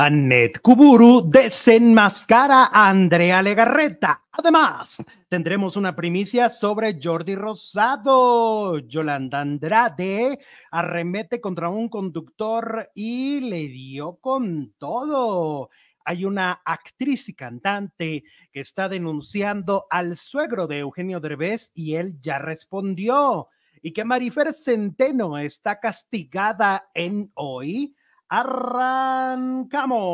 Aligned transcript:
Annette 0.00 0.60
Kuburu 0.60 1.28
desenmascara 1.28 2.66
a 2.66 2.88
Andrea 2.88 3.42
Legarreta. 3.42 4.28
Además, 4.30 5.04
tendremos 5.26 5.76
una 5.76 5.96
primicia 5.96 6.48
sobre 6.50 7.00
Jordi 7.02 7.34
Rosado. 7.34 8.78
Yolanda 8.78 9.40
Andrade 9.40 10.38
arremete 10.70 11.40
contra 11.40 11.68
un 11.68 11.88
conductor 11.88 12.92
y 12.94 13.40
le 13.40 13.66
dio 13.66 14.18
con 14.20 14.72
todo. 14.78 15.70
Hay 16.04 16.24
una 16.24 16.62
actriz 16.64 17.28
y 17.30 17.34
cantante 17.34 18.22
que 18.52 18.60
está 18.60 18.88
denunciando 18.88 19.88
al 19.90 20.16
suegro 20.16 20.68
de 20.68 20.78
Eugenio 20.78 21.18
Derbez 21.18 21.72
y 21.74 21.96
él 21.96 22.20
ya 22.20 22.38
respondió. 22.38 23.48
Y 23.82 23.92
que 23.92 24.04
Marifer 24.04 24.52
Centeno 24.52 25.38
está 25.38 25.80
castigada 25.80 26.88
en 26.94 27.32
hoy 27.34 27.96
Arrancamos. 28.30 30.04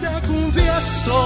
Te 0.00 0.06
confieso 0.28 1.24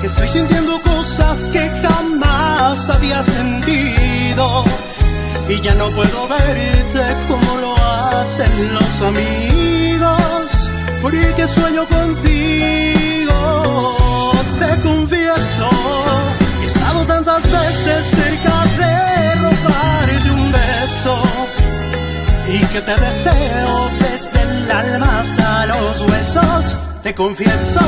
que 0.00 0.06
estoy 0.06 0.28
sintiendo 0.28 0.80
cosas 0.80 1.50
que 1.50 1.68
jamás 1.68 2.88
había 2.88 3.22
sentido 3.22 4.64
y 5.46 5.60
ya 5.60 5.74
no 5.74 5.90
puedo 5.90 6.26
verte 6.28 7.16
como 7.28 7.58
lo 7.58 7.76
hacen 7.76 8.72
los 8.72 9.02
amigos, 9.02 10.70
porque 11.02 11.46
sueño 11.46 11.86
contigo. 11.86 13.34
Te 14.58 14.80
confieso 14.80 15.68
he 16.62 16.66
estado 16.66 17.04
tantas 17.04 17.42
veces 17.50 18.06
cerca 18.06 18.64
de 18.78 19.34
robarte 19.34 20.30
un 20.30 20.50
beso 20.52 21.59
que 22.72 22.80
te 22.82 22.92
deseo 23.00 23.88
desde 23.98 24.42
el 24.42 24.70
alma 24.70 25.20
hasta 25.20 25.66
los 25.66 26.02
huesos, 26.02 26.78
te 27.02 27.12
confieso. 27.14 27.80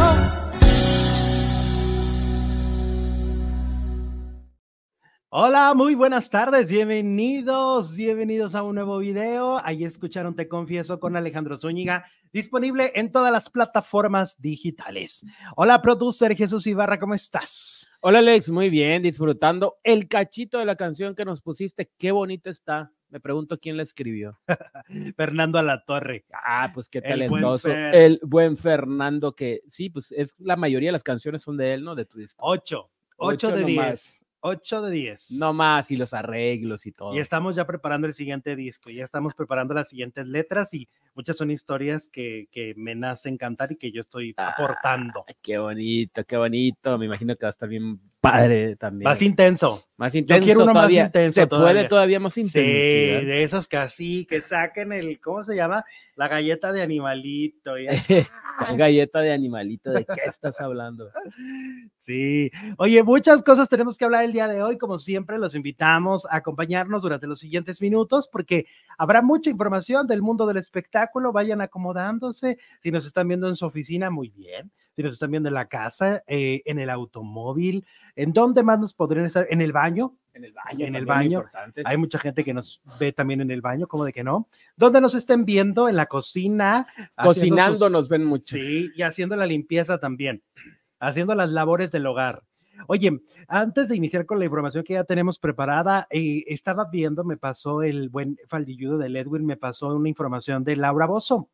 Hola, 5.29 5.73
muy 5.75 5.95
buenas 5.95 6.31
tardes, 6.31 6.69
bienvenidos, 6.69 7.95
bienvenidos 7.95 8.57
a 8.57 8.65
un 8.65 8.75
nuevo 8.75 8.99
video. 8.99 9.61
Ahí 9.65 9.85
escucharon 9.85 10.35
Te 10.35 10.49
Confieso 10.49 10.99
con 10.99 11.17
Alejandro 11.17 11.57
Zúñiga, 11.57 12.05
disponible 12.33 12.91
en 12.97 13.13
todas 13.13 13.33
las 13.33 13.51
plataformas 13.51 14.37
digitales. 14.41 15.25
Hola, 15.55 15.81
producer 15.81 16.35
Jesús 16.37 16.67
Ibarra, 16.67 16.99
¿cómo 16.99 17.15
estás? 17.15 17.89
Hola, 18.01 18.19
Alex, 18.19 18.51
muy 18.51 18.69
bien, 18.69 19.03
disfrutando 19.03 19.77
el 19.85 20.09
cachito 20.09 20.59
de 20.59 20.67
la 20.67 20.75
canción 20.75 21.15
que 21.15 21.25
nos 21.25 21.41
pusiste, 21.41 21.93
qué 21.97 22.11
bonita 22.11 22.51
está. 22.51 22.91
Me 23.13 23.21
pregunto 23.21 23.61
quién 23.61 23.77
la 23.77 23.83
escribió. 23.83 24.41
Fernando 25.17 25.59
Alatorre. 25.59 26.25
Ah, 26.33 26.71
pues 26.73 26.89
qué 26.89 27.03
talentoso. 27.03 27.71
El 27.71 28.19
buen, 28.23 28.57
Fernando, 28.57 29.37
que 29.37 29.61
sí, 29.69 29.91
pues 29.91 30.13
es 30.13 30.35
la 30.39 30.57
mayoría 30.57 30.89
de 30.89 30.93
las 30.93 31.03
canciones 31.03 31.43
son 31.43 31.59
de 31.59 31.75
él, 31.75 31.85
¿no? 31.85 31.95
De 31.95 32.07
tu 32.07 32.17
disco. 32.17 32.41
Ocho. 32.43 32.91
Ocho, 33.19 33.51
de 33.53 33.65
diez. 33.65 34.25
8 34.41 34.83
de 34.83 34.91
10. 34.91 35.33
No 35.39 35.53
más, 35.53 35.91
y 35.93 35.97
los 35.97 36.15
arreglos 36.15 36.87
y 36.87 36.93
todo. 36.93 37.15
Y 37.15 37.21
estamos 37.21 37.55
ya 37.55 37.65
preparando 37.65 38.09
el 38.09 38.15
siguiente 38.15 38.57
disco, 38.57 38.91
ya 38.91 39.05
estamos 39.05 39.35
preparando 39.35 39.73
las 39.73 39.91
siguientes 39.91 40.27
letras 40.27 40.75
y 40.75 40.89
muchas 41.15 41.37
son 41.37 41.51
historias 41.51 42.09
que, 42.09 42.49
que 42.51 42.75
me 42.77 42.95
nacen 42.95 43.37
cantar 43.37 43.73
y 43.73 43.77
que 43.77 43.93
yo 43.93 44.01
estoy 44.01 44.35
aportando. 44.37 45.25
qué 45.43 45.59
bonito, 45.59 46.25
qué 46.25 46.37
bonito. 46.37 46.99
Me 46.99 47.07
imagino 47.07 47.37
que 47.37 47.45
va 47.45 47.49
a 47.49 47.51
estar 47.51 47.69
bien 47.69 48.01
padre 48.23 48.77
también. 48.77 49.09
Más 49.09 49.21
intenso. 49.21 49.85
Más 49.97 50.15
intenso. 50.15 50.41
Yo 50.41 50.45
quiero 50.45 50.63
uno 50.63 50.73
más 50.73 50.93
intenso. 50.93 51.41
Se 51.41 51.47
puede 51.47 51.89
todavía 51.89 52.21
más 52.21 52.37
intenso. 52.39 52.59
Sí, 52.59 53.27
de 53.27 53.43
esos 53.43 53.69
que 53.69 53.77
así, 53.77 54.25
que 54.27 54.41
saquen 54.41 54.93
el, 54.93 55.21
¿cómo 55.21 55.43
se 55.43 55.57
llama? 55.57 55.85
La 56.15 56.29
galleta 56.29 56.73
de 56.73 56.83
animalito. 56.83 57.75
galleta 58.77 59.21
de 59.21 59.33
animalito? 59.33 59.91
¿De 59.91 60.05
qué 60.05 60.23
estás 60.27 60.61
hablando? 60.61 61.11
Sí. 61.99 62.51
Oye, 62.79 63.01
muchas 63.05 63.45
cosas 63.45 63.69
tenemos 63.69 63.97
que 63.97 64.05
hablar 64.05 64.25
el 64.25 64.33
día 64.33 64.49
de 64.49 64.61
hoy. 64.61 64.77
Como 64.77 64.99
siempre, 64.99 65.39
los 65.39 65.55
invitamos 65.55 66.27
a 66.27 66.39
acompañarnos 66.39 67.03
durante 67.03 67.29
los 67.29 67.39
siguientes 67.39 67.81
minutos 67.81 68.27
porque 68.27 68.67
habrá 68.99 69.23
mucha 69.23 69.51
información 69.51 70.09
del 70.09 70.21
mundo 70.21 70.45
del 70.45 70.57
espectáculo. 70.57 71.02
Vayan 71.33 71.61
acomodándose. 71.61 72.59
Si 72.81 72.91
nos 72.91 73.07
están 73.07 73.29
viendo 73.29 73.49
en 73.49 73.57
su 73.57 73.67
oficina, 73.67 74.11
muy 74.11 74.31
bien 74.31 74.71
si 74.95 75.03
nos 75.03 75.15
están 75.15 75.31
viendo 75.31 75.49
en 75.49 75.55
la 75.55 75.69
casa, 75.69 76.23
eh, 76.27 76.63
en 76.67 76.79
el 76.79 76.91
automóvil, 76.91 77.87
¿en 78.15 78.33
dónde 78.33 78.63
más 78.63 78.79
nos 78.79 78.93
podrían 78.93 79.25
estar? 79.25 79.47
¿En 79.49 79.61
el 79.61 79.73
baño? 79.73 80.17
En 80.35 80.45
el 80.45 80.53
baño. 80.53 80.87
En 80.87 80.95
el 80.95 81.07
baño. 81.07 81.45
Hay 81.85 81.97
mucha 81.97 82.19
gente 82.19 82.45
que 82.45 82.55
nos 82.55 82.83
ve 82.99 83.13
también 83.13 83.41
en 83.41 83.51
el 83.51 83.61
baño, 83.61 83.87
como 83.87 84.05
de 84.05 84.13
que 84.13 84.25
no. 84.25 84.49
¿Dónde 84.77 85.01
nos 85.01 85.15
estén 85.15 85.45
viendo? 85.45 85.89
En 85.89 85.97
la 85.97 86.07
cocina. 86.07 86.87
Cocinando 87.17 87.89
nos 87.89 88.09
ven 88.09 88.25
mucho. 88.25 88.57
Sí, 88.57 88.91
y 88.95 89.03
haciendo 89.03 89.37
la 89.37 89.47
limpieza 89.47 89.99
también, 89.99 90.43
haciendo 90.99 91.35
las 91.35 91.51
labores 91.51 91.91
del 91.91 92.07
hogar. 92.07 92.43
Oye, 92.87 93.21
antes 93.49 93.89
de 93.89 93.97
iniciar 93.97 94.27
con 94.27 94.39
la 94.39 94.45
información 94.45 94.85
que 94.85 94.95
ya 94.95 95.05
tenemos 95.05 95.39
preparada, 95.39 96.07
eh, 96.11 96.45
estaba 96.47 96.89
viendo, 96.91 97.25
me 97.25 97.37
pasó 97.37 97.83
el 97.83 98.09
buen 98.09 98.39
faldilludo 98.49 98.99
de 98.99 99.07
Edwin, 99.19 99.47
me 99.47 99.57
pasó 99.57 99.95
una 99.95 100.09
información 100.09 100.65
de 100.65 100.77
Laura 100.77 101.07
Bozo. 101.07 101.49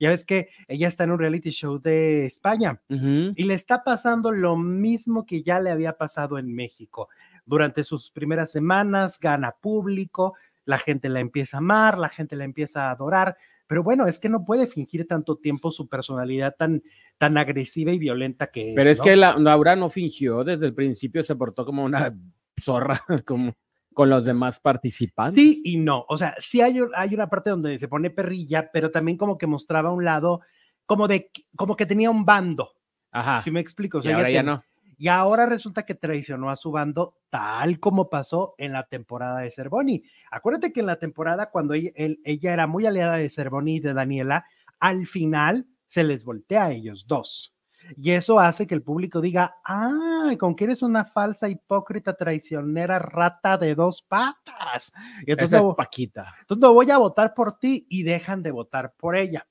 Ya 0.00 0.10
ves 0.10 0.24
que 0.24 0.48
ella 0.66 0.88
está 0.88 1.04
en 1.04 1.12
un 1.12 1.18
reality 1.20 1.50
show 1.50 1.78
de 1.78 2.26
España 2.26 2.82
y 2.88 3.44
le 3.44 3.54
está 3.54 3.84
pasando 3.84 4.32
lo 4.32 4.56
mismo 4.56 5.24
que 5.24 5.44
ya 5.44 5.60
le 5.60 5.70
había 5.70 5.96
pasado 5.96 6.38
en 6.38 6.52
México. 6.52 7.08
Durante 7.46 7.84
sus 7.84 8.10
primeras 8.10 8.50
semanas 8.50 9.20
gana 9.20 9.52
público, 9.52 10.34
la 10.64 10.78
gente 10.78 11.08
la 11.08 11.20
empieza 11.20 11.56
a 11.56 11.58
amar, 11.58 11.98
la 11.98 12.08
gente 12.08 12.34
la 12.34 12.42
empieza 12.42 12.88
a 12.88 12.90
adorar, 12.90 13.36
pero 13.72 13.82
bueno, 13.82 14.06
es 14.06 14.18
que 14.18 14.28
no 14.28 14.44
puede 14.44 14.66
fingir 14.66 15.06
tanto 15.08 15.38
tiempo 15.38 15.70
su 15.70 15.88
personalidad 15.88 16.54
tan, 16.58 16.82
tan 17.16 17.38
agresiva 17.38 17.90
y 17.90 17.98
violenta 17.98 18.48
que 18.48 18.72
es. 18.72 18.76
Pero 18.76 18.90
es 18.90 19.00
que 19.00 19.16
Laura 19.16 19.76
no 19.76 19.88
fingió, 19.88 20.44
desde 20.44 20.66
el 20.66 20.74
principio 20.74 21.24
se 21.24 21.36
portó 21.36 21.64
como 21.64 21.82
una 21.82 22.14
zorra, 22.60 23.02
como 23.26 23.54
con 23.94 24.10
los 24.10 24.26
demás 24.26 24.60
participantes. 24.60 25.42
Sí 25.42 25.62
y 25.64 25.78
no, 25.78 26.04
o 26.06 26.18
sea, 26.18 26.34
sí 26.36 26.60
hay, 26.60 26.80
hay 26.94 27.14
una 27.14 27.30
parte 27.30 27.48
donde 27.48 27.78
se 27.78 27.88
pone 27.88 28.10
perrilla, 28.10 28.68
pero 28.70 28.90
también 28.90 29.16
como 29.16 29.38
que 29.38 29.46
mostraba 29.46 29.90
un 29.90 30.04
lado 30.04 30.42
como 30.84 31.08
de, 31.08 31.30
como 31.56 31.74
que 31.74 31.86
tenía 31.86 32.10
un 32.10 32.26
bando. 32.26 32.72
Ajá. 33.10 33.40
Si 33.40 33.50
me 33.50 33.60
explico. 33.60 34.02
y 34.04 34.10
ahora 34.10 34.30
ya 34.30 34.42
no. 34.42 34.62
Y 35.02 35.08
ahora 35.08 35.46
resulta 35.46 35.84
que 35.84 35.96
traicionó 35.96 36.48
a 36.48 36.54
su 36.54 36.70
bando 36.70 37.16
tal 37.28 37.80
como 37.80 38.08
pasó 38.08 38.54
en 38.56 38.72
la 38.72 38.84
temporada 38.84 39.40
de 39.40 39.50
Cervoni. 39.50 40.04
Acuérdate 40.30 40.72
que 40.72 40.78
en 40.78 40.86
la 40.86 41.00
temporada 41.00 41.50
cuando 41.50 41.74
ella, 41.74 41.90
ella 41.96 42.52
era 42.52 42.68
muy 42.68 42.86
aliada 42.86 43.16
de 43.16 43.28
Cervoni 43.28 43.78
y 43.78 43.80
de 43.80 43.94
Daniela, 43.94 44.44
al 44.78 45.08
final 45.08 45.66
se 45.88 46.04
les 46.04 46.24
voltea 46.24 46.66
a 46.66 46.70
ellos 46.70 47.08
dos. 47.08 47.52
Y 47.96 48.12
eso 48.12 48.38
hace 48.38 48.68
que 48.68 48.76
el 48.76 48.84
público 48.84 49.20
diga, 49.20 49.56
ah, 49.64 50.30
con 50.38 50.54
que 50.54 50.66
eres 50.66 50.84
una 50.84 51.04
falsa, 51.04 51.48
hipócrita, 51.48 52.14
traicionera, 52.14 53.00
rata 53.00 53.58
de 53.58 53.74
dos 53.74 54.02
patas. 54.02 54.92
Y 55.26 55.32
entonces, 55.32 55.60
Paquita. 55.76 56.32
Entonces 56.42 56.62
no 56.62 56.74
voy 56.74 56.92
a 56.92 56.98
votar 56.98 57.34
por 57.34 57.58
ti 57.58 57.88
y 57.90 58.04
dejan 58.04 58.40
de 58.44 58.52
votar 58.52 58.94
por 58.96 59.16
ella. 59.16 59.48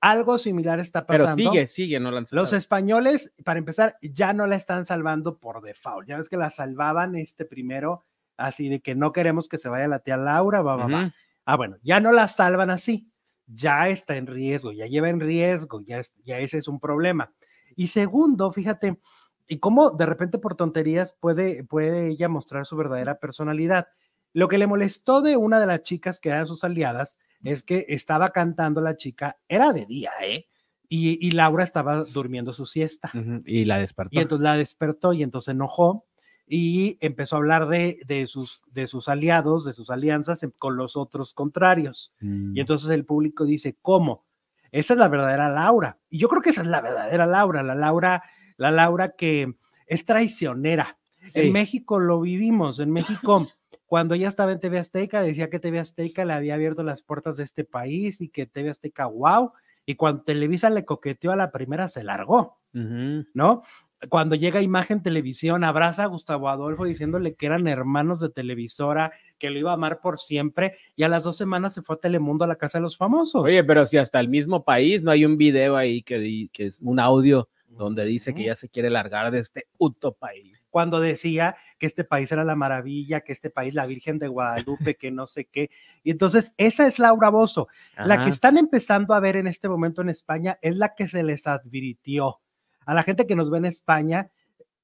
Algo 0.00 0.38
similar 0.38 0.80
está 0.80 1.06
pasando. 1.06 1.36
Pero 1.36 1.50
sigue, 1.50 1.66
sigue, 1.66 2.00
no 2.00 2.10
la 2.10 2.24
Los 2.30 2.52
españoles, 2.54 3.34
para 3.44 3.58
empezar, 3.58 3.98
ya 4.00 4.32
no 4.32 4.46
la 4.46 4.56
están 4.56 4.84
salvando 4.84 5.38
por 5.38 5.60
default. 5.60 6.08
Ya 6.08 6.16
ves 6.16 6.28
que 6.28 6.38
la 6.38 6.50
salvaban 6.50 7.16
este 7.16 7.44
primero, 7.44 8.04
así 8.38 8.68
de 8.68 8.80
que 8.80 8.94
no 8.94 9.12
queremos 9.12 9.48
que 9.48 9.58
se 9.58 9.68
vaya 9.68 9.88
la 9.88 9.98
tía 9.98 10.16
Laura, 10.16 10.62
va, 10.62 10.76
va, 10.76 10.86
va. 10.86 11.14
Ah, 11.44 11.56
bueno, 11.56 11.76
ya 11.82 12.00
no 12.00 12.12
la 12.12 12.28
salvan 12.28 12.70
así. 12.70 13.10
Ya 13.46 13.88
está 13.88 14.16
en 14.16 14.26
riesgo, 14.26 14.72
ya 14.72 14.86
lleva 14.86 15.10
en 15.10 15.20
riesgo, 15.20 15.80
ya, 15.80 16.00
ya 16.24 16.38
ese 16.38 16.58
es 16.58 16.68
un 16.68 16.80
problema. 16.80 17.32
Y 17.76 17.88
segundo, 17.88 18.52
fíjate, 18.52 19.00
y 19.48 19.58
cómo 19.58 19.90
de 19.90 20.06
repente 20.06 20.38
por 20.38 20.54
tonterías 20.54 21.12
puede, 21.12 21.64
puede 21.64 22.08
ella 22.08 22.28
mostrar 22.28 22.64
su 22.64 22.76
verdadera 22.76 23.18
personalidad. 23.18 23.88
Lo 24.32 24.48
que 24.48 24.58
le 24.58 24.68
molestó 24.68 25.22
de 25.22 25.36
una 25.36 25.58
de 25.58 25.66
las 25.66 25.82
chicas 25.82 26.20
que 26.20 26.28
eran 26.28 26.46
sus 26.46 26.62
aliadas 26.62 27.18
es 27.44 27.62
que 27.62 27.86
estaba 27.88 28.30
cantando 28.30 28.80
la 28.80 28.96
chica, 28.96 29.38
era 29.48 29.72
de 29.72 29.86
día, 29.86 30.10
¿eh? 30.22 30.46
Y, 30.92 31.30
Laura 31.30 31.62
estaba 31.62 32.02
durmiendo 32.02 32.52
su 32.52 32.66
siesta. 32.66 33.12
Y 33.46 33.64
la 33.64 33.78
despertó. 33.78 34.18
Y 34.18 34.20
entonces 34.20 34.42
la 34.42 34.56
despertó 34.56 35.12
y 35.12 35.22
entonces 35.22 35.54
enojó 35.54 36.04
y 36.48 36.98
empezó 37.00 37.36
a 37.36 37.38
hablar 37.38 37.68
de, 37.68 38.00
de, 38.08 38.26
sus, 38.26 38.62
de 38.72 38.88
sus 38.88 39.08
aliados, 39.08 39.64
de 39.64 39.72
sus 39.72 39.88
alianzas 39.90 40.44
con 40.58 40.76
los 40.76 40.96
otros 40.96 41.32
contrarios. 41.32 42.12
Y 42.20 42.26
mm. 42.26 42.58
entonces 42.58 42.90
el 42.90 43.04
público 43.04 43.44
dice, 43.44 43.76
¿cómo? 43.80 44.24
Esa 44.72 44.94
es 44.94 44.98
la 44.98 45.06
verdadera 45.08 45.48
Laura. 45.48 45.98
Y 46.08 46.18
yo 46.18 46.28
creo 46.28 46.42
que 46.42 46.50
esa 46.50 46.62
es 46.62 46.66
la 46.66 46.80
verdadera 46.80 47.24
Laura, 47.24 47.62
la 47.62 47.76
Laura, 47.76 48.24
la 48.56 48.72
Laura 48.72 49.14
que 49.16 49.54
es 49.86 50.04
traicionera. 50.04 50.98
En 51.34 51.52
México 51.52 52.00
lo 52.00 52.20
vivimos, 52.20 52.80
en 52.80 52.90
México, 52.90 53.48
cuando 53.90 54.14
ella 54.14 54.28
estaba 54.28 54.52
en 54.52 54.60
TV 54.60 54.78
Azteca, 54.78 55.20
decía 55.20 55.50
que 55.50 55.58
TV 55.58 55.80
Azteca 55.80 56.24
le 56.24 56.32
había 56.32 56.54
abierto 56.54 56.84
las 56.84 57.02
puertas 57.02 57.38
de 57.38 57.42
este 57.42 57.64
país 57.64 58.20
y 58.20 58.28
que 58.28 58.46
TV 58.46 58.70
Azteca, 58.70 59.06
wow, 59.06 59.50
Y 59.84 59.96
cuando 59.96 60.22
Televisa 60.22 60.70
le 60.70 60.84
coqueteó 60.84 61.32
a 61.32 61.36
la 61.36 61.50
primera, 61.50 61.88
se 61.88 62.04
largó. 62.04 62.60
¿no? 62.72 63.62
Cuando 64.08 64.36
llega 64.36 64.62
Imagen 64.62 65.02
Televisión, 65.02 65.64
abraza 65.64 66.04
a 66.04 66.06
Gustavo 66.06 66.48
Adolfo 66.48 66.84
diciéndole 66.84 67.34
que 67.34 67.46
eran 67.46 67.66
hermanos 67.66 68.20
de 68.20 68.28
televisora, 68.28 69.10
que 69.38 69.50
lo 69.50 69.58
iba 69.58 69.72
a 69.72 69.74
amar 69.74 70.00
por 70.00 70.20
siempre, 70.20 70.76
y 70.94 71.02
a 71.02 71.08
las 71.08 71.24
dos 71.24 71.36
semanas 71.36 71.74
se 71.74 71.82
fue 71.82 71.96
a 71.96 71.98
Telemundo 71.98 72.44
a 72.44 72.46
la 72.46 72.54
Casa 72.54 72.78
de 72.78 72.82
los 72.82 72.96
Famosos. 72.96 73.42
Oye, 73.42 73.64
pero 73.64 73.84
si 73.86 73.98
hasta 73.98 74.20
el 74.20 74.28
mismo 74.28 74.62
país 74.62 75.02
no 75.02 75.10
hay 75.10 75.24
un 75.24 75.36
video 75.36 75.76
ahí 75.76 76.04
que, 76.04 76.48
que 76.52 76.66
es 76.66 76.80
un 76.80 77.00
audio 77.00 77.48
donde 77.66 78.04
dice 78.04 78.34
que 78.34 78.44
ya 78.44 78.54
se 78.54 78.68
quiere 78.68 78.88
largar 78.88 79.32
de 79.32 79.40
este 79.40 79.66
puto 79.76 80.12
país. 80.12 80.59
Cuando 80.70 81.00
decía 81.00 81.56
que 81.78 81.86
este 81.86 82.04
país 82.04 82.30
era 82.32 82.44
la 82.44 82.54
maravilla, 82.56 83.20
que 83.20 83.32
este 83.32 83.50
país 83.50 83.74
la 83.74 83.86
Virgen 83.86 84.18
de 84.18 84.28
Guadalupe, 84.28 84.96
que 84.96 85.10
no 85.10 85.26
sé 85.26 85.44
qué. 85.46 85.70
Y 86.04 86.10
entonces 86.10 86.54
esa 86.56 86.86
es 86.86 86.98
Laura 86.98 87.28
Bozo. 87.28 87.68
La 88.06 88.16
que 88.24 88.30
están 88.30 88.56
empezando 88.56 89.12
a 89.14 89.20
ver 89.20 89.36
en 89.36 89.46
este 89.46 89.68
momento 89.68 90.00
en 90.02 90.08
España 90.08 90.58
es 90.62 90.76
la 90.76 90.94
que 90.94 91.08
se 91.08 91.22
les 91.22 91.46
advirtió. 91.46 92.40
A 92.86 92.94
la 92.94 93.02
gente 93.02 93.26
que 93.26 93.36
nos 93.36 93.50
ve 93.50 93.58
en 93.58 93.66
España, 93.66 94.30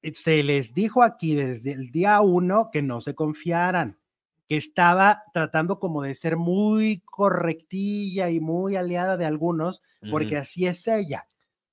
eh, 0.01 0.13
se 0.13 0.43
les 0.43 0.73
dijo 0.73 1.01
aquí 1.03 1.35
desde 1.35 1.71
el 1.71 1.91
día 1.91 2.19
uno 2.21 2.69
que 2.71 2.81
no 2.81 3.01
se 3.01 3.15
confiaran, 3.15 3.97
que 4.47 4.55
estaba 4.57 5.23
tratando 5.33 5.79
como 5.79 6.03
de 6.03 6.15
ser 6.15 6.37
muy 6.37 7.01
correctilla 7.05 8.29
y 8.29 8.39
muy 8.39 8.75
aliada 8.75 9.17
de 9.17 9.25
algunos, 9.25 9.81
porque 10.11 10.37
así 10.37 10.67
es 10.67 10.87
ella. 10.87 11.27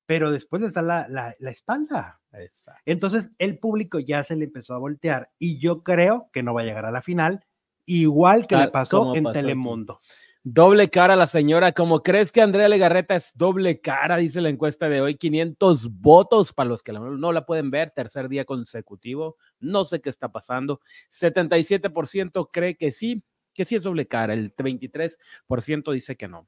Pero 0.07 0.31
después 0.31 0.61
les 0.63 0.75
da 0.75 0.83
la, 0.83 1.09
la- 1.09 1.35
la 1.39 1.51
espalda. 1.51 2.21
Exacto. 2.39 2.83
Entonces 2.87 3.33
el 3.39 3.59
público 3.59 3.99
ya 3.99 4.25
se 4.25 4.37
le 4.37 4.45
empezó 4.45 4.75
a 4.75 4.79
voltear 4.79 5.31
y 5.39 5.59
yo 5.59 5.83
creo 5.83 6.31
que 6.33 6.43
no 6.43 6.55
va 6.55 6.63
a 6.63 6.65
llegar 6.65 6.85
a 6.85 6.91
la 6.91 7.03
final, 7.03 7.45
igual 7.87 8.47
que 8.47 8.57
le 8.57 8.69
pasó 8.69 9.01
como 9.01 9.17
en 9.17 9.25
pasó 9.25 9.39
aquí. 9.39 9.41
Telemundo. 9.41 10.01
Doble 10.47 10.91
cara 10.91 11.17
la 11.17 11.27
señora. 11.27 11.73
¿Cómo 11.73 12.03
crees 12.03 12.31
que 12.31 12.43
Andrea 12.43 12.69
Legarreta 12.69 13.15
es 13.15 13.33
doble 13.35 13.81
cara? 13.81 14.19
Dice 14.19 14.43
la 14.43 14.51
encuesta 14.51 14.91
de 14.91 15.01
hoy. 15.01 15.17
500 15.17 16.01
votos 16.01 16.53
para 16.53 16.69
los 16.69 16.83
que 16.83 16.93
no 16.93 17.33
la 17.33 17.47
pueden 17.47 17.71
ver. 17.71 17.93
Tercer 17.93 18.29
día 18.29 18.45
consecutivo. 18.45 19.39
No 19.59 19.87
sé 19.87 20.03
qué 20.03 20.11
está 20.11 20.31
pasando. 20.31 20.83
77% 21.11 22.51
cree 22.53 22.77
que 22.77 22.93
sí, 22.93 23.25
que 23.55 23.65
sí 23.65 23.77
es 23.77 23.83
doble 23.85 24.07
cara. 24.07 24.35
El 24.35 24.55
23% 24.55 25.93
dice 25.93 26.17
que 26.17 26.29
no. 26.29 26.47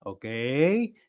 Ok, 0.00 0.24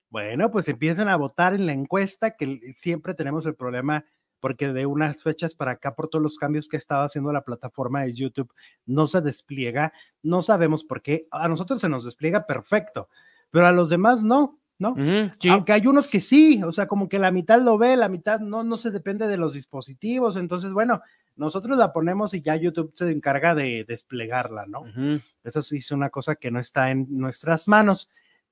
bueno, 0.10 0.52
pues 0.52 0.68
empiecen 0.70 1.08
a 1.08 1.18
votar 1.18 1.54
en 1.54 1.66
la 1.66 1.74
encuesta, 1.74 2.32
que 2.32 2.74
siempre 2.78 3.14
tenemos 3.14 3.46
el 3.46 3.56
problema 3.56 4.06
porque 4.40 4.72
de 4.72 4.86
unas 4.86 5.22
fechas 5.22 5.54
para 5.54 5.72
acá, 5.72 5.96
por 5.96 6.08
todos 6.08 6.24
los 6.24 6.38
cambios 6.38 6.70
que 6.70 6.78
estaba 6.78 7.04
haciendo 7.04 7.32
la 7.32 7.44
plataforma 7.44 8.04
de 8.04 8.14
YouTube, 8.14 8.54
no 8.86 9.08
se 9.08 9.22
despliega, 9.22 9.94
no 10.24 10.42
sabemos 10.42 10.84
por 10.84 11.02
qué, 11.02 11.28
a 11.32 11.48
nosotros 11.48 11.82
se 11.82 11.90
nos 11.90 12.06
despliega 12.06 12.46
perfecto, 12.46 13.10
pero 13.52 13.68
a 13.68 13.72
los 13.72 13.90
demás 13.90 14.24
no, 14.24 14.60
¿no? 14.78 14.96
Sí. 15.40 15.50
Aunque 15.50 15.74
hay 15.74 15.86
unos 15.88 16.08
que 16.08 16.22
sí, 16.22 16.62
o 16.64 16.72
sea, 16.72 16.88
como 16.88 17.10
que 17.10 17.20
la 17.20 17.32
mitad 17.32 17.62
lo 17.62 17.78
ve, 17.78 17.98
la 17.98 18.08
mitad 18.08 18.40
no, 18.40 18.64
no 18.64 18.78
se 18.78 18.92
depende 18.92 19.28
de 19.28 19.38
los 19.38 19.54
dispositivos, 19.54 20.38
entonces, 20.38 20.72
bueno, 20.72 21.02
nosotros 21.36 21.78
la 21.78 21.94
ponemos 21.94 22.34
y 22.34 22.42
ya 22.42 22.56
YouTube 22.56 22.92
se 22.94 23.10
encarga 23.12 23.56
de 23.56 23.86
desplegarla, 23.88 24.66
¿no? 24.68 24.82
Ujú. 24.82 25.22
Eso 25.44 25.62
sí 25.62 25.78
es 25.78 25.92
una 25.92 26.10
cosa 26.10 26.36
que 26.36 26.52
no 26.52 26.60
está 26.60 26.92
en 26.92 27.08
nuestras 27.10 27.68
manos, 27.68 28.10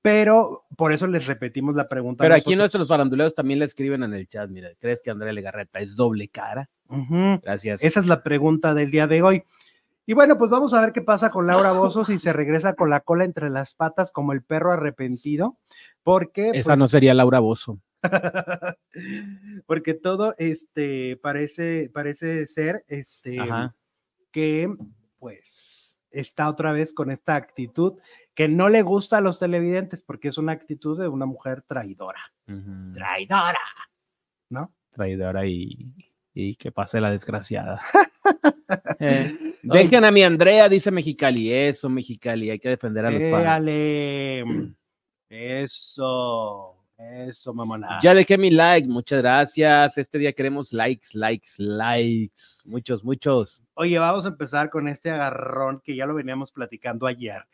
pero 0.08 0.64
por 0.74 0.92
eso 0.92 1.06
les 1.06 1.26
repetimos 1.26 1.74
la 1.76 1.86
pregunta. 1.86 2.24
Pero 2.24 2.34
aquí 2.34 2.56
nuestros 2.56 2.88
faranduleros 2.88 3.34
también 3.34 3.58
le 3.58 3.66
escriben 3.66 4.02
en 4.02 4.14
el 4.14 4.26
chat. 4.26 4.48
Mira, 4.48 4.70
¿crees 4.80 5.02
que 5.02 5.10
Andrea 5.10 5.34
Legarreta 5.34 5.80
es 5.80 5.96
doble 5.96 6.28
cara? 6.28 6.70
Gracias. 7.42 7.84
Esa 7.84 8.00
es 8.00 8.06
la 8.06 8.22
pregunta 8.22 8.72
del 8.72 8.90
día 8.90 9.06
de 9.06 9.22
hoy. 9.22 9.44
Y 10.06 10.14
bueno, 10.14 10.38
pues 10.38 10.50
vamos 10.50 10.72
a 10.72 10.80
ver 10.80 10.94
qué 10.94 11.02
pasa 11.02 11.30
con 11.30 11.46
Laura 11.46 11.72
Bozo 11.72 12.06
si 12.06 12.18
se 12.18 12.32
regresa 12.32 12.72
con 12.72 12.88
la 12.88 13.00
cola 13.00 13.24
entre 13.24 13.50
las 13.50 13.74
patas 13.74 14.10
como 14.10 14.32
el 14.32 14.42
perro 14.42 14.72
arrepentido, 14.72 15.58
porque 16.02 16.52
Esa 16.54 16.70
pues, 16.70 16.78
no 16.78 16.88
sería 16.88 17.12
Laura 17.12 17.40
Bozo. 17.40 17.78
porque 19.66 19.92
todo 19.92 20.34
este 20.38 21.18
parece 21.18 21.90
parece 21.92 22.46
ser 22.46 22.84
este 22.88 23.40
Ajá. 23.40 23.74
que 24.30 24.72
pues 25.18 26.00
está 26.10 26.48
otra 26.48 26.72
vez 26.72 26.94
con 26.94 27.10
esta 27.10 27.34
actitud 27.34 27.98
que 28.38 28.46
no 28.46 28.68
le 28.68 28.82
gusta 28.82 29.18
a 29.18 29.20
los 29.20 29.40
televidentes 29.40 30.04
porque 30.04 30.28
es 30.28 30.38
una 30.38 30.52
actitud 30.52 30.96
de 30.96 31.08
una 31.08 31.26
mujer 31.26 31.62
traidora. 31.62 32.20
Traidora, 32.94 33.58
¿no? 34.48 34.72
traidora 34.92 35.44
y, 35.44 35.92
y 36.32 36.54
que 36.54 36.70
pase 36.70 37.00
la 37.00 37.10
desgraciada. 37.10 37.82
Eh, 39.00 39.54
dejen 39.62 40.04
a 40.04 40.10
mi 40.10 40.22
Andrea, 40.22 40.68
dice 40.68 40.90
Mexicali. 40.90 41.50
Eso, 41.50 41.88
Mexicali, 41.88 42.50
hay 42.50 42.58
que 42.58 42.68
defender 42.68 43.06
a 43.06 43.10
los 43.10 43.22
padres. 43.30 43.46
Éale. 43.46 44.74
Eso, 45.30 46.76
eso, 46.98 47.54
mamona. 47.54 47.98
Ya 48.02 48.12
dejé 48.12 48.36
mi 48.36 48.50
like, 48.50 48.86
muchas 48.86 49.22
gracias. 49.22 49.96
Este 49.96 50.18
día 50.18 50.34
queremos 50.34 50.74
likes, 50.74 51.08
likes, 51.14 51.52
likes. 51.56 52.42
Muchos, 52.66 53.02
muchos. 53.02 53.62
Oye, 53.72 53.98
vamos 53.98 54.26
a 54.26 54.28
empezar 54.28 54.68
con 54.68 54.86
este 54.86 55.10
agarrón 55.10 55.80
que 55.82 55.96
ya 55.96 56.04
lo 56.04 56.14
veníamos 56.14 56.52
platicando 56.52 57.06
ayer. 57.06 57.46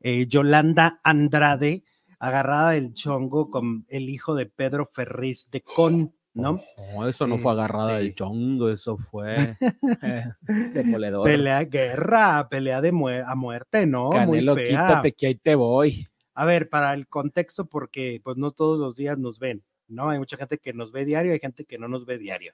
Eh, 0.00 0.26
Yolanda 0.28 1.00
Andrade, 1.04 1.84
agarrada 2.18 2.72
del 2.72 2.94
chongo 2.94 3.50
con 3.50 3.84
el 3.88 4.08
hijo 4.08 4.34
de 4.34 4.46
Pedro 4.46 4.90
Ferriz 4.92 5.50
de 5.50 5.62
Con, 5.62 6.14
¿no? 6.34 6.60
No, 6.94 7.08
eso 7.08 7.26
no 7.26 7.38
fue 7.38 7.52
agarrada 7.52 7.96
del 7.96 8.08
Este. 8.08 8.16
chongo, 8.16 8.70
eso 8.70 8.96
fue 8.98 9.56
eh, 10.02 10.24
demoledor. 10.74 11.24
Pelea, 11.24 11.64
guerra, 11.64 12.48
pelea 12.48 12.80
de 12.80 12.88
a 13.26 13.34
muerte, 13.34 13.86
¿no? 13.86 14.10
Canelo, 14.10 14.54
Muy 14.54 14.64
fea. 14.64 14.86
quítate 14.86 15.12
que 15.12 15.26
ahí 15.28 15.34
te 15.36 15.54
voy. 15.54 16.06
A 16.34 16.44
ver, 16.44 16.68
para 16.68 16.92
el 16.92 17.08
contexto, 17.08 17.66
porque 17.66 18.20
pues 18.22 18.36
no 18.36 18.52
todos 18.52 18.78
los 18.78 18.94
días 18.96 19.16
nos 19.18 19.38
ven, 19.38 19.64
¿no? 19.88 20.10
Hay 20.10 20.18
mucha 20.18 20.36
gente 20.36 20.58
que 20.58 20.74
nos 20.74 20.92
ve 20.92 21.06
diario, 21.06 21.32
hay 21.32 21.38
gente 21.40 21.64
que 21.64 21.78
no 21.78 21.88
nos 21.88 22.04
ve 22.04 22.18
diario. 22.18 22.52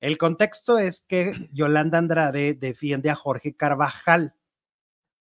El 0.00 0.18
contexto 0.18 0.78
es 0.78 1.04
que 1.06 1.32
Yolanda 1.52 1.98
Andrade 1.98 2.54
defiende 2.54 3.10
a 3.10 3.14
Jorge 3.14 3.54
Carvajal. 3.54 4.34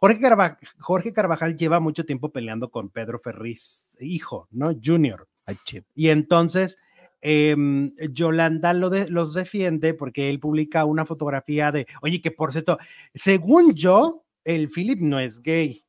Jorge, 0.01 0.19
Carva- 0.19 0.57
Jorge 0.79 1.13
Carvajal 1.13 1.55
lleva 1.55 1.79
mucho 1.79 2.03
tiempo 2.05 2.29
peleando 2.31 2.71
con 2.71 2.89
Pedro 2.89 3.19
Ferriz, 3.19 3.95
hijo, 3.99 4.47
¿no? 4.51 4.71
Junior. 4.83 5.27
Ay. 5.45 5.57
Y 5.95 6.09
entonces 6.09 6.77
em, 7.21 7.93
Yolanda 8.09 8.73
lo 8.73 8.89
de- 8.89 9.09
los 9.11 9.35
defiende 9.35 9.93
porque 9.93 10.31
él 10.31 10.39
publica 10.39 10.85
una 10.85 11.05
fotografía 11.05 11.71
de, 11.71 11.85
oye, 12.01 12.19
que 12.19 12.31
por 12.31 12.51
cierto, 12.51 12.79
según 13.13 13.75
yo, 13.75 14.23
el 14.43 14.69
Philip 14.69 14.99
no 15.01 15.19
es 15.19 15.39
gay. 15.39 15.83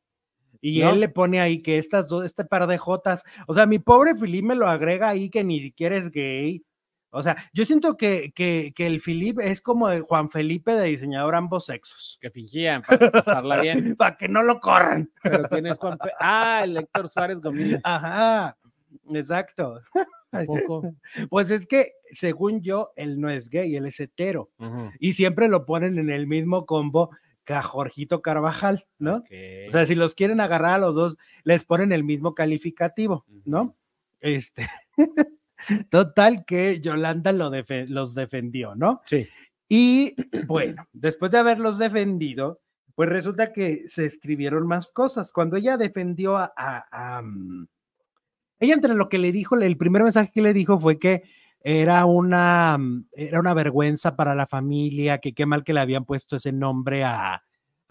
Y 0.60 0.80
¿No? 0.80 0.90
él 0.90 1.00
le 1.00 1.08
pone 1.08 1.40
ahí 1.40 1.62
que 1.62 1.78
estas 1.78 2.06
dos, 2.08 2.24
este 2.26 2.44
par 2.44 2.66
de 2.66 2.76
jotas, 2.76 3.22
o 3.46 3.54
sea, 3.54 3.64
mi 3.64 3.78
pobre 3.78 4.14
Philip 4.14 4.44
me 4.44 4.54
lo 4.54 4.68
agrega 4.68 5.08
ahí 5.08 5.30
que 5.30 5.42
ni 5.42 5.60
siquiera 5.62 5.96
es 5.96 6.10
gay. 6.10 6.62
O 7.14 7.22
sea, 7.22 7.36
yo 7.52 7.64
siento 7.66 7.96
que, 7.96 8.32
que, 8.34 8.72
que 8.74 8.86
el 8.86 9.00
Philip 9.00 9.38
es 9.40 9.60
como 9.60 9.90
el 9.90 10.00
Juan 10.02 10.30
Felipe 10.30 10.74
de 10.74 10.86
diseñador 10.86 11.34
ambos 11.34 11.66
sexos. 11.66 12.18
Que 12.20 12.30
fingían 12.30 12.82
para 12.82 13.10
pasarla 13.10 13.60
bien. 13.60 13.94
Para 13.96 14.16
que 14.16 14.28
no 14.28 14.42
lo 14.42 14.58
corran. 14.60 15.10
Pero 15.22 15.44
tienes 15.44 15.76
Juan 15.78 15.98
Fe- 15.98 16.12
Ah, 16.18 16.62
el 16.64 16.76
Héctor 16.78 17.08
Suárez 17.10 17.38
Gomila. 17.40 17.80
Ajá, 17.84 18.56
exacto. 19.12 19.80
Pues 21.28 21.50
es 21.50 21.66
que, 21.66 21.92
según 22.12 22.62
yo, 22.62 22.92
él 22.96 23.20
no 23.20 23.28
es 23.28 23.50
gay, 23.50 23.76
él 23.76 23.84
es 23.84 24.00
hetero. 24.00 24.50
Y 24.98 25.12
siempre 25.12 25.48
lo 25.48 25.66
ponen 25.66 25.98
en 25.98 26.08
el 26.08 26.26
mismo 26.26 26.64
combo 26.64 27.10
que 27.44 27.52
a 27.52 27.62
Jorgito 27.62 28.22
Carvajal, 28.22 28.86
¿no? 28.98 29.22
O 29.68 29.70
sea, 29.70 29.84
si 29.84 29.94
los 29.94 30.14
quieren 30.14 30.40
agarrar 30.40 30.74
a 30.76 30.78
los 30.78 30.94
dos, 30.94 31.18
les 31.44 31.66
ponen 31.66 31.92
el 31.92 32.04
mismo 32.04 32.34
calificativo, 32.34 33.26
¿no? 33.44 33.76
Este. 34.20 34.66
Total 35.90 36.44
que 36.44 36.80
Yolanda 36.80 37.32
lo 37.32 37.50
los 37.88 38.14
defendió, 38.14 38.74
¿no? 38.74 39.00
sí. 39.06 39.26
Y 39.68 40.14
bueno, 40.46 40.86
después 40.92 41.32
de 41.32 41.38
haberlos 41.38 41.78
defendido, 41.78 42.60
pues 42.94 43.08
resulta 43.08 43.52
que 43.54 43.84
se 43.86 44.04
escribieron 44.04 44.66
más 44.66 44.90
cosas. 44.92 45.32
Cuando 45.32 45.56
ella 45.56 45.76
defendió 45.78 46.36
a, 46.36 46.52
a- 46.56 47.16
a, 47.18 47.22
mm, 47.22 47.66
ella 48.60 48.74
entre 48.74 48.94
lo 48.94 49.08
que 49.08 49.18
le 49.18 49.32
dijo, 49.32 49.56
el 49.56 49.76
primer 49.78 50.02
mensaje 50.02 50.30
que 50.34 50.42
le 50.42 50.52
dijo 50.52 50.78
fue 50.78 50.98
que 50.98 51.22
era 51.60 52.04
una, 52.04 52.76
mm, 52.78 53.06
era 53.12 53.40
una 53.40 53.54
vergüenza 53.54 54.14
para 54.14 54.34
la 54.34 54.46
familia, 54.46 55.18
que 55.18 55.32
qué 55.32 55.46
mal 55.46 55.64
que 55.64 55.72
le 55.72 55.80
habían 55.80 56.04
puesto 56.04 56.36
ese 56.36 56.52
nombre 56.52 57.04
a, 57.04 57.42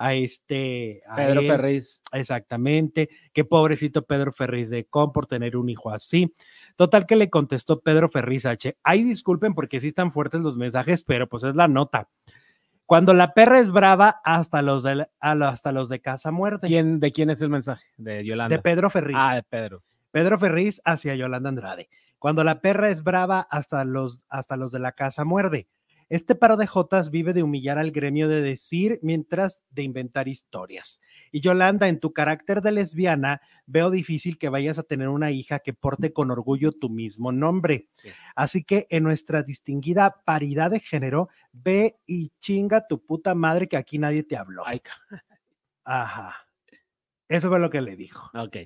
a 0.02 0.16
este 0.16 1.04
a 1.08 1.16
Pedro 1.16 1.42
él. 1.42 1.48
Ferriz. 1.48 2.02
Exactamente, 2.12 3.10
qué 3.34 3.46
pobrecito 3.46 4.04
Pedro 4.04 4.34
Ferriz 4.34 4.72
de 4.72 4.86
Con 4.86 5.12
por 5.12 5.28
tener 5.28 5.56
un 5.56 5.70
hijo 5.70 5.92
así. 5.92 6.34
Total 6.76 7.06
que 7.06 7.16
le 7.16 7.30
contestó 7.30 7.82
Pedro 7.82 8.10
Ferriz 8.10 8.46
H. 8.46 8.78
Ay, 8.84 9.04
disculpen 9.04 9.54
porque 9.54 9.80
sí 9.80 9.90
están 9.90 10.12
fuertes 10.12 10.42
los 10.42 10.58
mensajes, 10.58 11.04
pero 11.04 11.28
pues 11.28 11.44
es 11.44 11.56
la 11.56 11.68
nota. 11.68 12.10
Cuando 12.88 13.14
la 13.14 13.34
perra 13.34 13.60
es 13.60 13.72
brava, 13.72 14.20
hasta 14.24 14.62
los 14.62 14.84
de, 14.84 15.08
hasta 15.20 15.72
los 15.72 15.88
de 15.88 16.02
casa 16.02 16.32
muerte. 16.32 16.68
¿Quién, 16.68 17.00
¿De 17.00 17.12
quién 17.12 17.30
es 17.30 17.42
el 17.42 17.50
mensaje? 17.50 17.86
De 17.98 18.26
Yolanda. 18.26 18.56
De 18.56 18.62
Pedro 18.62 18.90
Ferriz. 18.90 19.16
Ah, 19.20 19.36
de 19.36 19.44
Pedro. 19.44 19.84
Pedro 20.10 20.40
Ferriz 20.40 20.82
hacia 20.84 21.16
Yolanda 21.16 21.50
Andrade. 21.50 21.90
Cuando 22.18 22.44
la 22.44 22.60
perra 22.60 22.90
es 22.90 23.04
brava, 23.04 23.42
hasta 23.50 23.86
los, 23.86 24.26
hasta 24.30 24.58
los 24.58 24.72
de 24.72 24.80
la 24.80 24.92
casa 24.92 25.24
muerde. 25.26 25.68
Este 26.12 26.36
par 26.36 26.58
de 26.58 26.68
jotas 26.68 27.10
vive 27.10 27.32
de 27.32 27.42
humillar 27.42 27.78
al 27.78 27.92
gremio 27.92 28.28
de 28.28 28.42
decir 28.42 29.00
mientras 29.02 29.64
de 29.70 29.84
inventar 29.84 30.28
historias. 30.28 31.00
Y 31.32 31.40
Yolanda, 31.40 31.88
en 31.88 32.02
tu 32.02 32.12
carácter 32.12 32.62
de 32.62 32.74
lesbiana, 32.74 33.42
veo 33.66 33.90
difícil 33.90 34.38
que 34.38 34.50
vayas 34.50 34.78
a 34.78 34.84
tener 34.84 35.08
una 35.08 35.32
hija 35.32 35.60
que 35.60 35.72
porte 35.72 36.12
con 36.12 36.30
orgullo 36.30 36.74
tu 36.74 36.90
mismo 36.90 37.32
nombre. 37.32 37.88
Sí. 37.94 38.10
Así 38.36 38.66
que 38.66 38.88
en 38.90 39.04
nuestra 39.04 39.42
distinguida 39.42 40.22
paridad 40.26 40.72
de 40.72 40.82
género, 40.82 41.30
ve 41.54 41.96
y 42.06 42.34
chinga 42.42 42.88
tu 42.88 43.06
puta 43.06 43.34
madre 43.34 43.70
que 43.70 43.78
aquí 43.78 43.98
nadie 43.98 44.24
te 44.24 44.36
habló. 44.36 44.64
Ajá. 45.86 46.36
Eso 47.30 47.48
fue 47.48 47.60
lo 47.60 47.70
que 47.70 47.80
le 47.80 47.96
dijo. 47.96 48.30
ok. 48.38 48.58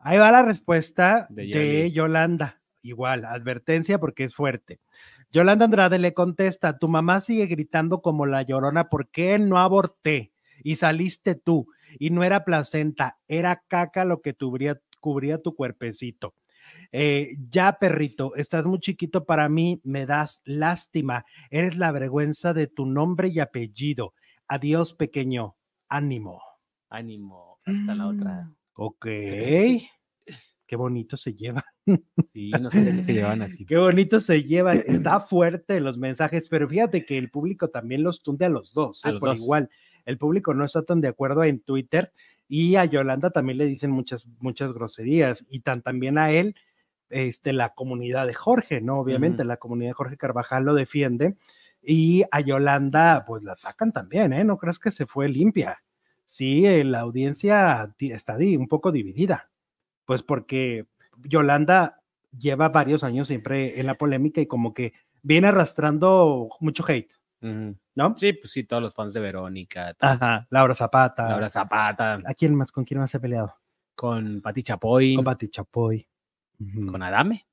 Ahí 0.00 0.18
va 0.18 0.32
la 0.32 0.42
respuesta 0.42 1.28
De. 1.30 1.92
Yolanda. 1.92 2.60
Igual, 2.82 3.24
advertencia 3.24 4.00
porque 4.00 4.24
es 4.24 4.34
fuerte. 4.34 4.80
Yolanda 5.34 5.64
Andrade 5.64 5.98
le 5.98 6.14
contesta, 6.14 6.78
tu 6.78 6.86
mamá 6.86 7.20
sigue 7.20 7.46
gritando 7.46 8.02
como 8.02 8.24
la 8.24 8.42
llorona, 8.42 8.88
¿por 8.88 9.10
qué 9.10 9.36
no 9.40 9.58
aborté? 9.58 10.32
Y 10.62 10.76
saliste 10.76 11.34
tú, 11.34 11.66
y 11.98 12.10
no 12.10 12.22
era 12.22 12.44
placenta, 12.44 13.18
era 13.26 13.64
caca 13.66 14.04
lo 14.04 14.20
que 14.20 14.34
cubría, 14.34 14.80
cubría 15.00 15.42
tu 15.42 15.56
cuerpecito. 15.56 16.36
Eh, 16.92 17.30
ya, 17.48 17.78
perrito, 17.80 18.36
estás 18.36 18.64
muy 18.64 18.78
chiquito 18.78 19.24
para 19.24 19.48
mí, 19.48 19.80
me 19.82 20.06
das 20.06 20.40
lástima, 20.44 21.24
eres 21.50 21.76
la 21.76 21.90
vergüenza 21.90 22.54
de 22.54 22.68
tu 22.68 22.86
nombre 22.86 23.26
y 23.26 23.40
apellido. 23.40 24.14
Adiós, 24.46 24.94
pequeño, 24.94 25.56
ánimo. 25.88 26.40
Ánimo. 26.90 27.58
Hasta 27.66 27.96
la 27.96 28.06
otra. 28.06 28.52
Ok. 28.74 29.06
Qué 30.66 30.76
bonito 30.76 31.16
se 31.16 31.34
lleva. 31.34 31.64
Sí, 32.32 32.50
no 32.60 32.70
sé 32.70 32.84
qué 32.96 33.02
se 33.02 33.12
llevan 33.12 33.42
así. 33.42 33.66
Qué 33.66 33.76
bonito 33.76 34.20
se 34.20 34.42
lleva. 34.42 34.74
Está 34.74 35.20
fuerte 35.20 35.80
los 35.80 35.98
mensajes, 35.98 36.48
pero 36.48 36.68
fíjate 36.68 37.04
que 37.04 37.18
el 37.18 37.30
público 37.30 37.68
también 37.68 38.02
los 38.02 38.22
tunde 38.22 38.46
a 38.46 38.48
los 38.48 38.72
dos, 38.72 39.04
A 39.04 39.10
¿eh? 39.10 39.12
los 39.12 39.20
por 39.20 39.28
dos. 39.30 39.40
igual. 39.40 39.70
El 40.04 40.18
público 40.18 40.54
no 40.54 40.64
está 40.64 40.82
tan 40.82 41.00
de 41.00 41.08
acuerdo 41.08 41.44
en 41.44 41.60
Twitter 41.60 42.12
y 42.48 42.76
a 42.76 42.84
Yolanda 42.84 43.30
también 43.30 43.58
le 43.58 43.66
dicen 43.66 43.90
muchas, 43.90 44.26
muchas 44.38 44.72
groserías 44.72 45.44
y 45.48 45.60
tan, 45.60 45.82
también 45.82 46.18
a 46.18 46.30
él, 46.30 46.54
este, 47.08 47.52
la 47.52 47.70
comunidad 47.70 48.26
de 48.26 48.34
Jorge, 48.34 48.80
¿no? 48.80 48.98
Obviamente 48.98 49.44
la 49.44 49.56
comunidad 49.56 49.90
de 49.90 49.94
Jorge 49.94 50.16
Carvajal 50.16 50.64
lo 50.64 50.74
defiende 50.74 51.36
y 51.82 52.24
a 52.30 52.40
Yolanda, 52.40 53.24
pues 53.26 53.44
la 53.44 53.52
atacan 53.52 53.92
también, 53.92 54.32
¿eh? 54.32 54.44
No 54.44 54.56
crees 54.58 54.78
que 54.78 54.90
se 54.90 55.06
fue 55.06 55.28
limpia. 55.28 55.82
Sí, 56.24 56.66
eh, 56.66 56.84
la 56.84 57.00
audiencia 57.00 57.94
está 57.98 58.36
un 58.36 58.68
poco 58.68 58.92
dividida, 58.92 59.50
pues 60.04 60.22
porque 60.22 60.86
Yolanda 61.24 62.00
lleva 62.36 62.68
varios 62.68 63.04
años 63.04 63.28
siempre 63.28 63.78
en 63.80 63.86
la 63.86 63.94
polémica 63.96 64.40
y 64.40 64.46
como 64.46 64.74
que 64.74 64.92
viene 65.22 65.48
arrastrando 65.48 66.48
mucho 66.60 66.84
hate. 66.86 67.12
¿no? 67.94 68.16
Sí, 68.16 68.32
pues 68.32 68.52
sí, 68.52 68.64
todos 68.64 68.82
los 68.82 68.94
fans 68.94 69.12
de 69.12 69.20
Verónica, 69.20 69.94
Ajá, 70.00 70.46
Laura 70.48 70.74
Zapata. 70.74 71.28
Laura 71.28 71.50
Zapata, 71.50 72.14
¿A 72.24 72.34
quién 72.34 72.54
más? 72.54 72.72
¿Con 72.72 72.84
quién 72.84 73.00
más 73.00 73.10
se 73.10 73.18
ha 73.18 73.20
peleado? 73.20 73.54
con 73.94 74.40
Pati 74.40 74.62
Chapoy, 74.62 75.14
Con 75.14 75.24
Pati 75.24 75.48
Chapoy. 75.48 76.08
Con 76.90 77.02
Adame, 77.02 77.46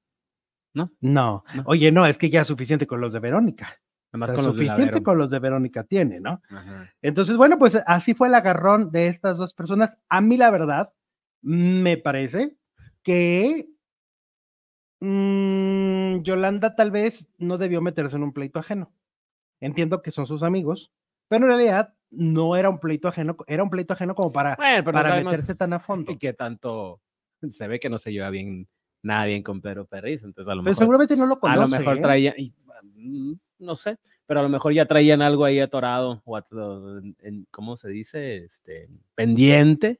No. 0.74 0.92
No. 1.02 1.44
oye, 1.66 1.92
no, 1.92 2.06
es 2.06 2.18
que 2.18 2.30
ya 2.30 2.42
es 2.42 2.48
suficiente 2.48 2.88
con 2.88 3.02
los 3.02 3.14
de 3.14 3.20
Verónica. 3.20 3.78
O 4.14 4.18
sea, 4.26 4.34
con 4.36 4.44
suficiente 4.46 5.04
con 5.04 5.18
los 5.18 5.30
de 5.30 5.40
Verónica 5.40 5.84
tiene, 5.84 6.20
¿no? 6.20 6.42
Ajá. 6.50 6.92
Entonces, 7.02 7.38
bueno, 7.38 7.58
pues 7.58 7.82
así 7.86 8.14
fue 8.14 8.28
el 8.28 8.36
agarrón 8.36 8.92
de 8.92 9.08
estas 9.08 9.38
dos 9.38 9.54
personas. 9.54 9.98
A 10.10 10.20
mí, 10.22 10.36
la 10.38 10.50
verdad, 10.50 10.92
me 11.42 11.98
parece 11.98 12.58
que 13.04 13.70
mm, 15.00 16.22
Yolanda 16.22 16.76
tal 16.76 16.92
vez 16.92 17.28
no 17.38 17.58
debió 17.58 17.82
meterse 17.82 18.16
en 18.16 18.24
un 18.24 18.34
pleito 18.34 18.60
ajeno. 18.60 18.94
Entiendo 19.60 20.02
que 20.02 20.12
son 20.12 20.26
sus 20.28 20.44
amigos, 20.44 20.92
pero 21.28 21.46
en 21.46 21.50
realidad 21.52 21.94
no 22.10 22.56
era 22.56 22.70
un 22.70 22.80
pleito 22.80 23.08
ajeno, 23.08 23.38
era 23.48 23.64
un 23.64 23.70
pleito 23.70 23.94
ajeno 23.94 24.16
como 24.16 24.32
para, 24.32 24.56
Bueno, 24.56 24.84
para 24.84 25.10
sabemos 25.10 25.32
meterse 25.32 25.56
tan 25.56 25.74
a 25.74 25.80
fondo. 25.80 26.18
que 26.18 26.34
tanto 26.34 27.00
se 27.48 27.68
ve 27.68 27.80
que 27.80 27.90
no 27.90 27.98
se 28.00 28.12
lleva 28.12 28.30
bien, 28.30 28.68
nada 29.04 29.26
bien 29.26 29.44
con 29.44 29.62
Pedro 29.62 29.86
Perriz, 29.86 30.24
entonces 30.24 30.52
a 30.52 30.56
lo 30.56 30.62
Pero 30.64 30.72
mejor, 30.72 30.78
seguramente 30.84 31.16
no 31.16 31.26
lo 31.26 31.36
a 31.36 31.40
conoce. 31.40 31.60
lo 31.62 31.68
mejor 31.68 31.98
¿eh? 31.98 32.02
traían, 32.02 32.34
y, 32.38 32.54
mm, 32.96 33.34
no 33.60 33.76
sé, 33.76 33.98
pero 34.32 34.40
a 34.40 34.44
lo 34.44 34.50
mejor 34.50 34.72
ya 34.72 34.86
traían 34.86 35.22
algo 35.22 35.44
ahí 35.44 35.60
atorado, 35.60 36.22
o 36.24 36.38
ato- 36.38 37.00
en- 37.00 37.18
en- 37.20 37.48
¿cómo 37.52 37.76
se 37.76 37.90
dice? 37.90 38.38
Este, 38.46 38.88
pendiente, 39.14 40.00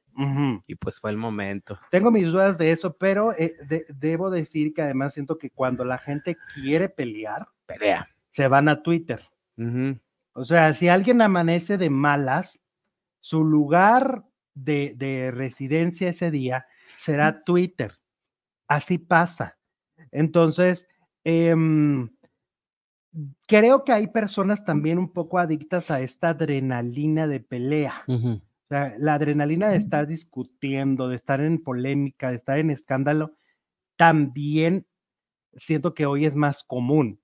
y 0.66 0.74
pues 0.76 0.98
fue 1.00 1.10
el 1.10 1.18
momento. 1.18 1.78
Tengo 1.90 2.10
mis 2.10 2.24
dudas 2.32 2.56
de 2.56 2.70
eso, 2.72 2.96
pero 2.96 3.32
eh, 3.36 3.54
de- 3.68 3.84
debo 3.94 4.30
decir 4.30 4.72
que 4.72 4.80
además 4.80 5.12
siento 5.12 5.36
que 5.36 5.50
cuando 5.50 5.84
la 5.84 5.98
gente 5.98 6.38
quiere 6.54 6.88
pelear, 6.88 7.46
Pelea. 7.66 8.08
se 8.30 8.48
van 8.48 8.70
a 8.70 8.82
Twitter. 8.82 9.20
O 10.32 10.46
sea, 10.46 10.72
si 10.72 10.88
alguien 10.88 11.20
amanece 11.20 11.76
de 11.76 11.90
malas, 11.90 12.62
su 13.20 13.44
lugar 13.44 14.24
de, 14.54 14.94
de 14.96 15.30
residencia 15.30 16.08
ese 16.08 16.30
día 16.30 16.64
será 16.96 17.44
Twitter. 17.44 17.98
Así 18.66 18.96
pasa. 18.96 19.58
Entonces, 20.10 20.88
em, 21.22 22.08
creo 23.46 23.84
que 23.84 23.92
hay 23.92 24.06
personas 24.08 24.64
también 24.64 24.98
un 24.98 25.12
poco 25.12 25.38
adictas 25.38 25.90
a 25.90 26.00
esta 26.00 26.30
adrenalina 26.30 27.26
de 27.26 27.40
pelea. 27.40 28.04
Ujú. 28.06 28.28
O 28.34 28.68
sea, 28.68 28.94
la 28.98 29.14
adrenalina 29.14 29.68
de 29.68 29.76
estar 29.76 30.06
discutiendo, 30.06 31.08
de 31.08 31.16
estar 31.16 31.40
en 31.40 31.62
polémica, 31.62 32.30
de 32.30 32.36
estar 32.36 32.58
en 32.58 32.70
escándalo, 32.70 33.36
también 33.96 34.86
siento 35.54 35.94
que 35.94 36.06
hoy 36.06 36.24
es 36.24 36.34
más 36.34 36.64
común. 36.64 37.20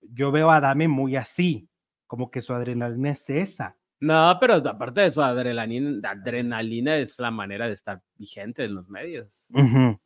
Yo 0.00 0.32
veo 0.32 0.50
a 0.50 0.60
Dame 0.60 0.88
muy 0.88 1.16
así, 1.16 1.68
como 2.06 2.30
que 2.30 2.40
su 2.42 2.54
adrenalina 2.54 3.10
es 3.10 3.28
esa. 3.28 3.76
No, 4.00 4.38
pero 4.40 4.54
aparte 4.54 5.02
de 5.02 5.06
eso, 5.08 5.22
adrenalina, 5.22 6.10
adrenalina 6.10 6.96
es 6.96 7.18
la 7.18 7.30
manera 7.30 7.66
de 7.66 7.74
estar 7.74 8.02
vigente 8.16 8.64
en 8.64 8.74
los 8.74 8.88
medios. 8.88 9.48
Ujú. 9.52 10.00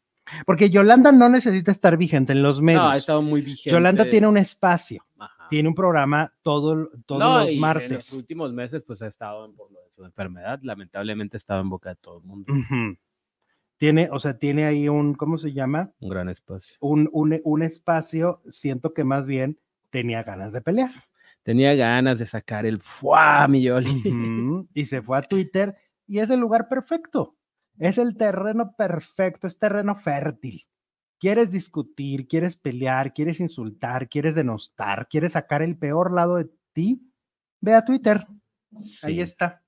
Porque 0.47 0.71
Yolanda 0.71 1.13
no 1.13 1.29
necesita 1.29 1.71
estar 1.71 1.97
vigente 1.97 2.33
en 2.33 2.43
los 2.43 2.61
medios. 2.63 2.83
No, 2.83 2.89
ha 2.91 2.97
estado 2.97 3.23
muy 3.23 3.43
vigente. 3.43 3.71
Yolanda 3.71 4.09
tiene 4.09 4.27
un 4.27 4.37
espacio, 4.39 5.05
Ajá. 5.19 5.49
tiene 5.51 5.69
un 5.69 5.75
programa 5.75 6.33
todo, 6.43 6.91
todos 7.07 7.21
No, 7.21 7.39
los 7.41 7.45
y 7.47 7.49
En 7.49 7.55
los 7.55 7.61
martes. 7.61 8.13
últimos 8.13 8.53
meses, 8.53 8.83
pues 8.87 9.03
ha 9.03 9.07
estado 9.07 9.45
en- 9.45 9.55
por 9.55 9.71
lo 9.71 9.81
de 9.81 9.91
su 9.95 10.05
enfermedad, 10.05 10.59
lamentablemente 10.63 11.37
ha 11.37 11.39
estado 11.39 11.61
en 11.61 11.69
boca 11.69 11.91
de 11.91 11.97
todo 11.97 12.19
el 12.19 12.25
mundo. 12.25 12.53
Ujú. 12.53 12.97
Tiene, 13.77 14.09
o 14.11 14.19
sea, 14.21 14.39
tiene 14.39 14.65
ahí 14.65 14.89
un, 14.89 15.15
¿cómo 15.15 15.37
se 15.37 15.53
llama? 15.53 15.91
Un 16.01 16.09
gran 16.09 16.29
espacio. 16.29 16.77
Un, 16.81 17.09
un, 17.13 17.39
un 17.45 17.63
espacio, 17.63 18.41
siento 18.49 18.95
que 18.95 19.05
más 19.05 19.27
bien 19.27 19.59
tenía 19.91 20.23
ganas 20.23 20.53
de 20.53 20.61
pelear. 20.63 20.91
Tenía 21.43 21.75
ganas 21.75 22.19
de 22.19 22.27
sacar 22.27 22.65
el 22.65 22.81
fuá, 22.81 23.47
mi 23.49 23.63
Yoli. 23.63 23.91
Ujú, 24.09 24.69
Y 24.75 24.87
se 24.87 25.03
fue 25.03 25.19
a 25.19 25.23
Twitter 25.23 25.77
y 26.07 26.19
es 26.21 26.31
el 26.31 26.41
lugar 26.41 26.69
perfecto. 26.69 27.37
Es 27.79 27.99
el 27.99 28.17
terreno 28.17 28.75
perfecto, 28.77 29.47
es 29.47 29.59
terreno 29.59 29.97
fértil. 29.97 30.63
Quieres 31.19 31.53
discutir, 31.53 32.29
quieres 32.29 32.57
pelear, 32.57 33.13
quieres 33.13 33.41
insultar, 33.41 34.09
quieres 34.09 34.35
denostar, 34.35 35.09
quieres 35.09 35.33
sacar 35.33 35.63
el 35.63 35.77
peor 35.77 36.13
lado 36.13 36.37
de 36.37 36.51
ti, 36.73 37.01
ve 37.61 37.75
a 37.75 37.85
Twitter. 37.85 38.27
Ahí 39.03 39.21
está. 39.21 39.63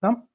¿No? 0.00 0.28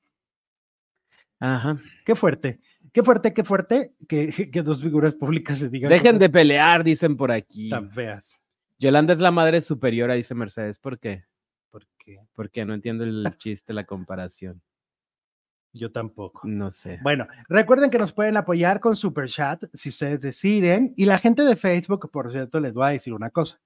Ajá. 1.39 1.79
Qué 2.05 2.15
fuerte, 2.15 2.59
qué 2.93 3.03
fuerte, 3.03 3.33
qué 3.33 3.43
fuerte 3.43 3.95
que, 4.07 4.51
que 4.51 4.61
dos 4.61 4.81
figuras 4.81 5.15
públicas 5.15 5.59
se 5.59 5.69
digan. 5.69 5.89
Dejen 5.89 6.19
de 6.19 6.29
pelear, 6.29 6.83
dicen 6.83 7.17
por 7.17 7.31
aquí. 7.31 7.69
tan 7.69 7.91
feas. 7.91 8.41
Yolanda 8.77 9.13
es 9.13 9.19
la 9.19 9.31
madre 9.31 9.61
superiora, 9.61 10.13
dice 10.13 10.35
Mercedes. 10.35 10.79
¿Por 10.79 10.99
qué? 10.99 11.25
Porque 11.71 12.19
Porque 12.33 12.65
no 12.65 12.73
entiendo 12.73 13.03
el 13.03 13.25
chiste, 13.37 13.73
la 13.73 13.85
comparación. 13.85 14.61
Yo 15.75 15.91
tampoco. 15.91 16.41
No 16.47 16.71
sé. 16.71 16.99
Bueno, 17.03 17.27
recuerden 17.49 17.89
que 17.89 17.97
nos 17.99 18.13
pueden 18.13 18.37
apoyar 18.37 18.79
con 18.79 18.95
Super 18.95 19.27
Chat 19.29 19.65
si 19.73 19.89
ustedes 19.89 20.21
deciden. 20.21 20.93
Y 20.97 21.05
la 21.05 21.17
gente 21.19 21.43
de 21.43 21.55
Facebook, 21.55 22.09
por 22.11 22.31
cierto, 22.31 22.59
les 22.59 22.73
voy 22.73 22.85
a 22.85 22.89
decir 22.89 23.13
una 23.13 23.29
cosa. 23.29 23.59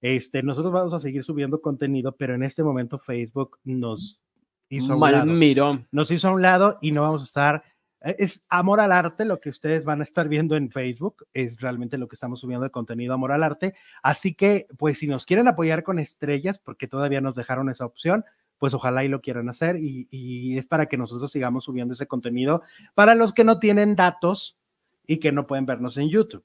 Este, 0.00 0.42
nosotros 0.42 0.72
vamos 0.72 0.92
a 0.92 1.00
seguir 1.00 1.24
subiendo 1.24 1.60
contenido, 1.60 2.14
pero 2.16 2.34
en 2.34 2.42
este 2.42 2.62
momento 2.62 2.98
Facebook 2.98 3.58
nos 3.64 4.20
hizo 4.68 4.92
a 4.92 4.94
un 4.96 5.00
Mal 5.00 5.12
lado. 5.12 5.26
miro. 5.32 5.86
Nos 5.90 6.10
hizo 6.10 6.28
a 6.28 6.32
un 6.32 6.42
lado 6.42 6.78
y 6.82 6.92
no 6.92 7.02
vamos 7.02 7.22
a 7.22 7.24
estar. 7.24 7.64
eh, 8.02 8.16
Es 8.18 8.44
amor 8.50 8.80
al 8.80 8.92
arte 8.92 9.24
lo 9.24 9.40
que 9.40 9.48
ustedes 9.48 9.86
van 9.86 10.00
a 10.00 10.04
estar 10.04 10.28
viendo 10.28 10.56
en 10.56 10.70
Facebook. 10.70 11.24
Es 11.32 11.60
realmente 11.60 11.96
lo 11.96 12.06
que 12.08 12.14
estamos 12.16 12.40
subiendo 12.40 12.64
de 12.64 12.70
contenido 12.70 13.14
amor 13.14 13.32
al 13.32 13.42
arte. 13.42 13.74
Así 14.02 14.34
que, 14.34 14.66
pues, 14.76 14.98
si 14.98 15.06
nos 15.06 15.24
quieren 15.24 15.48
apoyar 15.48 15.82
con 15.82 15.98
estrellas, 15.98 16.58
porque 16.58 16.86
todavía 16.86 17.22
nos 17.22 17.34
dejaron 17.34 17.70
esa 17.70 17.86
opción, 17.86 18.24
pues 18.58 18.72
ojalá 18.74 19.04
y 19.04 19.08
lo 19.08 19.20
quieran 19.20 19.48
hacer 19.48 19.76
y, 19.76 20.06
y 20.10 20.56
es 20.58 20.66
para 20.66 20.86
que 20.86 20.96
nosotros 20.96 21.30
sigamos 21.32 21.64
subiendo 21.64 21.92
ese 21.94 22.06
contenido 22.06 22.62
para 22.94 23.14
los 23.14 23.32
que 23.32 23.44
no 23.44 23.58
tienen 23.58 23.96
datos 23.96 24.56
y 25.06 25.18
que 25.18 25.32
no 25.32 25.46
pueden 25.46 25.66
vernos 25.66 25.96
en 25.98 26.08
YouTube. 26.08 26.44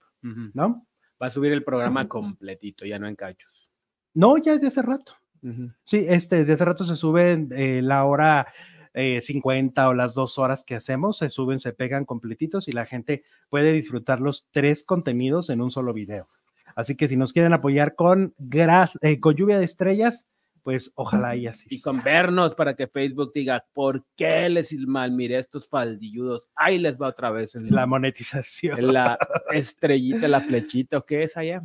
¿no? 0.54 0.86
Va 1.22 1.28
a 1.28 1.30
subir 1.30 1.52
el 1.54 1.64
programa 1.64 2.08
completito, 2.10 2.86
ya 2.86 3.00
no 3.00 3.08
en 3.08 3.16
cachos. 3.16 3.70
No, 4.14 4.38
ya 4.38 4.54
desde 4.54 4.68
hace 4.68 4.82
rato. 4.82 5.14
Ujú. 5.42 5.72
Sí, 5.86 6.06
este, 6.08 6.38
desde 6.38 6.54
hace 6.54 6.66
rato 6.66 6.84
se 6.84 6.96
suben 6.98 7.50
eh, 7.56 7.82
la 7.82 8.04
hora 8.06 8.48
eh, 8.94 9.22
50 9.22 9.88
o 9.88 9.94
las 9.94 10.14
dos 10.14 10.38
horas 10.40 10.64
que 10.66 10.76
hacemos, 10.76 11.20
se 11.20 11.30
suben, 11.30 11.60
se 11.60 11.72
pegan 11.72 12.04
completitos 12.06 12.68
y 12.68 12.72
la 12.74 12.86
gente 12.86 13.24
puede 13.50 13.72
disfrutar 13.72 14.20
los 14.20 14.48
tres 14.52 14.84
contenidos 14.84 15.50
en 15.50 15.62
un 15.62 15.72
solo 15.72 15.94
video. 15.94 16.28
Así 16.76 16.96
que 16.96 17.08
si 17.08 17.16
nos 17.16 17.32
quieren 17.34 17.54
apoyar 17.54 17.96
con, 17.96 18.34
gras- 18.38 18.98
eh, 19.02 19.20
con 19.20 19.36
lluvia 19.36 19.60
de 19.60 19.66
estrellas, 19.66 20.28
pues 20.70 20.92
ojalá 20.94 21.36
y 21.36 21.48
así. 21.48 21.66
Y 21.72 21.82
con 21.82 22.04
vernos 22.04 22.54
para 22.54 22.76
que 22.76 22.86
Facebook 22.88 23.32
diga, 23.34 23.66
¿por 23.74 24.06
qué 24.16 24.48
les 24.50 24.72
mal 24.86 25.12
miré 25.12 25.40
estos 25.40 25.68
faldilludos? 25.68 26.46
Ahí 26.54 26.78
les 26.78 26.96
va 26.96 27.08
otra 27.08 27.32
vez 27.32 27.56
el- 27.56 27.72
la 27.72 27.88
monetización. 27.88 28.94
la 28.94 29.18
estrellita, 29.52 30.28
la 30.28 30.42
flechita, 30.42 31.00
¿o 31.00 31.06
qué 31.08 31.24
es 31.24 31.36
allá? 31.38 31.64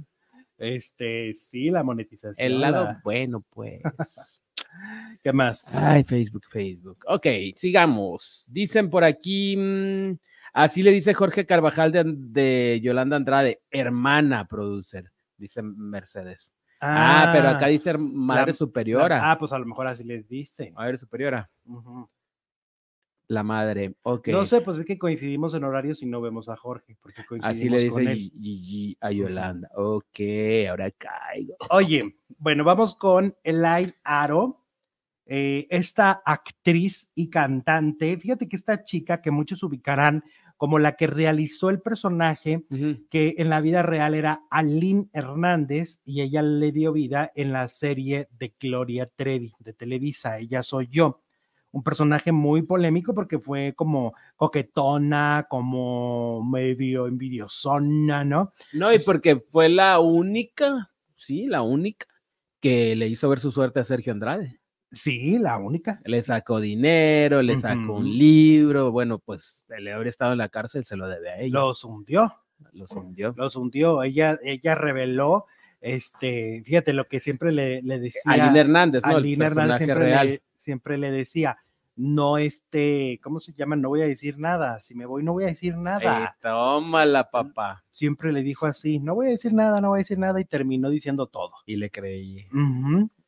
Este, 0.56 1.34
sí, 1.34 1.68
la 1.68 1.82
monetización. 1.82 2.50
El 2.50 2.62
lado 2.62 2.84
la- 2.84 3.00
bueno, 3.04 3.44
pues. 3.50 3.82
¿Qué 5.22 5.34
más? 5.34 5.70
Ay, 5.74 6.02
Facebook, 6.04 6.44
Facebook. 6.50 7.04
Ok, 7.06 7.26
sigamos. 7.56 8.46
Dicen 8.48 8.88
por 8.88 9.04
aquí, 9.04 9.54
mm, 9.54 10.12
así 10.54 10.82
le 10.82 10.92
dice 10.92 11.12
Jorge 11.12 11.44
Carvajal 11.44 11.92
de, 11.92 12.04
de 12.06 12.80
Yolanda 12.82 13.16
Andrade, 13.16 13.60
hermana 13.70 14.46
producer, 14.48 15.10
dice 15.36 15.60
Mercedes. 15.60 16.53
Ah, 16.86 17.30
pero 17.32 17.48
acá 17.48 17.66
dice 17.68 17.96
madre 17.96 18.48
la- 18.48 18.52
superiora. 18.52 19.30
Ah, 19.30 19.38
pues 19.38 19.52
a 19.52 19.58
lo 19.58 19.66
mejor 19.66 19.86
así 19.86 20.04
les 20.04 20.28
dicen. 20.28 20.74
Madre 20.74 20.98
superiora, 20.98 21.50
la 23.26 23.42
madre. 23.42 23.94
Ok. 24.02 24.28
No 24.28 24.44
sé, 24.44 24.60
pues 24.60 24.78
es 24.78 24.84
que 24.84 24.98
coincidimos 24.98 25.54
en 25.54 25.64
horarios 25.64 26.02
y 26.02 26.06
no 26.06 26.20
vemos 26.20 26.48
a 26.48 26.56
Jorge, 26.56 26.96
porque 27.00 27.24
coincidimos 27.24 27.56
Así 27.56 27.68
le 27.70 27.78
dice 27.78 28.16
Gigi 28.38 28.96
a 29.00 29.10
Yolanda. 29.10 29.68
Ok, 29.76 30.20
ahora 30.68 30.90
caigo. 30.90 31.56
Oye, 31.70 32.16
bueno, 32.38 32.64
vamos 32.64 32.94
con 32.94 33.34
Elaine 33.42 33.94
Aro, 34.04 34.60
eh, 35.24 35.66
esta 35.70 36.22
actriz 36.24 37.10
y 37.14 37.30
cantante. 37.30 38.18
Fíjate 38.18 38.46
que 38.46 38.56
esta 38.56 38.84
chica 38.84 39.22
que 39.22 39.30
muchos 39.30 39.62
ubicarán 39.62 40.22
como 40.56 40.78
la 40.78 40.96
que 40.96 41.06
realizó 41.06 41.70
el 41.70 41.80
personaje 41.80 42.64
que 43.10 43.34
en 43.38 43.50
la 43.50 43.60
vida 43.60 43.82
real 43.82 44.14
era 44.14 44.42
Aline 44.50 45.08
Hernández 45.12 46.00
y 46.04 46.20
ella 46.22 46.42
le 46.42 46.72
dio 46.72 46.92
vida 46.92 47.32
en 47.34 47.52
la 47.52 47.68
serie 47.68 48.28
de 48.38 48.54
Gloria 48.58 49.10
Trevi 49.14 49.52
de 49.58 49.72
Televisa, 49.72 50.38
Ella 50.38 50.62
soy 50.62 50.88
yo. 50.90 51.20
Un 51.72 51.82
personaje 51.82 52.30
muy 52.30 52.62
polémico 52.62 53.14
porque 53.14 53.40
fue 53.40 53.74
como 53.74 54.14
coquetona, 54.36 55.46
como 55.50 56.44
medio 56.44 57.08
envidiosona, 57.08 58.24
¿no? 58.24 58.52
No, 58.72 58.92
y 58.92 59.00
porque 59.00 59.42
fue 59.50 59.68
la 59.68 59.98
única, 59.98 60.92
sí, 61.16 61.46
la 61.46 61.62
única 61.62 62.06
que 62.60 62.94
le 62.94 63.08
hizo 63.08 63.28
ver 63.28 63.40
su 63.40 63.50
suerte 63.50 63.80
a 63.80 63.84
Sergio 63.84 64.12
Andrade. 64.12 64.60
Sí, 64.94 65.38
la 65.38 65.58
única. 65.58 66.00
Le 66.04 66.22
sacó 66.22 66.60
dinero, 66.60 67.42
le 67.42 67.58
sacó 67.58 67.94
un 67.94 68.16
libro. 68.16 68.90
Bueno, 68.90 69.18
pues 69.18 69.64
el 69.68 69.88
haber 69.88 70.08
estado 70.08 70.32
en 70.32 70.38
la 70.38 70.48
cárcel 70.48 70.84
se 70.84 70.96
lo 70.96 71.08
debe 71.08 71.30
a 71.30 71.40
ella. 71.40 71.52
Los 71.52 71.84
hundió. 71.84 72.32
Los 72.72 72.92
hundió. 72.92 73.34
los 73.36 73.56
hundió. 73.56 74.02
Ella, 74.02 74.38
ella 74.42 74.74
reveló, 74.74 75.46
este, 75.80 76.62
fíjate 76.64 76.92
lo 76.92 77.06
que 77.08 77.20
siempre 77.20 77.52
le, 77.52 77.82
le 77.82 77.98
decía. 77.98 78.22
Aline 78.24 78.60
Hernández, 78.60 79.02
¿no? 79.04 79.16
Aline 79.16 79.44
Hernández 79.44 79.78
siempre 79.78 80.24
le, 80.24 80.42
siempre 80.56 80.98
le 80.98 81.10
decía, 81.10 81.58
no 81.96 82.38
este, 82.38 83.20
¿cómo 83.22 83.40
se 83.40 83.52
llama? 83.52 83.76
No 83.76 83.90
voy 83.90 84.02
a 84.02 84.06
decir 84.06 84.38
nada. 84.38 84.80
Si 84.80 84.94
me 84.94 85.06
voy, 85.06 85.22
no 85.22 85.32
voy 85.32 85.44
a 85.44 85.48
decir 85.48 85.76
nada. 85.76 86.36
tómala, 86.42 87.30
papá. 87.30 87.84
Siempre 87.90 88.32
le 88.32 88.42
dijo 88.42 88.66
así, 88.66 88.98
no 88.98 89.14
voy 89.14 89.26
a 89.26 89.30
decir 89.30 89.52
nada, 89.52 89.80
no 89.80 89.90
voy 89.90 89.98
a 89.98 90.00
decir 90.00 90.18
nada, 90.18 90.40
y 90.40 90.44
terminó 90.44 90.90
diciendo 90.90 91.26
todo. 91.26 91.52
Y 91.66 91.76
le 91.76 91.90
creí. 91.90 92.46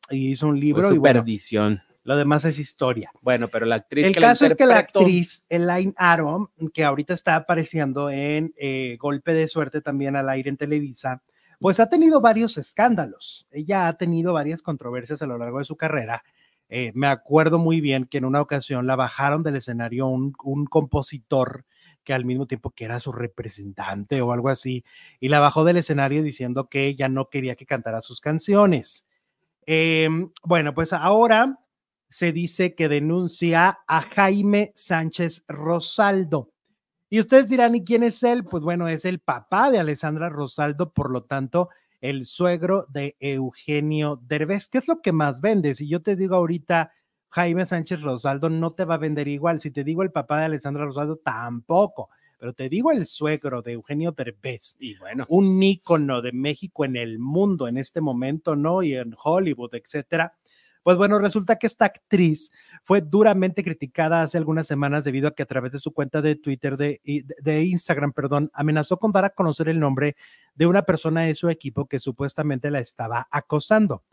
Y 0.09 0.31
hizo 0.31 0.47
un 0.47 0.59
libro 0.59 0.87
su 0.87 0.95
y 0.95 0.97
bueno, 0.97 1.21
perdición. 1.21 1.81
lo 2.03 2.15
demás 2.15 2.45
es 2.45 2.59
historia. 2.59 3.11
Bueno, 3.21 3.47
pero 3.47 3.65
la 3.65 3.75
actriz 3.75 4.05
El 4.05 4.13
que 4.13 4.19
la 4.19 4.27
caso 4.29 4.45
es 4.45 4.55
que 4.55 4.65
la 4.65 4.77
actriz 4.77 5.45
Elaine 5.49 5.93
Aro, 5.97 6.51
que 6.73 6.83
ahorita 6.83 7.13
está 7.13 7.35
apareciendo 7.35 8.09
en 8.09 8.53
eh, 8.57 8.97
Golpe 8.99 9.33
de 9.33 9.47
Suerte 9.47 9.81
también 9.81 10.15
al 10.15 10.29
aire 10.29 10.49
en 10.49 10.57
Televisa, 10.57 11.21
pues 11.59 11.79
ha 11.79 11.89
tenido 11.89 12.21
varios 12.21 12.57
escándalos. 12.57 13.47
Ella 13.51 13.87
ha 13.87 13.97
tenido 13.97 14.33
varias 14.33 14.61
controversias 14.61 15.21
a 15.21 15.27
lo 15.27 15.37
largo 15.37 15.59
de 15.59 15.65
su 15.65 15.75
carrera. 15.75 16.23
Eh, 16.69 16.91
me 16.95 17.07
acuerdo 17.07 17.59
muy 17.59 17.81
bien 17.81 18.05
que 18.05 18.17
en 18.17 18.25
una 18.25 18.41
ocasión 18.41 18.87
la 18.87 18.95
bajaron 18.95 19.41
del 19.41 19.55
escenario 19.55 20.07
un, 20.07 20.33
un 20.43 20.65
compositor 20.65 21.65
que 22.03 22.13
al 22.13 22.23
mismo 22.23 22.45
tiempo 22.45 22.71
que 22.71 22.85
era 22.85 23.01
su 23.01 23.11
representante 23.11 24.21
o 24.21 24.31
algo 24.31 24.47
así, 24.47 24.85
y 25.19 25.27
la 25.27 25.41
bajó 25.41 25.65
del 25.65 25.75
escenario 25.75 26.23
diciendo 26.23 26.69
que 26.69 26.87
ella 26.87 27.09
no 27.09 27.29
quería 27.29 27.57
que 27.57 27.65
cantara 27.65 28.01
sus 28.01 28.21
canciones. 28.21 29.05
Em, 29.69 30.31
bueno, 30.43 30.73
pues 30.73 30.93
ahora 30.93 31.59
se 32.09 32.31
dice 32.31 32.73
que 32.73 32.87
denuncia 32.87 33.79
a 33.85 34.01
Jaime 34.01 34.71
Sánchez 34.75 35.43
Rosaldo. 35.49 36.53
Y 37.09 37.19
ustedes 37.19 37.49
dirán, 37.49 37.75
¿y 37.75 37.83
quién 37.83 38.03
es 38.03 38.23
él? 38.23 38.45
Pues 38.45 38.63
bueno, 38.63 38.87
es 38.87 39.03
el 39.03 39.19
papá 39.19 39.69
de 39.69 39.79
Alessandra 39.79 40.29
Rosaldo, 40.29 40.93
por 40.93 41.11
lo 41.11 41.25
tanto, 41.25 41.69
el 41.99 42.25
suegro 42.25 42.85
de 42.87 43.17
Eugenio 43.19 44.21
Derbez. 44.23 44.69
¿Qué 44.69 44.77
es 44.77 44.87
lo 44.87 45.01
que 45.01 45.11
más 45.11 45.41
vende? 45.41 45.73
Si 45.73 45.89
yo 45.89 46.01
te 46.01 46.15
digo 46.15 46.35
ahorita 46.35 46.93
Jaime 47.29 47.65
Sánchez 47.65 48.01
Rosaldo, 48.01 48.49
no 48.49 48.71
te 48.73 48.85
va 48.85 48.95
a 48.95 48.99
vender 48.99 49.27
igual. 49.27 49.59
Si 49.59 49.71
te 49.71 49.83
digo 49.83 50.01
el 50.01 50.11
papá 50.13 50.39
de 50.39 50.45
Alessandra 50.45 50.85
Rosaldo, 50.85 51.17
tampoco. 51.17 52.09
Pero 52.37 52.53
te 52.53 52.69
digo 52.69 52.91
el 52.91 53.05
suegro 53.05 53.61
de 53.61 53.73
Eugenio 53.73 54.11
Derbez, 54.11 54.75
Y 54.79 54.97
bueno, 54.97 55.25
un 55.29 55.61
ícono 55.61 56.21
de 56.21 56.31
México 56.31 56.85
en 56.85 56.95
el 56.95 57.19
mundo 57.19 57.67
en 57.67 57.77
este 57.77 58.01
momento, 58.01 58.55
¿no? 58.55 58.83
Y 58.83 58.95
en 58.95 59.15
Hollywood, 59.21 59.73
etcétera. 59.73 60.33
Pues 60.83 60.95
bueno, 60.95 61.19
resulta 61.19 61.57
que 61.57 61.67
esta 61.67 61.83
actriz 61.83 62.49
fue 62.81 63.01
duramente 63.01 63.61
criticada 63.61 64.21
hace 64.21 64.37
algunas 64.37 64.67
semanas 64.67 65.03
debido 65.03 65.27
a 65.27 65.35
que 65.35 65.43
a 65.43 65.45
través 65.45 65.73
de 65.73 65.79
su 65.79 65.91
cuenta 65.91 66.21
de 66.21 66.37
Twitter, 66.37 66.77
de 66.77 67.63
Instagram, 67.65 68.13
perdón, 68.13 68.49
amenazó 68.53 68.97
con 68.97 69.11
dar 69.11 69.25
a 69.25 69.31
conocer 69.31 69.67
el 69.67 69.81
nombre 69.81 70.15
de 70.55 70.65
una 70.65 70.83
persona 70.83 71.23
de 71.23 71.35
su 71.35 71.49
equipo 71.49 71.87
que 71.87 71.99
supuestamente 71.99 72.71
la 72.71 72.79
estaba 72.79 73.27
acosando. 73.31 74.03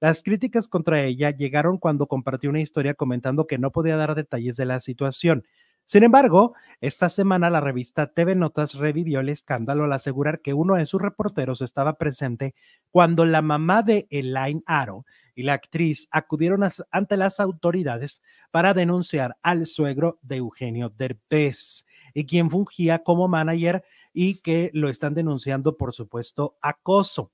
Las 0.00 0.22
críticas 0.22 0.68
contra 0.68 1.04
ella 1.04 1.30
llegaron 1.30 1.78
cuando 1.78 2.06
compartió 2.06 2.50
una 2.50 2.60
historia 2.60 2.94
comentando 2.94 3.46
que 3.46 3.58
no 3.58 3.70
podía 3.70 3.96
dar 3.96 4.14
detalles 4.14 4.56
de 4.56 4.64
la 4.64 4.80
situación. 4.80 5.44
Sin 5.92 6.04
embargo, 6.04 6.54
esta 6.80 7.10
semana 7.10 7.50
la 7.50 7.60
revista 7.60 8.14
TV 8.14 8.34
Notas 8.34 8.76
revivió 8.76 9.20
el 9.20 9.28
escándalo 9.28 9.84
al 9.84 9.92
asegurar 9.92 10.40
que 10.40 10.54
uno 10.54 10.76
de 10.76 10.86
sus 10.86 11.02
reporteros 11.02 11.60
estaba 11.60 11.98
presente 11.98 12.54
cuando 12.90 13.26
la 13.26 13.42
mamá 13.42 13.82
de 13.82 14.06
Elaine 14.08 14.62
Aro 14.64 15.04
y 15.34 15.42
la 15.42 15.52
actriz 15.52 16.08
acudieron 16.10 16.66
ante 16.90 17.16
las 17.18 17.40
autoridades 17.40 18.22
para 18.50 18.72
denunciar 18.72 19.36
al 19.42 19.66
suegro 19.66 20.18
de 20.22 20.36
Eugenio 20.36 20.88
Derbez, 20.88 21.84
y 22.14 22.24
quien 22.24 22.48
fungía 22.48 23.00
como 23.00 23.28
manager 23.28 23.84
y 24.14 24.40
que 24.40 24.70
lo 24.72 24.88
están 24.88 25.12
denunciando 25.12 25.76
por 25.76 25.92
supuesto 25.92 26.56
acoso. 26.62 27.32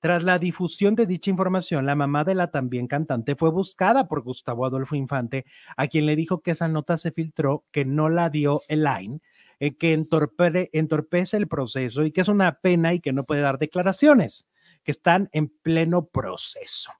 Tras 0.00 0.22
la 0.22 0.38
difusión 0.38 0.94
de 0.94 1.06
dicha 1.06 1.30
información, 1.30 1.84
la 1.84 1.96
mamá 1.96 2.22
de 2.22 2.36
la 2.36 2.52
también 2.52 2.86
cantante 2.86 3.34
fue 3.34 3.50
buscada 3.50 4.06
por 4.06 4.22
Gustavo 4.22 4.64
Adolfo 4.64 4.94
Infante, 4.94 5.44
a 5.76 5.88
quien 5.88 6.06
le 6.06 6.14
dijo 6.14 6.40
que 6.40 6.52
esa 6.52 6.68
nota 6.68 6.96
se 6.96 7.10
filtró, 7.10 7.64
que 7.72 7.84
no 7.84 8.08
la 8.08 8.30
dio 8.30 8.62
Elaine, 8.68 9.20
eh, 9.58 9.76
que 9.76 9.92
entorpece 9.92 11.36
el 11.36 11.48
proceso 11.48 12.04
y 12.04 12.12
que 12.12 12.20
es 12.20 12.28
una 12.28 12.60
pena 12.60 12.94
y 12.94 13.00
que 13.00 13.12
no 13.12 13.24
puede 13.24 13.40
dar 13.40 13.58
declaraciones, 13.58 14.48
que 14.84 14.92
están 14.92 15.28
en 15.32 15.48
pleno 15.48 16.06
proceso. 16.06 16.92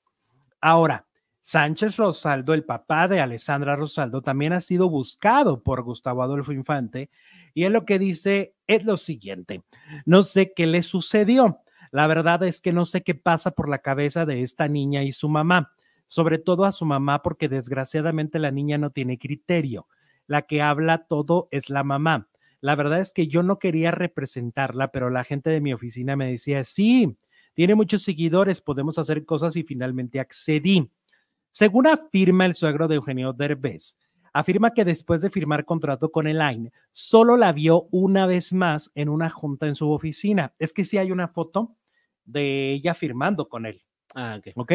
Ahora, 0.60 1.06
Sánchez 1.40 1.96
Rosaldo, 1.96 2.52
el 2.52 2.64
papá 2.64 3.06
de 3.06 3.20
Alessandra 3.20 3.76
Rosaldo, 3.76 4.22
también 4.22 4.52
ha 4.52 4.60
sido 4.60 4.90
buscado 4.90 5.62
por 5.62 5.82
Gustavo 5.82 6.24
Adolfo 6.24 6.52
Infante 6.52 7.10
y 7.54 7.62
él 7.62 7.72
lo 7.72 7.84
que 7.84 8.00
dice 8.00 8.54
es 8.66 8.84
lo 8.84 8.96
siguiente, 8.96 9.62
no 10.04 10.24
sé 10.24 10.52
qué 10.52 10.66
le 10.66 10.82
sucedió, 10.82 11.60
la 11.90 12.06
verdad 12.06 12.42
es 12.42 12.60
que 12.60 12.72
no 12.72 12.84
sé 12.84 13.02
qué 13.02 13.14
pasa 13.14 13.52
por 13.52 13.68
la 13.68 13.78
cabeza 13.78 14.26
de 14.26 14.42
esta 14.42 14.68
niña 14.68 15.02
y 15.02 15.12
su 15.12 15.28
mamá, 15.28 15.72
sobre 16.06 16.38
todo 16.38 16.64
a 16.64 16.72
su 16.72 16.84
mamá 16.84 17.22
porque 17.22 17.48
desgraciadamente 17.48 18.38
la 18.38 18.50
niña 18.50 18.78
no 18.78 18.90
tiene 18.90 19.18
criterio, 19.18 19.86
la 20.26 20.42
que 20.42 20.62
habla 20.62 21.06
todo 21.06 21.48
es 21.50 21.70
la 21.70 21.84
mamá. 21.84 22.28
La 22.60 22.74
verdad 22.74 23.00
es 23.00 23.12
que 23.12 23.28
yo 23.28 23.42
no 23.42 23.58
quería 23.58 23.90
representarla, 23.90 24.90
pero 24.90 25.10
la 25.10 25.24
gente 25.24 25.50
de 25.50 25.60
mi 25.60 25.72
oficina 25.72 26.16
me 26.16 26.30
decía, 26.30 26.64
sí, 26.64 27.16
tiene 27.54 27.74
muchos 27.74 28.02
seguidores, 28.02 28.60
podemos 28.60 28.98
hacer 28.98 29.24
cosas 29.24 29.56
y 29.56 29.62
finalmente 29.62 30.20
accedí. 30.20 30.90
Según 31.52 31.86
afirma 31.86 32.46
el 32.46 32.54
suegro 32.54 32.88
de 32.88 32.96
Eugenio 32.96 33.32
Derbez, 33.32 33.96
afirma 34.32 34.74
que 34.74 34.84
después 34.84 35.22
de 35.22 35.30
firmar 35.30 35.64
contrato 35.64 36.10
con 36.10 36.26
Elaine, 36.26 36.72
solo 36.92 37.36
la 37.36 37.52
vio 37.52 37.88
una 37.90 38.26
vez 38.26 38.52
más 38.52 38.90
en 38.94 39.08
una 39.08 39.30
junta 39.30 39.66
en 39.66 39.74
su 39.74 39.90
oficina. 39.90 40.54
Es 40.58 40.72
que 40.72 40.84
sí 40.84 40.98
hay 40.98 41.10
una 41.10 41.28
foto 41.28 41.76
de 42.24 42.72
ella 42.72 42.94
firmando 42.94 43.48
con 43.48 43.66
él, 43.66 43.82
ah, 44.14 44.40
ok. 44.54 44.72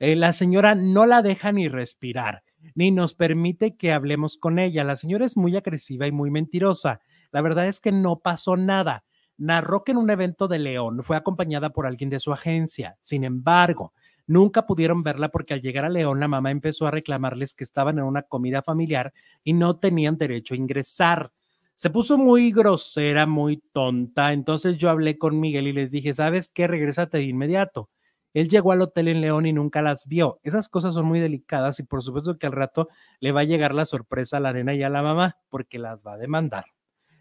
Eh, 0.00 0.16
la 0.16 0.32
señora 0.32 0.74
no 0.74 1.04
la 1.04 1.20
deja 1.20 1.52
ni 1.52 1.68
respirar, 1.68 2.42
ni 2.74 2.90
nos 2.90 3.14
permite 3.14 3.76
que 3.76 3.92
hablemos 3.92 4.38
con 4.38 4.58
ella. 4.58 4.82
La 4.82 4.96
señora 4.96 5.26
es 5.26 5.36
muy 5.36 5.56
agresiva 5.56 6.06
y 6.06 6.12
muy 6.12 6.30
mentirosa. 6.30 7.00
La 7.32 7.42
verdad 7.42 7.66
es 7.66 7.80
que 7.80 7.92
no 7.92 8.20
pasó 8.20 8.56
nada. 8.56 9.04
Narró 9.36 9.84
que 9.84 9.92
en 9.92 9.98
un 9.98 10.08
evento 10.08 10.48
de 10.48 10.58
León 10.58 11.04
fue 11.04 11.18
acompañada 11.18 11.70
por 11.70 11.86
alguien 11.86 12.08
de 12.08 12.18
su 12.18 12.32
agencia. 12.32 12.96
Sin 13.02 13.24
embargo, 13.24 13.92
nunca 14.26 14.66
pudieron 14.66 15.02
verla 15.02 15.30
porque 15.30 15.54
al 15.54 15.62
llegar 15.62 15.84
a 15.84 15.88
León 15.88 16.20
la 16.20 16.28
mamá 16.28 16.50
empezó 16.50 16.86
a 16.86 16.90
reclamarles 16.90 17.54
que 17.54 17.64
estaban 17.64 17.98
en 17.98 18.04
una 18.04 18.22
comida 18.22 18.62
familiar 18.62 19.12
y 19.44 19.52
no 19.52 19.78
tenían 19.78 20.18
derecho 20.18 20.54
a 20.54 20.56
ingresar. 20.58 21.32
Se 21.74 21.90
puso 21.90 22.18
muy 22.18 22.52
grosera, 22.52 23.26
muy 23.26 23.56
tonta. 23.72 24.32
Entonces 24.32 24.76
yo 24.76 24.90
hablé 24.90 25.16
con 25.16 25.40
Miguel 25.40 25.66
y 25.66 25.72
les 25.72 25.90
dije, 25.90 26.12
¿sabes 26.12 26.50
qué? 26.52 26.66
Regrésate 26.66 27.18
de 27.18 27.24
inmediato. 27.24 27.88
Él 28.32 28.48
llegó 28.48 28.72
al 28.72 28.82
hotel 28.82 29.08
en 29.08 29.20
León 29.20 29.46
y 29.46 29.52
nunca 29.52 29.82
las 29.82 30.06
vio. 30.06 30.40
Esas 30.42 30.68
cosas 30.68 30.94
son 30.94 31.06
muy 31.06 31.20
delicadas 31.20 31.80
y 31.80 31.82
por 31.82 32.02
supuesto 32.02 32.38
que 32.38 32.46
al 32.46 32.52
rato 32.52 32.88
le 33.18 33.32
va 33.32 33.40
a 33.40 33.44
llegar 33.44 33.74
la 33.74 33.84
sorpresa 33.84 34.36
a 34.36 34.40
la 34.40 34.52
nena 34.52 34.74
y 34.74 34.82
a 34.82 34.88
la 34.88 35.02
mamá 35.02 35.38
porque 35.48 35.78
las 35.78 36.06
va 36.06 36.14
a 36.14 36.18
demandar. 36.18 36.66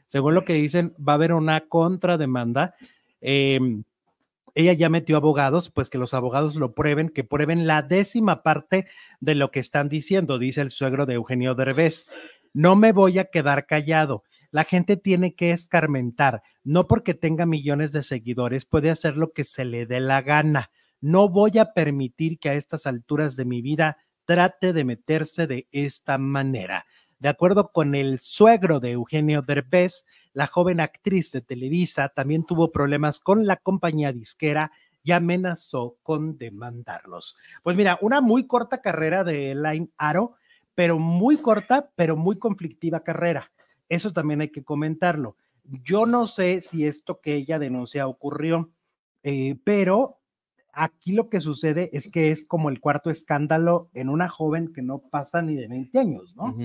Según 0.05 0.33
lo 0.35 0.43
que 0.43 0.53
dicen, 0.53 0.93
va 0.97 1.13
a 1.13 1.15
haber 1.15 1.33
una 1.33 1.61
contrademanda. 1.61 2.75
Em, 3.21 3.83
ella 4.55 4.73
ya 4.73 4.89
metió 4.89 5.17
abogados, 5.17 5.69
pues 5.69 5.89
que 5.89 5.97
los 5.97 6.13
abogados 6.13 6.55
lo 6.55 6.73
prueben, 6.73 7.09
que 7.09 7.23
prueben 7.23 7.67
la 7.67 7.81
décima 7.81 8.43
parte 8.43 8.87
de 9.19 9.35
lo 9.35 9.51
que 9.51 9.59
están 9.59 9.89
diciendo, 9.89 10.39
dice 10.39 10.61
el 10.61 10.71
suegro 10.71 11.05
de 11.05 11.15
Eugenio 11.15 11.55
Derbez. 11.55 12.05
No 12.53 12.75
me 12.75 12.91
voy 12.91 13.19
a 13.19 13.25
quedar 13.25 13.65
callado. 13.65 14.23
La 14.51 14.63
gente 14.63 14.97
tiene 14.97 15.35
que 15.35 15.51
escarmentar. 15.51 16.41
No 16.63 16.87
porque 16.87 17.13
tenga 17.13 17.45
millones 17.45 17.91
de 17.91 18.03
seguidores 18.03 18.65
puede 18.65 18.89
hacer 18.89 19.17
lo 19.17 19.31
que 19.31 19.43
se 19.43 19.65
le 19.65 19.85
dé 19.85 19.99
la 19.99 20.21
gana. 20.21 20.71
No 21.01 21.29
voy 21.29 21.57
a 21.59 21.73
permitir 21.73 22.39
que 22.39 22.49
a 22.49 22.55
estas 22.55 22.87
alturas 22.87 23.35
de 23.35 23.45
mi 23.45 23.61
vida 23.61 23.97
trate 24.25 24.73
de 24.73 24.83
meterse 24.83 25.47
de 25.47 25.67
esta 25.71 26.17
manera. 26.17 26.85
De 27.19 27.29
acuerdo 27.29 27.71
con 27.71 27.95
el 27.95 28.19
suegro 28.19 28.79
de 28.79 28.91
Eugenio 28.91 29.41
Derbez, 29.41 30.05
la 30.33 30.47
joven 30.47 30.79
actriz 30.79 31.31
de 31.31 31.41
Televisa 31.41 32.09
también 32.09 32.43
tuvo 32.45 32.71
problemas 32.71 33.19
con 33.19 33.45
la 33.45 33.57
compañía 33.57 34.11
disquera 34.11 34.71
y 35.03 35.11
amenazó 35.11 35.97
con 36.03 36.37
demandarlos. 36.37 37.37
Pues 37.63 37.75
mira, 37.75 37.97
una 38.01 38.21
muy 38.21 38.45
corta 38.47 38.81
carrera 38.81 39.23
de 39.23 39.51
Elaine 39.51 39.91
Aro, 39.97 40.35
pero 40.75 40.99
muy 40.99 41.37
corta, 41.37 41.89
pero 41.95 42.15
muy 42.15 42.37
conflictiva 42.37 43.03
carrera. 43.03 43.51
Eso 43.87 44.13
también 44.13 44.41
hay 44.41 44.49
que 44.49 44.63
comentarlo. 44.63 45.35
Yo 45.63 46.05
no 46.05 46.27
sé 46.27 46.61
si 46.61 46.85
esto 46.85 47.21
que 47.21 47.35
ella 47.35 47.59
denuncia 47.59 48.07
ocurrió, 48.07 48.71
eh, 49.23 49.59
pero 49.63 50.19
aquí 50.73 51.11
lo 51.11 51.29
que 51.29 51.41
sucede 51.41 51.89
es 51.93 52.09
que 52.09 52.31
es 52.31 52.45
como 52.45 52.69
el 52.69 52.79
cuarto 52.79 53.09
escándalo 53.09 53.89
en 53.93 54.09
una 54.09 54.29
joven 54.29 54.71
que 54.73 54.81
no 54.81 54.99
pasa 54.99 55.41
ni 55.41 55.55
de 55.55 55.67
20 55.67 55.99
años, 55.99 56.35
¿no? 56.35 56.55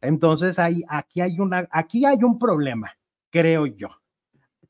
Entonces 0.00 0.58
aquí, 0.58 1.20
hay 1.20 1.38
una, 1.38 1.68
aquí 1.70 2.04
hay 2.04 2.24
un 2.24 2.38
problema, 2.38 2.96
creo 3.30 3.66
yo. 3.66 3.88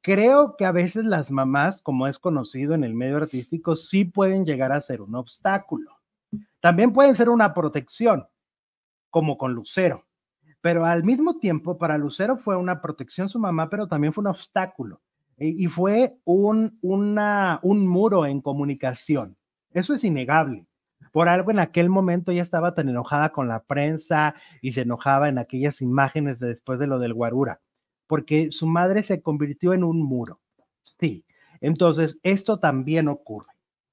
Creo 0.02 0.56
que 0.56 0.64
a 0.64 0.72
veces 0.72 1.04
las 1.04 1.30
mamás, 1.30 1.82
como 1.82 2.06
es 2.06 2.18
conocido 2.18 2.74
en 2.74 2.84
el 2.84 2.94
medio 2.94 3.18
artístico, 3.18 3.76
sí 3.76 4.04
pueden 4.04 4.46
llegar 4.46 4.72
a 4.72 4.80
ser 4.80 5.02
un 5.02 5.14
obstáculo. 5.14 5.90
También 6.60 6.92
pueden 6.92 7.14
ser 7.14 7.28
una 7.28 7.52
protección, 7.52 8.26
como 9.10 9.36
con 9.36 9.52
Lucero. 9.52 10.06
Pero 10.62 10.84
al 10.84 11.04
mismo 11.04 11.38
tiempo, 11.38 11.78
para 11.78 11.98
Lucero 11.98 12.36
fue 12.36 12.56
una 12.56 12.80
protección 12.80 13.28
su 13.28 13.38
mamá, 13.38 13.68
pero 13.68 13.88
también 13.88 14.12
fue 14.12 14.22
un 14.22 14.28
obstáculo 14.28 15.00
y 15.40 15.66
fue 15.68 16.18
un, 16.24 16.78
una, 16.82 17.60
un 17.62 17.86
muro 17.86 18.26
en 18.26 18.42
comunicación. 18.42 19.38
Eso 19.72 19.94
es 19.94 20.04
innegable. 20.04 20.66
Por 21.12 21.28
algo 21.28 21.50
en 21.50 21.58
aquel 21.58 21.88
momento 21.88 22.30
ella 22.30 22.42
estaba 22.42 22.74
tan 22.74 22.88
enojada 22.90 23.30
con 23.30 23.48
la 23.48 23.62
prensa 23.64 24.34
y 24.60 24.72
se 24.72 24.82
enojaba 24.82 25.28
en 25.30 25.38
aquellas 25.38 25.80
imágenes 25.80 26.40
de 26.40 26.48
después 26.48 26.78
de 26.78 26.86
lo 26.86 26.98
del 26.98 27.14
Guarura, 27.14 27.60
porque 28.10 28.50
su 28.50 28.66
madre 28.66 29.04
se 29.04 29.22
convirtió 29.22 29.72
en 29.72 29.84
un 29.84 30.02
muro. 30.02 30.40
Sí, 30.98 31.24
entonces 31.60 32.18
esto 32.24 32.58
también 32.58 33.06
ocurre. 33.06 33.46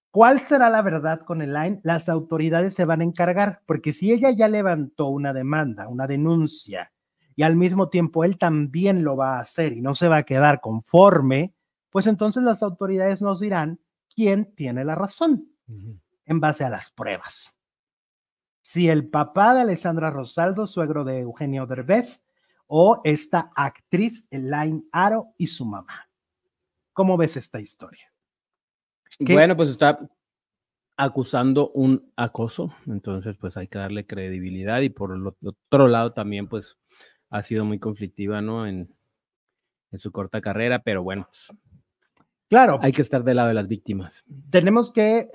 ¿Cuál 0.09 0.39
será 0.39 0.71
la 0.71 0.81
verdad 0.81 1.21
con 1.21 1.43
el 1.43 1.53
line? 1.53 1.81
Las 1.83 2.09
autoridades 2.09 2.73
se 2.73 2.85
van 2.85 3.01
a 3.01 3.03
encargar, 3.03 3.61
porque 3.67 3.93
si 3.93 4.11
ella 4.11 4.31
ya 4.31 4.47
levantó 4.47 5.09
una 5.09 5.33
demanda, 5.33 5.87
una 5.87 6.07
denuncia, 6.07 6.91
y 7.35 7.43
al 7.43 7.55
mismo 7.57 7.89
tiempo 7.89 8.23
él 8.23 8.39
también 8.39 9.03
lo 9.03 9.15
va 9.15 9.37
a 9.37 9.41
hacer 9.41 9.73
y 9.73 9.81
no 9.81 9.93
se 9.93 10.07
va 10.07 10.17
a 10.17 10.23
quedar 10.23 10.61
conforme, 10.61 11.53
pues 11.91 12.07
entonces 12.07 12.41
las 12.41 12.63
autoridades 12.63 13.21
nos 13.21 13.39
dirán 13.39 13.79
quién 14.15 14.51
tiene 14.55 14.83
la 14.83 14.95
razón 14.95 15.47
en 16.25 16.39
base 16.39 16.63
a 16.63 16.69
las 16.69 16.89
pruebas. 16.89 17.55
Si 18.63 18.89
el 18.89 19.07
papá 19.09 19.53
de 19.53 19.61
Alessandra 19.61 20.09
Rosaldo, 20.09 20.65
suegro 20.65 21.03
de 21.03 21.19
Eugenio 21.19 21.67
Derbez, 21.67 22.26
o 22.67 23.01
esta 23.03 23.51
actriz 23.55 24.27
Elaine 24.29 24.83
Aro 24.91 25.33
y 25.37 25.47
su 25.47 25.65
mamá. 25.65 26.09
¿Cómo 26.93 27.17
ves 27.17 27.37
esta 27.37 27.59
historia? 27.59 28.11
Bueno, 29.19 29.55
pues 29.55 29.69
está 29.69 29.99
acusando 30.95 31.69
un 31.71 32.11
acoso, 32.15 32.73
entonces 32.87 33.37
pues 33.39 33.55
hay 33.57 33.67
que 33.67 33.77
darle 33.77 34.05
credibilidad 34.05 34.81
y 34.81 34.89
por 34.89 35.15
el 35.15 35.27
otro 35.27 35.87
lado 35.87 36.13
también 36.13 36.47
pues 36.47 36.77
ha 37.29 37.41
sido 37.41 37.65
muy 37.65 37.79
conflictiva, 37.79 38.41
¿no? 38.41 38.65
En, 38.67 38.93
en 39.91 39.99
su 39.99 40.11
corta 40.11 40.41
carrera, 40.41 40.79
pero 40.83 41.03
bueno, 41.03 41.27
pues, 41.27 41.53
claro. 42.49 42.79
Hay 42.81 42.91
que 42.91 43.01
estar 43.01 43.23
del 43.23 43.37
lado 43.37 43.49
de 43.49 43.53
las 43.53 43.67
víctimas. 43.67 44.23
Tenemos 44.49 44.91
que 44.91 45.29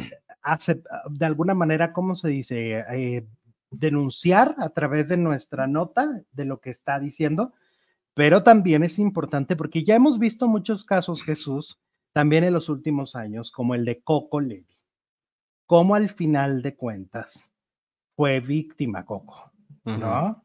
de 1.10 1.24
alguna 1.24 1.54
manera, 1.54 1.92
¿cómo 1.92 2.16
se 2.16 2.28
dice? 2.28 2.84
Eh, 2.90 3.26
denunciar 3.72 4.54
a 4.58 4.70
través 4.70 5.08
de 5.08 5.16
nuestra 5.16 5.66
nota 5.66 6.22
de 6.32 6.44
lo 6.44 6.60
que 6.60 6.70
está 6.70 7.00
diciendo, 7.00 7.52
pero 8.14 8.42
también 8.42 8.82
es 8.82 8.98
importante 8.98 9.56
porque 9.56 9.84
ya 9.84 9.94
hemos 9.94 10.18
visto 10.18 10.46
muchos 10.46 10.84
casos, 10.84 11.22
Jesús, 11.22 11.80
también 12.12 12.44
en 12.44 12.52
los 12.52 12.68
últimos 12.68 13.16
años, 13.16 13.50
como 13.50 13.74
el 13.74 13.84
de 13.84 14.02
Coco 14.02 14.40
Levi, 14.40 14.78
como 15.66 15.94
al 15.94 16.10
final 16.10 16.62
de 16.62 16.76
cuentas 16.76 17.54
fue 18.14 18.40
víctima 18.40 19.06
Coco, 19.06 19.50
¿no? 19.84 20.42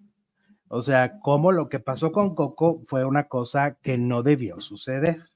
O 0.70 0.82
sea, 0.82 1.20
como 1.20 1.52
lo 1.52 1.70
que 1.70 1.80
pasó 1.80 2.12
con 2.12 2.36
Coco 2.36 2.84
fue 2.88 3.06
una 3.06 3.28
cosa 3.28 3.76
que 3.76 3.98
no 3.98 4.24
debió 4.24 4.60
suceder, 4.62 5.30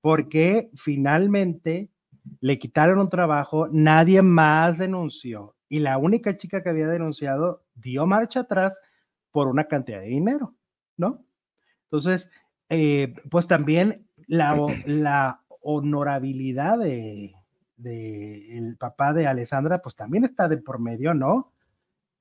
porque 0.00 0.70
finalmente 0.74 1.90
le 2.40 2.58
quitaron 2.58 2.98
un 2.98 3.08
trabajo, 3.08 3.68
nadie 3.70 4.22
más 4.22 4.78
denunció 4.78 5.54
y 5.70 5.78
la 5.78 5.96
única 5.98 6.36
chica 6.36 6.62
que 6.62 6.68
había 6.68 6.88
denunciado 6.88 7.64
dio 7.74 8.04
marcha 8.04 8.40
atrás 8.40 8.80
por 9.30 9.46
una 9.46 9.68
cantidad 9.68 10.00
de 10.00 10.08
dinero, 10.08 10.54
¿no? 10.96 11.24
Entonces, 11.84 12.30
eh, 12.68 13.14
pues 13.30 13.46
también 13.46 14.06
la, 14.26 15.40
honorabilidad 15.62 16.78
de, 16.78 17.34
de 17.76 18.56
el 18.56 18.76
papá 18.78 19.12
de 19.12 19.26
Alessandra, 19.26 19.82
pues 19.82 19.94
también 19.94 20.24
está 20.24 20.48
de 20.48 20.56
por 20.56 20.78
medio, 20.80 21.12
¿no? 21.12 21.52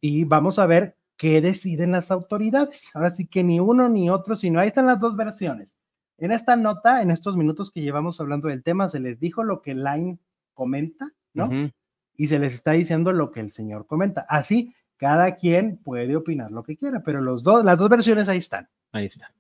Y 0.02 0.26
vamos 0.26 0.60
a 0.60 0.66
ver 0.66 0.98
qué 1.16 1.42
deciden 1.42 1.92
las 1.92 2.12
autoridades. 2.12 2.92
Ahora 2.94 3.12
sí 3.12 3.28
que 3.28 3.44
ni 3.44 3.60
uno 3.60 3.88
ni 3.88 4.10
otro, 4.10 4.36
sino 4.36 4.60
ahí 4.60 4.68
están 4.68 4.88
las 4.88 5.00
dos 5.00 5.16
versiones. 5.16 5.76
En 6.20 6.32
esta 6.32 6.56
nota, 6.56 7.02
en 7.02 7.12
estos 7.12 7.38
minutos 7.38 7.72
que 7.72 7.82
llevamos 7.82 8.20
hablando 8.20 8.50
del 8.50 8.64
tema, 8.64 8.90
se 8.90 9.00
les 9.00 9.20
dijo 9.20 9.44
lo 9.44 9.62
que 9.62 9.74
Line 9.74 10.20
comenta, 10.54 11.12
¿no? 11.34 11.72
Y 12.16 12.28
se 12.28 12.40
les 12.40 12.54
está 12.54 12.72
diciendo 12.74 13.14
lo 13.14 13.32
que 13.32 13.40
el 13.40 13.52
señor 13.52 13.88
comenta. 13.88 14.26
Así, 14.28 14.76
cada 14.98 15.38
quien 15.38 15.78
puede 15.78 16.16
opinar 16.16 16.52
lo 16.52 16.64
que 16.64 16.76
quiera, 16.76 17.02
pero 17.04 17.22
los 17.22 17.42
dos, 17.44 17.64
las 17.64 17.80
dos 17.80 17.90
versiones 17.90 18.28
ahí 18.28 18.40
están. 18.40 18.68
Ahí 18.92 19.06
está. 19.06 19.34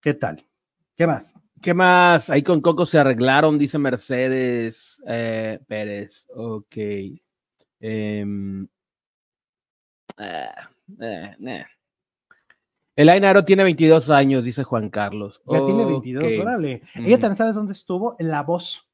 ¿Qué 0.00 0.14
tal? 0.14 0.44
¿Qué 0.94 1.06
más? 1.06 1.34
¿Qué 1.60 1.74
más? 1.74 2.30
Ahí 2.30 2.42
con 2.42 2.60
Coco 2.60 2.86
se 2.86 2.98
arreglaron, 2.98 3.58
dice 3.58 3.78
Mercedes 3.78 5.02
eh, 5.08 5.58
Pérez. 5.66 6.28
Ok. 6.34 6.76
Eh, 6.76 7.18
eh, 10.18 10.48
eh, 11.00 11.66
El 12.98 13.08
Ainaro 13.10 13.44
tiene 13.44 13.62
22 13.62 14.10
años, 14.10 14.42
dice 14.42 14.64
Juan 14.64 14.90
Carlos. 14.90 15.40
Ya 15.46 15.64
tiene 15.64 15.84
22, 15.84 16.24
órale. 16.40 16.82
Ella 16.96 17.16
también 17.20 17.36
sabes 17.36 17.54
dónde 17.54 17.72
estuvo, 17.72 18.16
en 18.18 18.26
La 18.26 18.42
Voz. 18.42 18.88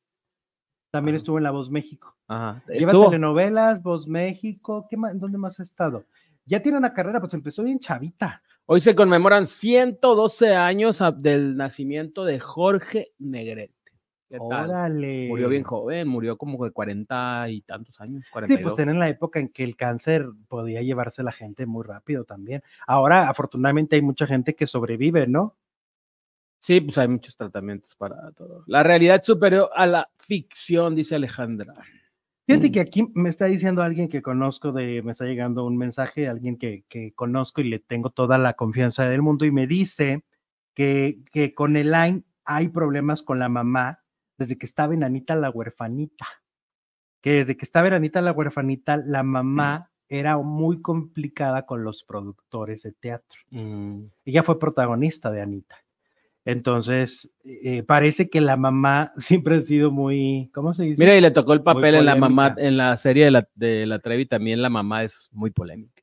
También 0.91 1.17
estuvo 1.17 1.39
en 1.39 1.45
La 1.45 1.53
Voz 1.53 1.71
México. 1.71 2.15
Ajá. 2.29 2.63
Lleva 2.69 2.93
telenovelas, 2.93 3.83
Voz 3.83 4.07
México, 4.07 4.87
¿qué 4.91 4.99
más? 4.99 5.19
¿dónde 5.19 5.39
más 5.39 5.59
ha 5.59 5.63
estado? 5.63 6.05
Ya 6.45 6.61
tiene 6.61 6.77
una 6.77 6.93
carrera, 6.93 7.19
pues 7.19 7.33
empezó 7.33 7.63
bien 7.63 7.79
chavita. 7.79 8.43
Hoy 8.67 8.81
se 8.81 8.95
conmemoran 8.95 9.47
112 9.47 10.55
años 10.55 11.03
del 11.17 11.57
nacimiento 11.57 12.27
de 12.27 12.41
Jorge 12.41 13.15
Negrete. 13.19 13.74
Órale. 14.39 15.29
Murió 15.29 15.49
bien 15.49 15.63
joven, 15.63 16.09
murió 16.09 16.37
como 16.37 16.65
de 16.65 16.71
40 16.71 17.49
y 17.51 17.61
tantos 17.63 18.01
años. 18.01 18.25
Sí, 18.47 18.59
pues 18.59 18.79
en 18.79 18.99
la 18.99 19.09
época 19.09 19.41
en 19.41 19.49
que 19.49 19.65
el 19.65 19.77
cáncer 19.77 20.27
podía 20.49 20.83
llevarse 20.83 21.23
a 21.23 21.25
la 21.25 21.33
gente 21.33 21.67
muy 21.67 21.85
rápido 21.85 22.25
también. 22.25 22.63
Ahora, 22.87 23.29
afortunadamente, 23.29 23.97
hay 23.97 24.03
mucha 24.03 24.27
gente 24.27 24.55
que 24.55 24.67
sobrevive, 24.67 25.27
¿no? 25.27 25.57
Sí, 26.59 26.81
pues 26.81 26.97
hay 26.97 27.09
muchos 27.09 27.37
tratamientos 27.37 27.95
para 27.95 28.33
todo. 28.33 28.65
La 28.67 28.83
realidad 28.83 29.23
superior 29.23 29.69
a 29.75 29.87
la 29.87 30.09
ficción, 30.19 30.95
dice 30.95 31.15
Alejandra. 31.15 31.75
Fíjate 32.47 32.73
que 32.73 32.81
aquí 32.81 33.07
me 33.15 33.31
está 33.31 33.47
diciendo 33.47 33.83
alguien 33.83 34.09
que 34.09 34.21
conozco, 34.21 34.73
de, 34.73 35.03
me 35.03 35.13
está 35.13 35.25
llegando 35.25 35.65
un 35.65 35.79
mensaje, 35.79 36.29
alguien 36.29 36.59
que, 36.59 36.85
que 36.89 37.13
conozco 37.15 37.63
y 37.63 37.65
le 37.65 37.79
tengo 37.79 38.11
toda 38.11 38.37
la 38.37 38.53
confianza 38.53 39.09
del 39.09 39.23
mundo 39.23 39.47
y 39.47 39.51
me 39.51 39.67
dice 39.67 40.25
que, 40.75 41.21
que 41.33 41.55
con 41.55 41.77
el 41.77 41.91
line 41.91 42.25
hay 42.45 42.69
problemas 42.69 43.23
con 43.23 43.39
la 43.39 43.49
mamá 43.49 44.04
desde 44.39 44.57
que 44.59 44.67
estaba 44.67 44.95
enanita 44.95 45.37
la 45.37 45.51
huerfanita, 45.51 46.27
que 47.21 47.33
desde 47.35 47.57
que 47.57 47.65
estaba 47.65 47.89
enanita 47.89 48.21
la 48.21 48.33
huerfanita, 48.33 48.97
la 48.97 49.23
mamá 49.23 49.91
era 50.09 50.37
muy 50.39 50.83
complicada 50.83 51.65
con 51.67 51.83
los 51.85 52.05
productores 52.05 52.83
de 52.83 52.93
teatro. 52.93 53.41
Mm. 53.51 54.05
Ella 54.25 54.43
fue 54.43 54.59
protagonista 54.59 55.31
de 55.31 55.41
Anita. 55.43 55.77
Entonces, 56.45 57.33
eh, 57.43 57.83
parece 57.83 58.29
que 58.29 58.41
la 58.41 58.57
mamá 58.57 59.13
siempre 59.17 59.57
ha 59.57 59.61
sido 59.63 59.91
muy, 59.91 60.51
¿cómo 60.53 60.75
se 60.75 60.85
dice? 60.85 61.03
Mira, 61.03 61.17
y 61.17 61.21
le 61.21 61.31
tocó 61.31 61.55
el 61.55 61.63
papel 61.63 61.95
en 61.95 62.05
la 62.05 62.17
mamá, 62.17 62.55
en 62.59 62.77
la 62.77 62.97
serie 62.97 63.25
de 63.25 63.31
la, 63.31 63.49
de 63.55 63.87
la 63.87 63.99
Trevi, 63.99 64.27
también 64.27 64.61
la 64.61 64.69
mamá 64.69 65.05
es 65.05 65.29
muy 65.33 65.51
polémica. 65.51 66.03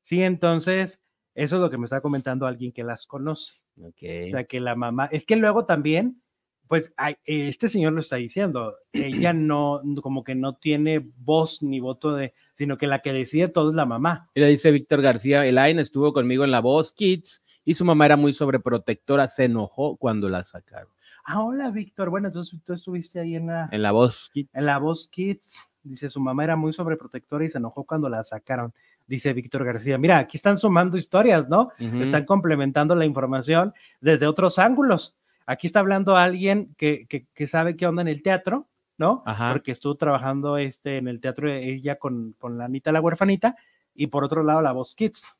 Sí, 0.00 0.22
entonces, 0.22 1.02
eso 1.34 1.56
es 1.56 1.62
lo 1.62 1.68
que 1.70 1.78
me 1.78 1.84
está 1.84 2.00
comentando 2.00 2.46
alguien 2.46 2.72
que 2.72 2.84
las 2.84 3.06
conoce. 3.06 3.54
O 3.78 3.88
Ok. 3.88 3.98
sea, 4.30 4.44
que 4.44 4.60
la 4.60 4.74
mamá, 4.74 5.06
es 5.12 5.26
que 5.26 5.36
luego 5.36 5.66
también, 5.66 6.22
pues 6.68 6.92
ay, 6.96 7.16
este 7.24 7.68
señor 7.68 7.92
lo 7.92 8.00
está 8.00 8.16
diciendo, 8.16 8.76
ella 8.92 9.32
no, 9.32 9.82
como 10.02 10.24
que 10.24 10.34
no 10.34 10.54
tiene 10.54 11.06
voz 11.18 11.62
ni 11.62 11.80
voto 11.80 12.14
de, 12.14 12.34
sino 12.54 12.76
que 12.78 12.86
la 12.86 13.00
que 13.00 13.12
decide 13.12 13.48
todo 13.48 13.70
es 13.70 13.76
la 13.76 13.86
mamá. 13.86 14.30
Mira, 14.34 14.48
dice 14.48 14.70
Víctor 14.70 15.02
García, 15.02 15.46
Elaine 15.46 15.80
estuvo 15.80 16.12
conmigo 16.12 16.44
en 16.44 16.50
La 16.50 16.60
Voz 16.60 16.92
Kids 16.92 17.42
y 17.64 17.74
su 17.74 17.84
mamá 17.84 18.06
era 18.06 18.16
muy 18.16 18.32
sobreprotectora, 18.32 19.28
se 19.28 19.44
enojó 19.44 19.96
cuando 19.96 20.28
la 20.28 20.42
sacaron. 20.42 20.88
Ah, 21.28 21.42
hola, 21.42 21.72
Víctor. 21.72 22.08
Bueno, 22.08 22.28
entonces 22.28 22.56
tú 22.64 22.72
estuviste 22.72 23.18
ahí 23.18 23.34
en 23.34 23.48
la, 23.48 23.68
En 23.72 23.82
La 23.82 23.90
Voz 23.90 24.30
Kids. 24.32 24.48
en 24.54 24.64
la 24.64 24.78
Voz 24.78 25.08
Kids. 25.08 25.74
Dice, 25.82 26.08
su 26.08 26.20
mamá 26.20 26.44
era 26.44 26.54
muy 26.54 26.72
sobreprotectora 26.72 27.44
y 27.44 27.48
se 27.48 27.58
enojó 27.58 27.82
cuando 27.82 28.08
la 28.08 28.22
sacaron. 28.22 28.72
Dice 29.08 29.32
Víctor 29.32 29.64
García. 29.64 29.98
Mira, 29.98 30.18
aquí 30.18 30.36
están 30.36 30.56
sumando 30.56 30.96
historias, 30.96 31.48
¿no? 31.48 31.70
Están 31.78 32.24
complementando 32.24 32.94
la 32.94 33.04
información 33.04 33.74
desde 34.00 34.28
otros 34.28 34.60
ángulos. 34.60 35.16
Aquí 35.46 35.66
está 35.66 35.80
hablando 35.80 36.16
alguien 36.16 36.74
que, 36.76 37.06
que, 37.06 37.26
que 37.32 37.46
sabe 37.46 37.76
qué 37.76 37.86
onda 37.86 38.02
en 38.02 38.08
el 38.08 38.22
teatro, 38.22 38.68
¿no? 38.98 39.22
Ajá. 39.26 39.52
Porque 39.52 39.70
estuvo 39.70 39.94
trabajando 39.94 40.58
este, 40.58 40.98
en 40.98 41.08
el 41.08 41.20
teatro 41.20 41.48
de 41.48 41.72
ella 41.72 41.98
con, 41.98 42.34
con 42.38 42.58
la 42.58 42.64
Anita 42.64 42.92
la 42.92 43.00
huerfanita 43.00 43.56
y 43.94 44.08
por 44.08 44.24
otro 44.24 44.42
lado 44.42 44.60
la 44.60 44.72
Voz 44.72 44.94
Kids. 44.94 45.38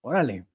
Órale. 0.00 0.46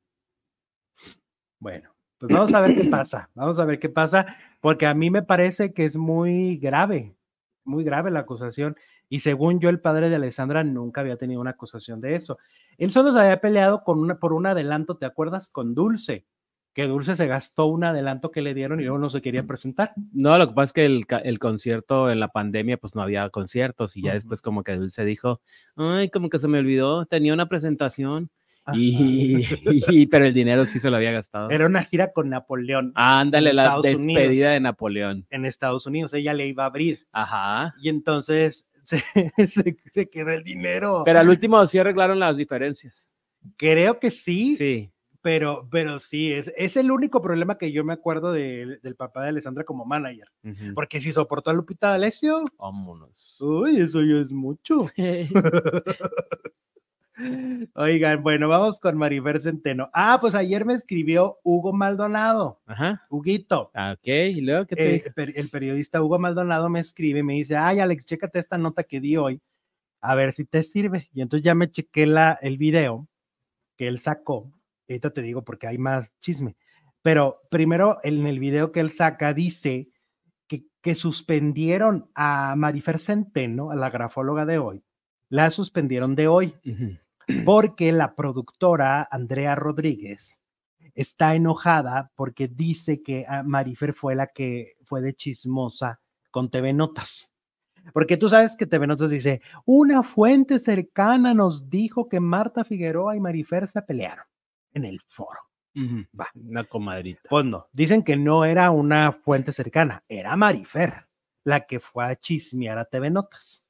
Bueno, 1.59 1.93
pues 2.17 2.33
vamos 2.33 2.53
a 2.53 2.61
ver 2.61 2.75
qué 2.75 2.85
pasa. 2.85 3.29
Vamos 3.35 3.59
a 3.59 3.65
ver 3.65 3.79
qué 3.79 3.89
pasa, 3.89 4.35
porque 4.59 4.87
a 4.87 4.93
mí 4.93 5.09
me 5.09 5.23
parece 5.23 5.73
que 5.73 5.85
es 5.85 5.95
muy 5.95 6.57
grave, 6.57 7.15
muy 7.63 7.83
grave 7.83 8.11
la 8.11 8.21
acusación. 8.21 8.75
Y 9.09 9.19
según 9.19 9.59
yo, 9.59 9.69
el 9.69 9.81
padre 9.81 10.09
de 10.09 10.15
Alessandra 10.15 10.63
nunca 10.63 11.01
había 11.01 11.17
tenido 11.17 11.41
una 11.41 11.51
acusación 11.51 11.99
de 11.99 12.15
eso. 12.15 12.39
Él 12.77 12.91
solo 12.91 13.11
se 13.11 13.19
había 13.19 13.41
peleado 13.41 13.83
con 13.83 13.99
una, 13.99 14.19
por 14.19 14.33
un 14.33 14.47
adelanto, 14.47 14.97
¿te 14.97 15.05
acuerdas? 15.05 15.49
Con 15.49 15.75
Dulce, 15.75 16.25
que 16.73 16.87
Dulce 16.87 17.15
se 17.15 17.27
gastó 17.27 17.65
un 17.65 17.83
adelanto 17.83 18.31
que 18.31 18.41
le 18.41 18.53
dieron 18.53 18.79
y 18.79 18.83
luego 18.83 18.97
no 18.97 19.09
se 19.09 19.21
quería 19.21 19.43
presentar. 19.43 19.93
No, 20.13 20.37
lo 20.37 20.47
que 20.47 20.53
pasa 20.53 20.63
es 20.65 20.73
que 20.73 20.85
el, 20.85 21.05
el 21.23 21.39
concierto 21.39 22.09
en 22.09 22.19
la 22.19 22.29
pandemia, 22.29 22.77
pues 22.77 22.95
no 22.95 23.01
había 23.01 23.29
conciertos 23.29 23.97
y 23.97 24.03
ya 24.03 24.13
después 24.13 24.41
como 24.41 24.63
que 24.63 24.75
Dulce 24.77 25.03
dijo, 25.05 25.41
ay, 25.75 26.09
como 26.09 26.29
que 26.29 26.39
se 26.39 26.47
me 26.47 26.59
olvidó, 26.59 27.05
tenía 27.05 27.33
una 27.33 27.47
presentación 27.47 28.29
y, 28.73 29.39
y- 29.89 30.07
pero 30.07 30.25
el 30.25 30.33
dinero 30.33 30.65
sí 30.65 30.79
se 30.79 30.89
lo 30.89 30.97
había 30.97 31.11
gastado. 31.11 31.49
Era 31.49 31.65
una 31.65 31.83
gira 31.83 32.11
con 32.13 32.29
Napoleón 32.29 32.93
Ándale, 32.95 33.53
la 33.53 33.63
Estados 33.63 33.83
despedida 33.83 34.27
Unidos. 34.27 34.39
de 34.53 34.59
Napoleón. 34.59 35.25
en 35.29 35.45
Estados 35.45 35.85
Unidos. 35.87 36.13
Ella 36.13 36.33
le 36.33 36.47
iba 36.47 36.63
a 36.63 36.67
abrir 36.67 37.05
Ajá. 37.11 37.73
y 37.81 37.89
entonces 37.89 38.69
se, 38.85 38.99
se, 39.47 39.77
se 39.93 40.09
quedó 40.09 40.31
el 40.31 40.43
dinero. 40.43 41.03
Pero 41.05 41.19
al 41.19 41.29
último 41.29 41.65
sí 41.67 41.79
arreglaron 41.79 42.19
las 42.19 42.37
diferencias. 42.37 43.09
Creo 43.57 43.99
que 43.99 44.11
sí, 44.11 44.55
Sí. 44.55 44.91
Pero, 45.21 45.67
pero 45.71 45.99
sí, 45.99 46.31
es, 46.33 46.51
es 46.57 46.75
el 46.77 46.91
único 46.91 47.21
problema 47.21 47.57
que 47.57 47.71
yo 47.71 47.83
me 47.83 47.93
acuerdo 47.93 48.31
de- 48.31 48.79
del 48.81 48.95
papá 48.95 49.23
de 49.23 49.29
Alessandra 49.29 49.63
como 49.63 49.85
manager. 49.85 50.27
Porque 50.73 50.99
si 50.99 51.11
soportó 51.11 51.49
a 51.49 51.53
Lupita 51.53 51.89
D'Alessio, 51.89 52.43
Vámonos. 52.57 53.37
uy, 53.39 53.77
eso 53.79 54.01
ya 54.03 54.15
es 54.21 54.31
mucho. 54.31 54.85
Oigan, 57.75 58.23
bueno, 58.23 58.47
vamos 58.47 58.79
con 58.79 58.97
Marifer 58.97 59.39
Centeno. 59.41 59.89
Ah, 59.93 60.17
pues 60.19 60.33
ayer 60.33 60.65
me 60.65 60.73
escribió 60.73 61.37
Hugo 61.43 61.71
Maldonado, 61.73 62.61
Ajá. 62.65 63.05
Huguito. 63.09 63.69
Ah, 63.73 63.93
Ok, 63.97 64.07
y 64.07 64.41
luego 64.41 64.65
qué 64.65 64.75
te 64.75 64.95
Eh, 64.95 65.03
el 65.35 65.49
periodista 65.49 66.01
Hugo 66.01 66.17
Maldonado 66.19 66.69
me 66.69 66.79
escribe 66.79 67.19
y 67.19 67.23
me 67.23 67.33
dice, 67.33 67.55
ay, 67.57 67.79
Alex, 67.79 68.05
chécate 68.05 68.39
esta 68.39 68.57
nota 68.57 68.83
que 68.83 68.99
di 68.99 69.17
hoy, 69.17 69.41
a 70.01 70.15
ver 70.15 70.31
si 70.33 70.45
te 70.45 70.63
sirve. 70.63 71.09
Y 71.13 71.21
entonces 71.21 71.43
ya 71.43 71.53
me 71.53 71.69
chequé 71.69 72.07
la, 72.07 72.39
el 72.41 72.57
video 72.57 73.07
que 73.77 73.87
él 73.87 73.99
sacó. 73.99 74.51
Ahorita 74.89 75.11
te 75.11 75.21
digo 75.21 75.43
porque 75.43 75.67
hay 75.67 75.77
más 75.77 76.13
chisme. 76.19 76.55
Pero 77.01 77.41
primero 77.49 77.99
en 78.03 78.27
el 78.27 78.39
video 78.39 78.71
que 78.71 78.79
él 78.79 78.91
saca 78.91 79.33
dice 79.33 79.89
que, 80.47 80.65
que 80.81 80.95
suspendieron 80.95 82.09
a 82.13 82.55
Marifer 82.55 82.99
Centeno, 82.99 83.71
a 83.71 83.75
la 83.75 83.89
grafóloga 83.89 84.45
de 84.45 84.59
hoy. 84.59 84.83
La 85.29 85.49
suspendieron 85.49 86.15
de 86.15 86.27
hoy 86.27 86.55
porque 87.45 87.91
la 87.91 88.15
productora 88.15 89.07
Andrea 89.09 89.55
Rodríguez 89.55 90.41
está 90.93 91.35
enojada 91.35 92.11
porque 92.15 92.47
dice 92.47 93.01
que 93.01 93.23
ah, 93.27 93.43
Marifer 93.43 93.93
fue 93.93 94.15
la 94.15 94.27
que 94.27 94.73
fue 94.83 95.01
de 95.01 95.13
chismosa 95.13 95.99
con 96.31 96.49
TV 96.49 96.73
Notas. 96.73 97.31
Porque 97.93 98.17
tú 98.17 98.29
sabes 98.29 98.55
que 98.55 98.67
TV 98.67 98.85
Notas 98.85 99.09
dice, 99.09 99.41
una 99.65 100.03
fuente 100.03 100.59
cercana 100.59 101.33
nos 101.33 101.69
dijo 101.69 102.07
que 102.07 102.19
Marta 102.19 102.63
Figueroa 102.63 103.15
y 103.15 103.19
Marifer 103.19 103.67
se 103.67 103.81
pelearon 103.81 104.25
en 104.73 104.85
el 104.85 104.99
foro. 105.07 105.39
Va. 106.19 106.29
Una 106.35 106.63
comadrita. 106.65 107.21
Pues 107.29 107.45
no, 107.45 107.67
dicen 107.71 108.03
que 108.03 108.17
no 108.17 108.43
era 108.45 108.71
una 108.71 109.13
fuente 109.13 109.51
cercana, 109.51 110.03
era 110.09 110.35
Marifer 110.35 111.07
la 111.43 111.65
que 111.65 111.79
fue 111.79 112.05
a 112.05 112.15
chismear 112.15 112.77
a 112.77 112.85
TV 112.85 113.09
Notas. 113.09 113.67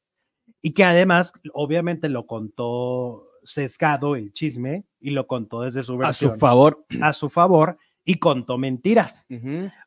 Y 0.61 0.73
que 0.73 0.83
además, 0.83 1.33
obviamente, 1.53 2.09
lo 2.09 2.27
contó 2.27 3.27
sesgado 3.43 4.15
el 4.15 4.31
chisme 4.31 4.85
y 4.99 5.11
lo 5.11 5.25
contó 5.25 5.61
desde 5.61 5.83
su 5.83 5.93
A 5.93 5.97
versión 5.97 6.33
su 6.33 6.37
favor. 6.37 6.85
a 7.01 7.13
su 7.13 7.29
favor 7.29 7.77
y 8.03 8.15
contó 8.15 8.57
mentiras, 8.57 9.27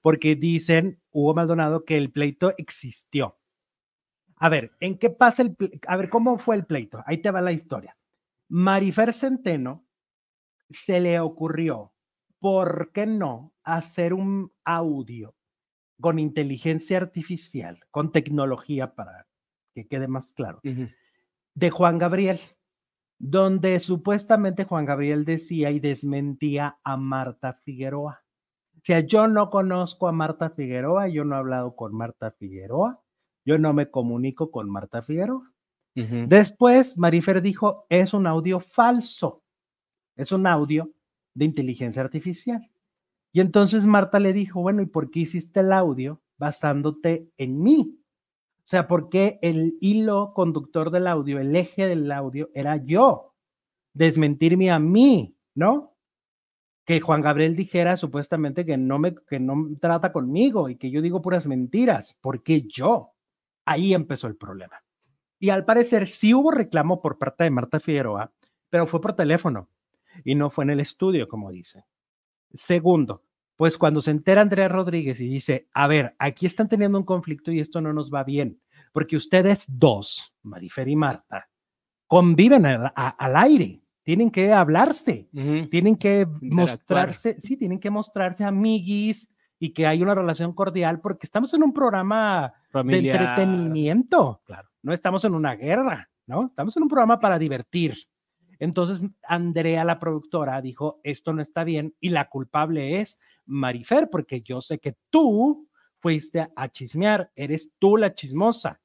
porque 0.03 0.37
dicen 0.37 1.01
Hugo 1.11 1.35
Maldonado 1.35 1.85
que 1.85 1.97
el 1.97 2.11
pleito 2.11 2.55
existió. 2.57 3.39
A 4.37 4.49
ver, 4.49 4.73
¿en 4.81 4.99
qué 4.99 5.11
pasa 5.11 5.43
el 5.43 5.57
A 5.87 5.97
ver, 5.97 6.09
¿cómo 6.09 6.39
fue 6.39 6.57
el 6.57 6.65
pleito? 6.65 7.03
Ahí 7.07 7.19
te 7.19 7.31
va 7.31 7.41
la 7.41 7.53
historia. 7.53 7.97
Marifer 8.49 9.13
Centeno 9.13 9.84
se 10.71 11.01
le 11.01 11.21
ocurrió, 11.21 11.93
¿por 12.39 12.93
qué 12.93 13.07
no 13.07 13.53
hacer 13.63 14.15
un 14.15 14.53
audio 14.65 15.35
con 16.01 16.19
inteligencia 16.19 16.99
artificial, 16.99 17.79
con 17.91 18.13
tecnología 18.13 18.95
para 18.95 19.27
que 19.75 19.87
quede 19.87 20.09
más 20.09 20.33
claro, 20.33 20.61
de 20.63 21.71
Juan 21.71 21.99
Gabriel, 21.99 22.39
donde 23.19 23.81
supuestamente 23.81 24.65
Juan 24.65 24.85
Gabriel 24.85 25.25
decía 25.25 25.71
y 25.71 25.81
desmentía 25.81 26.79
a 26.85 26.97
Marta 26.97 27.55
Figueroa. 27.65 28.23
O 28.77 28.81
sea, 28.83 29.01
yo 29.01 29.29
no 29.29 29.51
conozco 29.51 30.09
a 30.09 30.13
Marta 30.13 30.51
Figueroa, 30.51 31.09
yo 31.09 31.25
no 31.25 31.37
he 31.37 31.39
hablado 31.39 31.75
con 31.75 31.95
Marta 31.95 32.33
Figueroa, 32.33 33.01
yo 33.45 33.59
no 33.59 33.73
me 33.73 33.91
comunico 33.91 34.51
con 34.51 34.69
Marta 34.71 35.03
Figueroa. 35.03 35.51
Después, 35.95 36.99
Marifer 36.99 37.41
dijo, 37.41 37.87
es 37.89 38.15
un 38.15 38.27
audio 38.27 38.59
falso, 38.59 39.44
es 40.17 40.33
un 40.33 40.47
audio 40.47 40.93
de 41.35 41.45
inteligencia 41.45 42.03
artificial. 42.03 42.71
Y 43.33 43.41
entonces 43.41 43.85
Marta 43.85 44.21
le 44.21 44.33
dijo, 44.33 44.61
bueno, 44.61 44.81
¿y 44.83 44.87
por 44.87 45.11
qué 45.11 45.21
hiciste 45.21 45.61
el 45.61 45.73
audio 45.73 46.23
basándote 46.39 47.29
en 47.37 47.61
mí? 47.61 47.99
O 48.59 48.67
sea, 48.67 48.87
porque 48.87 49.39
el 49.43 49.77
hilo 49.81 50.33
conductor 50.35 50.91
del 50.91 51.07
audio, 51.07 51.39
el 51.39 51.55
eje 51.55 51.87
del 51.87 52.11
audio 52.13 52.49
era 52.55 52.77
yo, 52.77 53.35
desmentirme 53.93 54.71
a 54.71 54.79
mí, 54.79 55.37
¿no? 55.55 55.97
Que 56.87 57.01
Juan 57.01 57.23
Gabriel 57.23 57.57
dijera 57.57 57.97
supuestamente 57.97 58.65
que 58.65 58.77
no 58.77 58.99
me 58.99 59.15
que 59.15 59.41
no 59.41 59.69
trata 59.81 60.13
conmigo 60.13 60.69
y 60.69 60.77
que 60.77 60.91
yo 60.91 61.03
digo 61.03 61.21
puras 61.21 61.47
mentiras, 61.47 62.19
porque 62.23 62.63
yo. 62.63 63.11
Ahí 63.67 63.95
empezó 63.95 64.27
el 64.27 64.37
problema. 64.37 64.83
Y 65.39 65.51
al 65.51 65.65
parecer 65.65 66.07
sí 66.07 66.35
hubo 66.35 66.51
reclamo 66.51 67.03
por 67.03 67.19
parte 67.19 67.45
de 67.45 67.51
Marta 67.51 67.81
Figueroa, 67.81 68.33
pero 68.71 68.87
fue 68.87 69.01
por 69.01 69.15
teléfono 69.15 69.69
y 70.25 70.35
no 70.35 70.51
fue 70.51 70.65
en 70.65 70.71
el 70.71 70.81
estudio, 70.81 71.27
como 71.27 71.51
dice. 71.51 71.85
Segundo, 72.53 73.23
pues 73.57 73.79
cuando 73.79 74.01
se 74.03 74.11
entera 74.11 74.41
Andrea 74.43 74.69
Rodríguez 74.69 75.21
y 75.21 75.29
dice, 75.29 75.69
a 75.73 75.87
ver, 75.87 76.15
aquí 76.19 76.47
están 76.47 76.69
teniendo 76.69 76.99
un 76.99 77.05
conflicto 77.05 77.51
y 77.53 77.61
esto 77.61 77.81
no 77.81 77.93
nos 77.93 78.13
va 78.13 78.23
bien, 78.25 78.61
porque 78.93 79.17
ustedes 79.17 79.65
dos, 79.69 80.35
Marifer 80.43 80.89
y 80.89 80.97
Marta, 80.97 81.49
conviven 82.07 82.67
al, 82.67 82.87
a- 82.95 83.09
al 83.19 83.37
aire, 83.37 83.81
tienen 84.03 84.31
que 84.31 84.53
hablarse, 84.53 85.29
tienen 85.71 85.97
que 85.97 86.27
mostrarse, 86.43 87.41
sí, 87.41 87.57
tienen 87.57 87.81
que 87.81 87.91
mostrarse 87.91 88.45
amiguis 88.45 89.33
y 89.59 89.71
que 89.73 89.87
hay 89.87 90.03
una 90.03 90.15
relación 90.15 90.53
cordial, 90.53 91.01
porque 91.01 91.27
estamos 91.27 91.55
en 91.55 91.63
un 91.63 91.73
programa 91.73 92.53
de 92.73 92.83
entretenimiento. 93.21 94.43
Claro. 94.45 94.69
No 94.83 94.93
estamos 94.93 95.25
en 95.25 95.35
una 95.35 95.55
guerra, 95.55 96.11
¿no? 96.27 96.47
Estamos 96.47 96.77
en 96.77 96.83
un 96.83 96.89
programa 96.89 97.19
para 97.19 97.39
divertir. 97.39 97.95
Entonces, 98.59 99.09
Andrea, 99.23 99.85
la 99.85 99.99
productora, 99.99 100.61
dijo, 100.61 101.01
esto 101.03 101.33
no 101.33 101.43
está 101.43 101.65
bien 101.65 101.95
y 102.01 102.11
la 102.11 102.29
culpable 102.29 103.01
es 103.01 103.21
Marifer, 103.47 104.09
porque 104.11 104.43
yo 104.43 104.61
sé 104.63 104.79
que 104.79 104.97
tú 105.11 105.69
fuiste 105.99 106.49
a 106.55 106.69
chismear, 106.69 107.31
eres 107.35 107.71
tú 107.79 107.97
la 107.97 108.15
chismosa. 108.15 108.81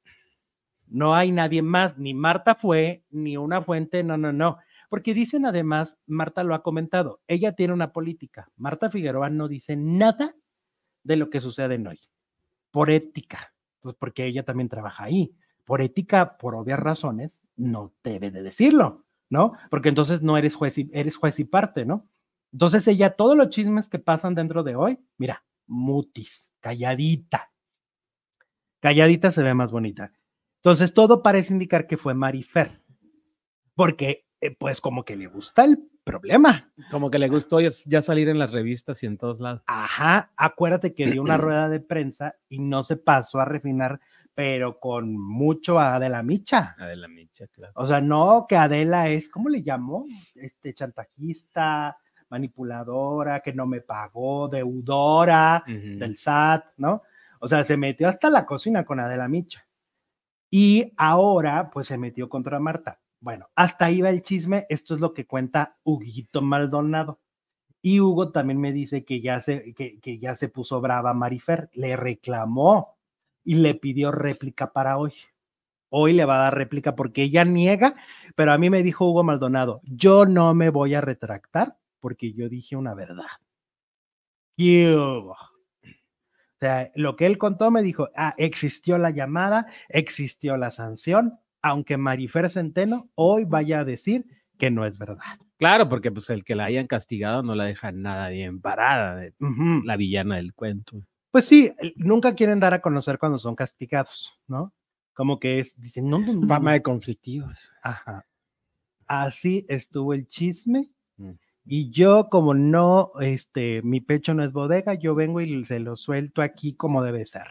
No 0.86 1.14
hay 1.14 1.30
nadie 1.32 1.62
más, 1.62 1.98
ni 1.98 2.14
Marta 2.14 2.54
fue, 2.54 3.04
ni 3.10 3.36
una 3.36 3.62
fuente, 3.62 4.02
no, 4.02 4.16
no, 4.16 4.32
no. 4.32 4.58
Porque 4.88 5.14
dicen 5.14 5.46
además, 5.46 5.98
Marta 6.06 6.42
lo 6.42 6.54
ha 6.54 6.62
comentado, 6.62 7.20
ella 7.28 7.52
tiene 7.52 7.72
una 7.72 7.92
política. 7.92 8.50
Marta 8.56 8.90
Figueroa 8.90 9.30
no 9.30 9.46
dice 9.46 9.76
nada 9.76 10.34
de 11.04 11.16
lo 11.16 11.30
que 11.30 11.40
sucede 11.40 11.76
en 11.76 11.86
hoy, 11.86 12.00
por 12.70 12.90
ética, 12.90 13.54
pues 13.80 13.94
porque 13.94 14.26
ella 14.26 14.44
también 14.44 14.68
trabaja 14.68 15.04
ahí. 15.04 15.32
Por 15.64 15.80
ética, 15.82 16.36
por 16.36 16.56
obvias 16.56 16.80
razones, 16.80 17.40
no 17.54 17.92
debe 18.02 18.32
de 18.32 18.42
decirlo, 18.42 19.04
¿no? 19.30 19.54
Porque 19.70 19.88
entonces 19.88 20.22
no 20.22 20.36
eres 20.36 20.54
juez 20.54 20.76
y, 20.76 20.90
eres 20.92 21.16
juez 21.16 21.38
y 21.40 21.44
parte, 21.44 21.86
¿no? 21.86 22.06
Entonces 22.52 22.86
ella, 22.88 23.16
todos 23.16 23.36
los 23.36 23.48
chismes 23.48 23.88
que 23.88 24.00
pasan 24.00 24.34
dentro 24.34 24.62
de 24.62 24.74
hoy, 24.74 24.98
mira, 25.16 25.44
mutis, 25.66 26.52
calladita. 26.60 27.50
Calladita 28.80 29.30
se 29.30 29.42
ve 29.42 29.54
más 29.54 29.72
bonita. 29.72 30.12
Entonces 30.56 30.92
todo 30.92 31.22
parece 31.22 31.52
indicar 31.52 31.86
que 31.86 31.96
fue 31.96 32.12
Marifer, 32.12 32.82
porque 33.74 34.26
eh, 34.40 34.54
pues 34.56 34.80
como 34.80 35.04
que 35.04 35.16
le 35.16 35.28
gusta 35.28 35.64
el 35.64 35.78
problema. 36.02 36.72
Como 36.90 37.10
que 37.10 37.18
le 37.18 37.28
gustó 37.28 37.60
ya, 37.60 37.70
ya 37.86 38.02
salir 38.02 38.28
en 38.28 38.38
las 38.38 38.52
revistas 38.52 39.02
y 39.02 39.06
en 39.06 39.16
todos 39.16 39.40
lados. 39.40 39.62
Ajá, 39.66 40.32
acuérdate 40.36 40.92
que 40.94 41.06
dio 41.06 41.22
una 41.22 41.36
rueda 41.38 41.68
de 41.68 41.80
prensa 41.80 42.34
y 42.48 42.58
no 42.58 42.82
se 42.84 42.96
pasó 42.96 43.38
a 43.38 43.44
refinar, 43.44 44.00
pero 44.34 44.78
con 44.78 45.16
mucho 45.16 45.78
a 45.78 45.96
Adela 45.96 46.22
Micha. 46.22 46.74
Adela 46.78 47.08
Micha, 47.08 47.46
claro. 47.48 47.72
O 47.76 47.86
sea, 47.86 48.00
no 48.00 48.46
que 48.48 48.56
Adela 48.56 49.08
es, 49.08 49.28
¿cómo 49.28 49.48
le 49.48 49.62
llamó? 49.62 50.06
Este 50.34 50.72
chantajista, 50.72 51.98
manipuladora, 52.30 53.40
que 53.40 53.52
no 53.52 53.66
me 53.66 53.80
pagó, 53.80 54.48
deudora 54.48 55.64
del 55.66 56.16
SAT, 56.16 56.64
¿no? 56.78 57.02
O 57.40 57.48
sea, 57.48 57.64
se 57.64 57.76
metió 57.76 58.08
hasta 58.08 58.30
la 58.30 58.46
cocina 58.46 58.84
con 58.84 59.00
Adela 59.00 59.28
Micha. 59.28 59.66
Y 60.50 60.92
ahora, 60.96 61.70
pues 61.70 61.88
se 61.88 61.98
metió 61.98 62.28
contra 62.28 62.58
Marta. 62.58 63.00
Bueno, 63.20 63.48
hasta 63.54 63.86
ahí 63.86 64.00
va 64.00 64.10
el 64.10 64.22
chisme. 64.22 64.66
Esto 64.68 64.94
es 64.94 65.00
lo 65.00 65.12
que 65.12 65.26
cuenta 65.26 65.76
Huguito 65.84 66.42
Maldonado. 66.42 67.20
Y 67.82 68.00
Hugo 68.00 68.30
también 68.30 68.60
me 68.60 68.72
dice 68.72 69.04
que 69.04 69.20
ya 69.20 69.40
se, 69.40 69.74
que, 69.74 70.00
que 70.00 70.18
ya 70.18 70.34
se 70.34 70.48
puso 70.48 70.80
brava 70.80 71.14
Marifer, 71.14 71.70
le 71.72 71.96
reclamó 71.96 72.99
y 73.44 73.56
le 73.56 73.74
pidió 73.74 74.12
réplica 74.12 74.72
para 74.72 74.98
hoy. 74.98 75.12
Hoy 75.88 76.12
le 76.12 76.24
va 76.24 76.36
a 76.36 76.44
dar 76.44 76.54
réplica 76.54 76.94
porque 76.94 77.22
ella 77.22 77.44
niega, 77.44 77.96
pero 78.36 78.52
a 78.52 78.58
mí 78.58 78.70
me 78.70 78.82
dijo 78.82 79.08
Hugo 79.08 79.24
Maldonado, 79.24 79.80
yo 79.84 80.24
no 80.24 80.54
me 80.54 80.70
voy 80.70 80.94
a 80.94 81.00
retractar 81.00 81.76
porque 81.98 82.32
yo 82.32 82.48
dije 82.48 82.76
una 82.76 82.94
verdad. 82.94 83.26
¿Qué 84.56 84.94
hubo? 84.94 85.32
O 85.32 86.58
sea, 86.60 86.90
lo 86.94 87.16
que 87.16 87.26
él 87.26 87.38
contó 87.38 87.70
me 87.70 87.82
dijo, 87.82 88.10
ah, 88.14 88.34
existió 88.36 88.98
la 88.98 89.10
llamada, 89.10 89.66
existió 89.88 90.56
la 90.58 90.70
sanción, 90.70 91.38
aunque 91.62 91.96
Marifer 91.96 92.50
Centeno 92.50 93.10
hoy 93.14 93.44
vaya 93.44 93.80
a 93.80 93.84
decir 93.84 94.26
que 94.58 94.70
no 94.70 94.84
es 94.84 94.98
verdad. 94.98 95.38
Claro, 95.56 95.88
porque 95.88 96.12
pues 96.12 96.28
el 96.30 96.44
que 96.44 96.54
la 96.54 96.64
hayan 96.64 96.86
castigado 96.86 97.42
no 97.42 97.54
la 97.54 97.64
deja 97.64 97.92
nada 97.92 98.28
bien 98.28 98.60
parada, 98.60 99.22
la 99.84 99.96
villana 99.96 100.36
del 100.36 100.54
cuento. 100.54 101.02
Pues 101.30 101.46
sí, 101.46 101.72
nunca 101.96 102.34
quieren 102.34 102.60
dar 102.60 102.74
a 102.74 102.80
conocer 102.80 103.18
cuando 103.18 103.38
son 103.38 103.54
castigados, 103.54 104.38
¿no? 104.48 104.72
Como 105.14 105.38
que 105.38 105.60
es, 105.60 105.80
dicen, 105.80 106.08
no, 106.08 106.18
no, 106.18 106.32
no, 106.32 106.48
Fama 106.48 106.70
no". 106.70 106.74
de 106.74 106.82
conflictivos. 106.82 107.72
Ajá. 107.82 108.26
Así 109.06 109.66
estuvo 109.68 110.14
el 110.14 110.26
chisme. 110.26 110.90
Mm. 111.16 111.32
Y 111.66 111.90
yo, 111.90 112.28
como 112.30 112.54
no, 112.54 113.12
este, 113.20 113.82
mi 113.82 114.00
pecho 114.00 114.34
no 114.34 114.42
es 114.42 114.52
bodega, 114.52 114.94
yo 114.94 115.14
vengo 115.14 115.40
y 115.40 115.64
se 115.64 115.78
lo 115.78 115.96
suelto 115.96 116.42
aquí 116.42 116.74
como 116.74 117.02
debe 117.02 117.24
ser. 117.26 117.46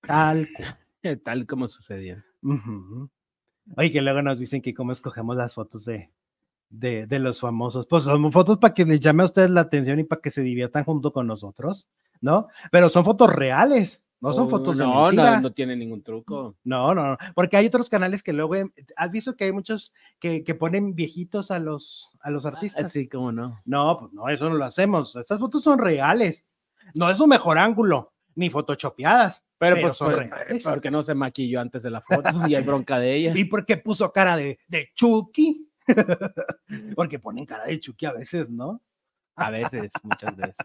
Tal. 0.00 0.48
Tal 1.24 1.46
como 1.46 1.68
sucedió. 1.68 2.22
Ujú. 2.42 3.10
Oye, 3.76 3.92
que 3.92 4.02
luego 4.02 4.22
nos 4.22 4.38
dicen 4.38 4.62
que 4.62 4.74
cómo 4.74 4.92
escogemos 4.92 5.36
las 5.36 5.54
fotos 5.54 5.84
de, 5.84 6.10
de, 6.70 7.06
de 7.06 7.18
los 7.18 7.40
famosos. 7.40 7.86
Pues 7.86 8.04
son 8.04 8.32
fotos 8.32 8.58
para 8.58 8.74
que 8.74 8.84
les 8.84 9.00
llame 9.00 9.22
a 9.22 9.26
ustedes 9.26 9.50
la 9.50 9.62
atención 9.62 10.00
y 10.00 10.04
para 10.04 10.20
que 10.20 10.30
se 10.30 10.42
diviertan 10.42 10.84
junto 10.84 11.12
con 11.12 11.26
nosotros, 11.26 11.86
¿no? 12.22 12.48
Pero 12.70 12.88
son 12.88 13.04
fotos 13.04 13.30
reales, 13.34 14.02
no 14.20 14.32
son 14.32 14.46
Oh, 14.46 14.50
fotos 14.50 14.78
de 14.78 14.84
no, 14.84 15.02
mentira. 15.06 15.34
no, 15.36 15.40
no 15.42 15.52
tiene 15.52 15.74
ningún 15.76 16.02
truco. 16.02 16.56
No, 16.64 16.94
no, 16.94 17.10
no, 17.10 17.18
porque 17.34 17.56
hay 17.56 17.66
otros 17.66 17.90
canales 17.90 18.22
que 18.22 18.32
luego, 18.32 18.54
em, 18.54 18.70
has 18.96 19.10
visto 19.10 19.36
que 19.36 19.44
hay 19.44 19.52
muchos 19.52 19.92
que, 20.20 20.44
que 20.44 20.54
ponen 20.54 20.94
viejitos 20.94 21.50
a 21.50 21.58
los, 21.58 22.16
a 22.20 22.30
los 22.30 22.46
artistas. 22.46 22.90
Sí, 22.92 23.08
cómo 23.08 23.32
no. 23.32 23.60
No, 23.64 23.98
pues 23.98 24.12
no, 24.12 24.28
eso 24.28 24.48
no 24.48 24.54
lo 24.54 24.64
hacemos. 24.64 25.14
Estas 25.16 25.40
fotos 25.40 25.62
son 25.64 25.78
reales. 25.80 26.48
No 26.94 27.10
es 27.10 27.18
un 27.20 27.28
mejor 27.30 27.58
ángulo, 27.58 28.12
ni 28.36 28.48
photoshopeadas. 28.48 29.44
Pero, 29.58 29.74
Pero 29.76 29.88
pues, 29.88 29.98
son 29.98 30.12
pues, 30.12 30.30
reales. 30.30 30.62
porque 30.64 30.90
no 30.90 31.02
se 31.02 31.14
maquilló 31.14 31.60
antes 31.60 31.82
de 31.82 31.90
la 31.90 32.00
foto 32.00 32.30
y 32.48 32.54
hay 32.54 32.62
bronca 32.62 32.98
de 33.00 33.14
ella. 33.16 33.32
¿Y 33.36 33.44
por 33.46 33.66
qué 33.66 33.76
puso 33.76 34.12
cara 34.12 34.36
de, 34.36 34.58
de 34.68 34.88
Chucky? 34.94 35.68
porque 36.94 37.18
ponen 37.18 37.44
cara 37.44 37.64
de 37.64 37.80
Chucky 37.80 38.06
a 38.06 38.12
veces, 38.12 38.52
¿no? 38.52 38.80
A 39.34 39.50
veces, 39.50 39.90
muchas 40.04 40.36
veces. 40.36 40.56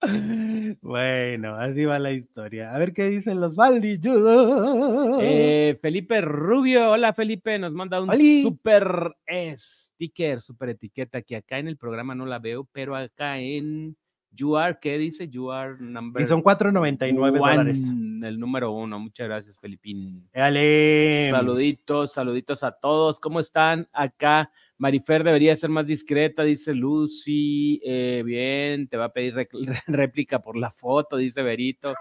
Bueno, 0.82 1.56
así 1.56 1.84
va 1.84 1.98
la 1.98 2.12
historia. 2.12 2.74
A 2.74 2.78
ver 2.78 2.92
qué 2.92 3.08
dicen 3.08 3.40
los 3.40 3.56
Valdilludos. 3.56 5.20
Eh, 5.22 5.78
Felipe 5.80 6.20
Rubio, 6.20 6.90
hola 6.90 7.12
Felipe, 7.12 7.58
nos 7.58 7.72
manda 7.72 8.00
un 8.00 8.10
super 8.42 9.14
sticker, 9.56 10.40
super 10.40 10.70
etiqueta 10.70 11.22
que 11.22 11.36
acá 11.36 11.58
en 11.58 11.68
el 11.68 11.76
programa 11.76 12.14
no 12.14 12.26
la 12.26 12.38
veo, 12.38 12.68
pero 12.72 12.96
acá 12.96 13.38
en 13.38 13.96
You 14.36 14.56
Are, 14.56 14.78
¿qué 14.80 14.98
dice? 14.98 15.28
You 15.28 15.50
Are 15.52 15.76
number 15.78 16.22
y 16.22 16.26
son 16.26 16.42
4.99 16.42 17.18
one, 17.18 17.38
dólares. 17.38 17.88
el 17.88 18.38
número 18.38 18.72
uno. 18.72 18.98
Muchas 18.98 19.28
gracias, 19.28 19.58
Felipín. 19.60 20.28
Dale. 20.32 21.30
Saluditos, 21.30 22.12
saluditos 22.12 22.62
a 22.62 22.72
todos. 22.72 23.20
¿Cómo 23.20 23.40
están 23.40 23.88
acá? 23.92 24.50
Marifer 24.78 25.24
debería 25.24 25.54
ser 25.56 25.70
más 25.70 25.86
discreta, 25.86 26.42
dice 26.42 26.74
Lucy. 26.74 27.80
Eh, 27.84 28.22
bien, 28.24 28.88
te 28.88 28.96
va 28.96 29.06
a 29.06 29.12
pedir 29.12 29.34
réplica 29.86 30.40
por 30.40 30.56
la 30.56 30.70
foto, 30.70 31.16
dice 31.16 31.42
Berito. 31.42 31.94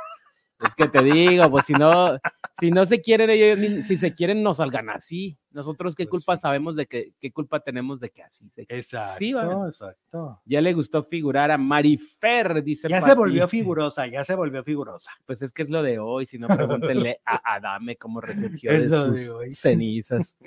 Es 0.66 0.76
que 0.76 0.88
te 0.88 1.04
digo, 1.04 1.50
pues 1.52 1.66
si 1.66 1.74
no, 1.74 2.18
si 2.60 2.72
no 2.72 2.86
se 2.86 3.02
quieren 3.02 3.30
ellos, 3.30 3.86
si 3.86 3.98
se 3.98 4.14
quieren, 4.16 4.42
no 4.42 4.54
salgan 4.54 4.90
así. 4.90 5.38
Nosotros 5.52 5.94
qué 5.94 6.06
Pues 6.06 6.24
culpa 6.24 6.38
sí. 6.38 6.42
sabemos 6.42 6.76
de 6.78 6.86
que, 6.86 7.14
qué 7.20 7.32
culpa 7.34 7.60
tenemos 7.60 8.00
de 8.00 8.10
que 8.12 8.24
así 8.24 8.50
se 8.50 8.62
Exacto, 8.70 9.18
Sí, 9.20 9.32
exacto. 9.68 10.42
Ya 10.46 10.62
le 10.62 10.72
gustó 10.74 11.04
figurar 11.04 11.52
a 11.52 11.58
Marifer, 11.58 12.64
dice 12.64 12.88
Ya 12.88 13.02
se 13.02 13.14
volvió 13.14 13.48
figurosa, 13.50 14.08
ya 14.08 14.24
se 14.24 14.36
volvió 14.36 14.64
figurosa. 14.64 15.12
Pues 15.26 15.42
es 15.42 15.52
que 15.52 15.64
es 15.64 15.70
lo 15.70 15.84
de 15.84 16.00
hoy, 16.00 16.26
si 16.26 16.40
no 16.40 16.48
pregúntenle 16.48 17.20
a 17.26 17.56
Adame 17.56 17.98
cómo 17.98 18.22
resurgió 18.22 18.72
Es 18.72 18.90
de 18.90 19.26
sus 19.26 19.58
cenizas. 19.60 20.38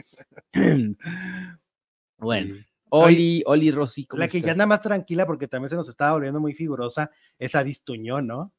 bueno. 2.18 2.56
Oli, 2.88 3.42
Oli 3.46 3.72
¿cómo 4.06 4.20
La 4.20 4.28
que 4.28 4.40
ya 4.40 4.52
anda 4.52 4.64
más 4.64 4.80
tranquila 4.80 5.26
porque 5.26 5.48
también 5.48 5.70
se 5.70 5.76
nos 5.76 5.88
estaba 5.88 6.12
volviendo 6.12 6.38
muy 6.40 6.54
figurosa 6.54 7.10
es 7.38 7.54
Adis 7.54 7.82
Tuñón, 7.82 8.26
¿no? 8.28 8.52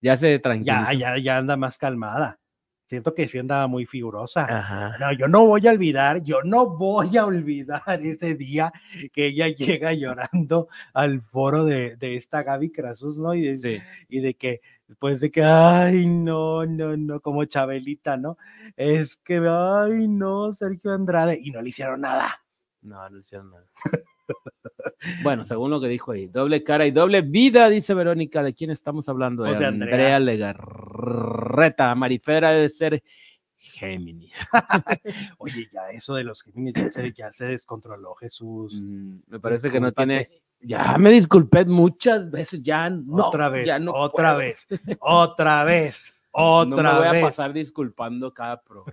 ya 0.00 0.16
se 0.16 0.32
Ya, 0.32 0.40
tranquilizó. 0.40 0.92
ya, 0.92 1.18
ya 1.18 1.38
anda 1.38 1.56
más 1.56 1.76
calmada. 1.76 2.38
Siento 2.86 3.12
que 3.14 3.28
sí 3.28 3.36
andaba 3.38 3.66
muy 3.66 3.84
figurosa. 3.84 4.46
Ajá. 4.48 4.96
No, 4.98 5.12
yo 5.12 5.28
no 5.28 5.44
voy 5.46 5.66
a 5.66 5.72
olvidar, 5.72 6.22
yo 6.22 6.42
no 6.42 6.70
voy 6.78 7.18
a 7.18 7.26
olvidar 7.26 7.82
ese 8.02 8.34
día 8.34 8.72
que 9.12 9.26
ella 9.26 9.48
llega 9.48 9.92
llorando 9.92 10.68
al 10.94 11.20
foro 11.20 11.66
de, 11.66 11.96
de 11.96 12.16
esta 12.16 12.42
Gaby 12.42 12.70
Krasus, 12.70 13.18
¿no? 13.18 13.34
Y 13.34 13.42
de, 13.42 13.58
Sí. 13.58 13.78
y 14.08 14.20
de 14.20 14.34
que, 14.34 14.62
después 14.86 15.20
de 15.20 15.30
que, 15.30 15.42
ay, 15.44 16.06
no, 16.06 16.64
no, 16.64 16.96
no, 16.96 17.20
como 17.20 17.44
Chabelita, 17.44 18.16
¿no? 18.16 18.38
Es 18.76 19.16
que, 19.16 19.36
ay, 19.46 20.08
no, 20.08 20.54
Sergio 20.54 20.92
Andrade, 20.94 21.38
y 21.42 21.50
no 21.50 21.60
le 21.60 21.68
hicieron 21.68 22.00
nada. 22.00 22.42
No, 22.88 23.08
no 23.10 23.18
hicieron 23.18 23.50
nada. 23.50 23.66
bueno, 25.22 25.46
según 25.46 25.70
lo 25.70 25.80
que 25.80 25.88
dijo 25.88 26.12
ahí, 26.12 26.26
doble 26.26 26.64
cara 26.64 26.86
y 26.86 26.90
doble 26.90 27.22
vida, 27.22 27.68
dice 27.68 27.94
Verónica. 27.94 28.42
¿De 28.42 28.54
quién 28.54 28.70
estamos 28.70 29.08
hablando? 29.08 29.44
De, 29.44 29.56
de 29.56 29.66
Andrea. 29.66 30.16
Andrea. 30.16 30.18
Legarreta. 30.20 31.94
Marifera 31.94 32.52
debe 32.52 32.70
ser 32.70 33.02
Géminis. 33.56 34.46
Oye, 35.38 35.68
ya 35.72 35.90
eso 35.90 36.14
de 36.14 36.24
los 36.24 36.42
Géminis 36.42 36.74
ya 36.74 36.90
se, 36.90 37.12
ya 37.12 37.32
se 37.32 37.46
descontroló, 37.46 38.14
Jesús. 38.14 38.72
Mm, 38.80 39.18
me 39.26 39.40
parece 39.40 39.70
que 39.70 39.80
no 39.80 39.92
tiene. 39.92 40.30
Ya 40.60 40.96
me 40.98 41.10
disculpé 41.10 41.64
muchas 41.64 42.30
veces, 42.30 42.62
ya 42.62 42.90
no. 42.90 43.26
otra 43.26 43.48
vez, 43.48 43.66
ya 43.66 43.78
no 43.78 43.92
otra 43.92 44.34
puedo. 44.34 44.38
vez, 44.38 44.66
otra 44.98 45.62
vez, 45.64 46.20
otra 46.32 46.82
no 46.82 46.92
me 46.92 46.98
voy 46.98 47.08
vez. 47.12 47.22
a 47.22 47.26
pasar 47.26 47.52
disculpando 47.52 48.34
cada 48.34 48.60
programa. 48.60 48.92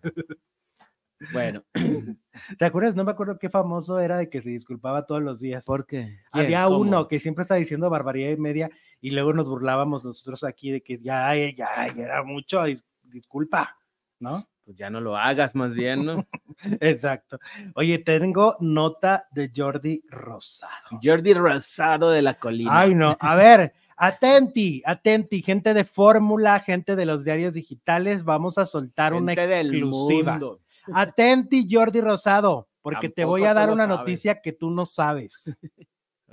Bueno, 1.31 1.63
¿Te 2.59 2.65
acuerdas? 2.65 2.95
No 2.95 3.03
me 3.03 3.11
acuerdo 3.11 3.38
qué 3.39 3.49
famoso 3.49 3.99
era 3.99 4.17
de 4.17 4.29
que 4.29 4.41
se 4.41 4.49
disculpaba 4.49 5.05
todos 5.05 5.21
los 5.21 5.39
días. 5.39 5.65
¿por 5.65 5.85
qué? 5.85 6.19
Había 6.31 6.67
uno 6.67 7.07
que 7.07 7.19
siempre 7.19 7.43
estaba 7.43 7.59
diciendo 7.59 7.89
barbaridad 7.89 8.31
y 8.31 8.38
media 8.38 8.69
y 9.01 9.11
luego 9.11 9.33
nos 9.33 9.47
burlábamos 9.47 10.03
nosotros 10.03 10.43
aquí 10.43 10.71
de 10.71 10.81
que 10.81 10.97
ya, 10.97 11.35
eh, 11.35 11.53
ya, 11.55 11.93
ya 11.95 12.03
era 12.03 12.23
mucho, 12.23 12.61
dis- 12.67 12.85
disculpa, 13.03 13.77
¿no? 14.19 14.47
Pues 14.65 14.75
ya 14.77 14.89
no 14.89 14.99
lo 14.99 15.15
hagas, 15.15 15.53
más 15.55 15.73
bien, 15.73 16.05
¿no? 16.05 16.25
Exacto. 16.81 17.39
Oye, 17.75 17.99
tengo 17.99 18.58
nota 18.60 19.27
de 19.31 19.52
Jordi 19.56 20.02
Rosado. 20.10 21.00
Jordi 21.04 21.33
Rosado 21.35 22.10
de 22.10 22.21
la 22.23 22.33
Colina. 22.39 22.79
Ay, 22.81 22.95
no, 22.95 23.15
a 23.19 23.35
ver, 23.35 23.73
atenti, 23.95 24.81
atenti, 24.85 25.41
gente 25.43 25.73
de 25.75 25.83
fórmula, 25.85 26.60
gente 26.60 26.95
de 26.95 27.06
los 27.06 27.23
diarios 27.23 27.54
digitales, 27.54 28.23
vamos 28.23 28.58
a 28.58 28.65
soltar 28.65 29.13
una 29.13 29.33
Gente 29.35 29.47
del 29.50 29.67
exclusiva. 29.75 30.31
mundo. 30.33 30.60
Atenti, 30.94 31.67
Jordi 31.69 32.02
Rosado. 32.02 32.69
porque 32.81 33.10
te 33.10 33.25
voy 33.25 33.44
a 33.46 33.54
dar 33.54 33.69
una 33.71 33.86
sabes. 33.86 34.00
noticia 34.00 34.42
que 34.42 34.54
tú 34.54 34.69
no 34.71 34.86
sabes. 34.86 35.58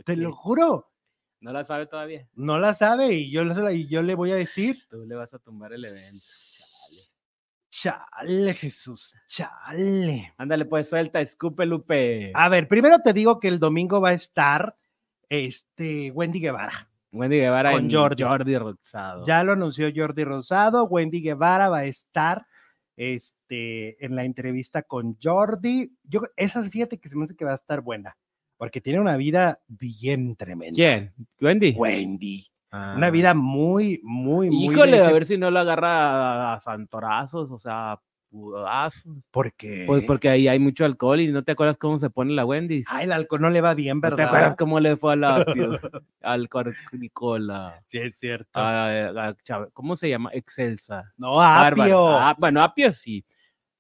Te 0.05 0.17
lo 0.17 0.33
juro. 0.33 0.91
No 1.41 1.53
la 1.53 1.65
sabe 1.65 1.87
todavía. 1.87 2.29
No 2.35 2.59
la 2.59 2.73
sabe 2.75 3.13
y 3.15 3.31
yo, 3.31 3.45
le- 3.45 3.75
y 3.75 3.87
yo 3.89 4.03
le 4.03 4.15
voy 4.15 4.31
a 4.33 4.37
decir, 4.37 4.87
Tú 4.89 5.05
le 5.07 5.15
vas 5.17 5.33
a 5.35 5.39
tumbar 5.39 5.73
el 5.73 5.85
evento. 5.85 6.23
Chale. 6.25 7.03
chale, 7.69 8.55
Jesús, 8.55 9.15
chale. 9.27 10.35
Ándale, 10.37 10.67
pues 10.67 10.89
suelta, 10.89 11.21
escupe, 11.21 11.67
Lupe. 11.67 12.31
A 12.35 12.49
ver, 12.49 12.69
primero 12.69 12.99
te 13.01 13.13
digo 13.13 13.41
que 13.41 13.49
el 13.49 13.59
domingo 13.59 14.01
va 14.01 14.11
a 14.11 14.15
estar 14.15 14.77
este 15.29 16.11
Wendy 16.13 16.39
Guevara. 16.41 16.89
Wendy 17.13 17.39
Guevara 17.39 17.73
con. 17.73 17.91
Jordi 17.91 18.57
Rosado. 18.59 19.25
Ya 19.27 19.43
lo 19.43 19.53
anunció 19.53 19.91
Jordi 19.95 20.25
Rosado. 20.25 20.85
Wendy 20.85 21.21
Guevara 21.23 21.69
va 21.69 21.79
a 21.79 21.85
estar 21.87 22.47
este, 22.97 24.05
en 24.05 24.17
la 24.17 24.25
entrevista 24.25 24.83
con 24.83 25.17
Jordi. 25.23 25.93
Yo, 26.05 26.21
esa 26.37 26.63
fíjate 26.63 26.99
que 26.99 27.09
se 27.09 27.17
me 27.17 27.25
hace 27.25 27.37
que 27.37 27.45
va 27.45 27.53
a 27.53 27.57
estar 27.57 27.81
buena, 27.81 28.17
porque 28.57 28.81
tiene 28.81 29.01
una 29.01 29.17
vida 29.17 29.61
bien 29.69 30.37
tremenda. 30.37 30.75
¿Quién? 30.75 31.13
¿Wendy? 31.41 31.75
Wendy. 31.77 32.47
Ah. 32.71 32.95
Una 32.97 33.11
vida 33.11 33.35
muy, 33.35 34.01
muy, 34.03 34.51
muy. 34.51 34.73
Híjole, 34.73 35.01
a 35.01 35.13
ver 35.13 35.27
si 35.27 35.37
no 35.37 35.51
lo 35.51 35.59
agarra 35.59 36.53
a, 36.53 36.55
a 36.55 36.61
santorazos, 36.61 37.51
o 37.51 37.59
sea, 37.59 38.01
pudazos. 38.33 39.03
Porque. 39.31 39.85
Pues 39.87 40.03
porque 40.05 40.29
ahí 40.31 40.49
hay 40.49 40.59
mucho 40.59 40.85
alcohol 40.87 41.21
y 41.21 41.29
no 41.31 41.45
te 41.45 41.53
acuerdas 41.53 41.77
cómo 41.77 41.99
se 41.99 42.09
pone 42.11 42.33
la 42.33 42.45
Wendy. 42.47 42.83
Ay, 42.89 43.05
el 43.05 43.13
alcohol 43.13 43.43
no 43.43 43.51
le 43.51 43.61
va 43.61 43.75
bien, 43.75 43.99
¿No 43.99 44.09
te 44.09 44.11
¿verdad? 44.17 44.27
acuerdas 44.27 44.57
cómo 44.57 44.81
le 44.81 44.97
fue 44.97 45.13
a 45.13 45.17
la 45.17 45.45
al 46.23 46.49
Nicola? 46.93 47.83
Sí, 47.87 47.99
es 47.99 48.17
cierto. 48.19 48.59
¿Cómo 49.73 49.97
se 49.97 50.09
llama? 50.09 50.31
Excelsa. 50.33 51.13
no. 51.17 51.41
Apio. 51.41 52.09
Ah, 52.09 52.35
bueno, 52.39 52.63
Apio 52.63 52.91
sí, 52.93 53.25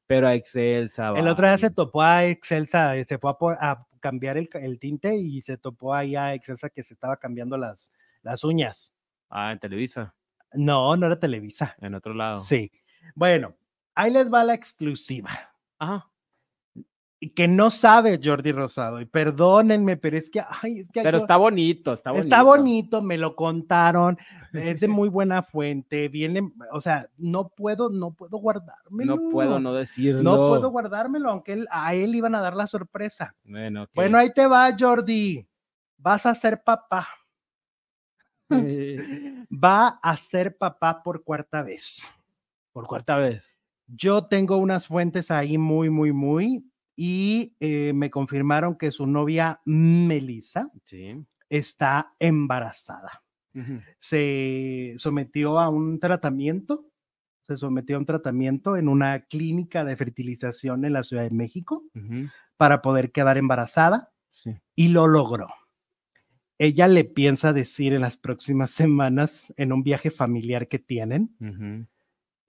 pero 0.06 0.28
a 0.28 0.34
Excelsa. 0.34 1.12
el 1.16 1.26
otro 1.28 1.46
día 1.46 1.58
se 1.58 1.70
topó 1.70 2.02
a 2.02 2.24
Excelsa, 2.26 2.94
se 3.04 3.18
fue 3.18 3.30
a, 3.58 3.70
a 3.72 3.86
cambiar 4.00 4.36
el, 4.36 4.48
el 4.54 4.78
tinte 4.78 5.16
y 5.16 5.40
se 5.42 5.56
topó 5.56 5.94
ahí 5.94 6.14
a 6.16 6.34
Excelsa 6.34 6.68
que 6.70 6.82
se 6.82 6.94
estaba 6.94 7.16
cambiando 7.16 7.56
las, 7.56 7.92
las 8.22 8.44
uñas. 8.44 8.92
Ah, 9.30 9.52
en 9.52 9.58
Televisa, 9.58 10.14
No, 10.52 10.94
no 10.96 11.06
era 11.06 11.18
Televisa. 11.18 11.74
en 11.80 11.94
otro 11.94 12.12
lado. 12.12 12.38
Sí. 12.40 12.70
Bueno, 13.14 13.54
ahí 13.94 14.10
les 14.12 14.32
va 14.32 14.44
la 14.44 14.54
exclusiva. 14.54 15.30
Ajá. 15.78 16.08
Que 17.36 17.46
no 17.46 17.70
sabe 17.70 18.18
Jordi 18.20 18.50
Rosado. 18.50 19.00
Y 19.00 19.06
perdónenme, 19.06 19.96
pero 19.96 20.16
es 20.16 20.28
que, 20.28 20.40
ay, 20.40 20.80
es 20.80 20.88
que 20.88 21.02
Pero 21.02 21.18
yo- 21.18 21.22
está 21.22 21.36
bonito, 21.36 21.92
está 21.92 22.10
bonito. 22.10 22.26
Está 22.26 22.42
bonito, 22.42 23.00
me 23.00 23.16
lo 23.16 23.36
contaron, 23.36 24.18
es 24.52 24.80
de 24.80 24.88
muy 24.88 25.08
buena 25.08 25.44
fuente, 25.44 26.08
viene, 26.08 26.52
o 26.72 26.80
sea, 26.80 27.08
no 27.18 27.48
puedo, 27.50 27.90
no 27.90 28.12
puedo 28.12 28.38
guardármelo. 28.38 29.16
No 29.16 29.30
puedo 29.30 29.60
no 29.60 29.72
decirlo. 29.72 30.22
No 30.24 30.48
puedo 30.48 30.70
guardármelo, 30.70 31.30
aunque 31.30 31.52
él- 31.52 31.68
a 31.70 31.94
él 31.94 32.16
iban 32.16 32.34
a 32.34 32.40
dar 32.40 32.56
la 32.56 32.66
sorpresa. 32.66 33.36
Bueno. 33.44 33.86
Bueno, 33.94 34.18
ahí 34.18 34.32
te 34.32 34.46
va, 34.48 34.74
Jordi. 34.76 35.46
Vas 35.98 36.26
a 36.26 36.34
ser 36.34 36.64
papá. 36.64 37.06
Va 39.52 39.88
a 40.02 40.16
ser 40.16 40.56
papá 40.56 41.02
por 41.02 41.22
cuarta 41.22 41.62
vez. 41.62 42.12
Por 42.72 42.86
cuarta 42.86 43.16
vez. 43.16 43.44
Yo 43.94 44.26
tengo 44.26 44.56
unas 44.56 44.86
fuentes 44.88 45.30
ahí 45.30 45.58
muy, 45.58 45.90
muy, 45.90 46.12
muy, 46.12 46.64
y 46.96 47.54
eh, 47.60 47.92
me 47.94 48.10
confirmaron 48.10 48.76
que 48.76 48.90
su 48.90 49.06
novia 49.06 49.60
Melissa 49.64 50.70
Sí. 50.84 51.24
está 51.48 52.14
embarazada. 52.18 53.22
Se 53.98 54.94
sometió 54.96 55.58
a 55.58 55.68
un 55.68 56.00
tratamiento, 56.00 56.86
se 57.46 57.56
sometió 57.56 57.96
a 57.96 57.98
un 57.98 58.06
tratamiento 58.06 58.76
en 58.78 58.88
una 58.88 59.20
clínica 59.26 59.84
de 59.84 59.94
fertilización 59.96 60.84
en 60.86 60.94
la 60.94 61.02
Ciudad 61.02 61.24
de 61.24 61.34
México 61.36 61.84
para 62.56 62.80
poder 62.80 63.12
quedar 63.12 63.36
embarazada 63.36 64.10
Sí. 64.30 64.56
y 64.74 64.88
lo 64.88 65.06
logró. 65.06 65.48
Ella 66.58 66.88
le 66.88 67.04
piensa 67.04 67.52
decir 67.52 67.92
en 67.92 68.00
las 68.02 68.16
próximas 68.16 68.70
semanas 68.70 69.52
en 69.58 69.72
un 69.72 69.82
viaje 69.82 70.10
familiar 70.10 70.68
que 70.68 70.78
tienen. 70.78 71.36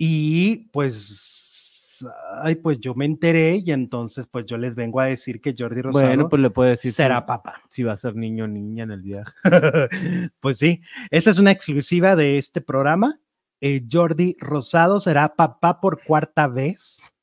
Y 0.05 0.57
pues, 0.73 2.03
ay, 2.41 2.55
pues 2.55 2.77
yo 2.81 2.93
me 2.93 3.05
enteré 3.05 3.61
y 3.63 3.71
entonces 3.71 4.27
pues 4.27 4.45
yo 4.45 4.57
les 4.57 4.75
vengo 4.75 4.99
a 4.99 5.05
decir 5.05 5.39
que 5.39 5.55
Jordi 5.57 5.81
Rosado 5.81 6.05
Bueno, 6.07 6.27
pues 6.27 6.41
le 6.41 6.49
puedo 6.49 6.69
decir 6.69 6.91
si- 6.91 6.95
será 6.97 7.25
papá. 7.25 7.61
si 7.69 7.83
va 7.83 7.93
a 7.93 7.97
ser 7.97 8.13
niño 8.15 8.43
o 8.43 8.47
niña 8.47 8.83
en 8.83 8.91
el 8.91 9.01
viaje. 9.01 9.33
pues 10.41 10.57
sí, 10.57 10.81
esa 11.09 11.29
es 11.29 11.39
una 11.39 11.51
exclusiva 11.51 12.17
de 12.17 12.37
este 12.37 12.59
programa. 12.59 13.17
Eh, 13.61 13.85
Jordi 13.89 14.35
Rosado 14.41 14.99
será 14.99 15.35
papá 15.35 15.79
por 15.79 16.03
cuarta 16.03 16.49
vez 16.49 17.13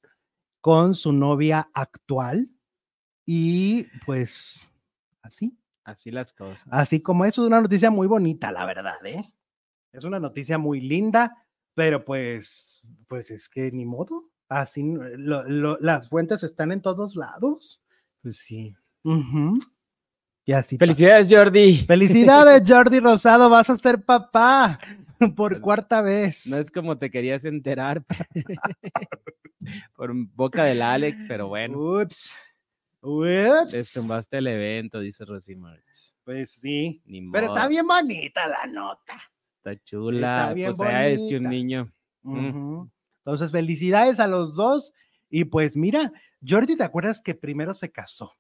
con 0.62 0.94
su 0.94 1.12
novia 1.12 1.68
actual 1.74 2.48
y 3.26 3.84
pues 4.06 4.72
así, 5.20 5.54
Así 5.84 6.10
las 6.10 6.32
cosas. 6.32 6.66
así 6.70 7.02
como 7.02 7.26
eso 7.26 7.42
es 7.42 7.48
una 7.48 7.60
noticia 7.60 7.90
muy 7.90 8.06
bonita, 8.06 8.50
la 8.52 8.64
verdad, 8.64 9.04
¿eh? 9.04 9.34
Es 9.92 10.04
una 10.04 10.18
noticia 10.20 10.56
muy 10.56 10.80
linda, 10.80 11.36
pero 11.80 12.04
pues, 12.04 12.82
pues 13.08 13.30
es 13.30 13.48
que 13.48 13.70
ni 13.72 13.86
modo. 13.86 14.28
Así, 14.50 14.82
lo- 15.16 15.48
lo- 15.48 15.78
las 15.80 16.10
fuentes 16.10 16.42
están 16.42 16.72
en 16.72 16.82
todos 16.82 17.16
lados. 17.16 17.80
Pues 18.20 18.36
sí. 18.36 18.76
Y 20.44 20.52
así. 20.52 20.76
pasa. 20.76 20.86
Felicidades, 20.86 21.28
Jordi. 21.30 21.76
Felicidades, 21.78 22.62
Jordi 22.70 23.00
Rosado, 23.00 23.48
vas 23.48 23.70
a 23.70 23.78
ser 23.78 24.02
papá 24.04 24.78
por 25.34 25.58
cuarta 25.62 26.02
vez. 26.02 26.48
No 26.48 26.58
es 26.58 26.70
como 26.70 26.98
te 26.98 27.10
querías 27.10 27.46
enterar 27.46 28.04
por 29.96 30.12
boca 30.34 30.64
del 30.64 30.82
Alex, 30.82 31.24
pero 31.26 31.48
bueno, 31.48 31.78
Ups. 31.78 32.36
Ups. 33.00 33.72
les 33.72 33.90
tumbaste 33.90 34.36
el 34.36 34.48
evento, 34.48 35.00
dice 35.00 35.24
Rosy 35.24 35.56
Marx. 35.56 36.14
Pues 36.24 36.50
sí. 36.50 37.00
Ni 37.06 37.26
Pero 37.30 37.46
está 37.46 37.66
bien 37.68 37.86
bonita 37.86 38.46
la 38.46 38.66
nota. 38.66 39.16
Está 39.62 39.76
chula. 39.84 40.52
bien 40.54 40.74
pues 40.74 40.90
ya 40.90 41.08
es 41.08 41.20
que 41.20 41.36
un 41.36 41.44
niño. 41.44 41.92
Mm. 42.22 42.84
Entonces, 43.24 43.52
felicidades 43.52 44.18
a 44.20 44.26
los 44.26 44.56
dos. 44.56 44.92
Y 45.28 45.44
pues 45.44 45.76
mira, 45.76 46.12
Jordi, 46.46 46.76
¿te 46.76 46.84
acuerdas 46.84 47.20
que 47.20 47.34
primero 47.34 47.74
se 47.74 47.92
casó? 47.92 48.32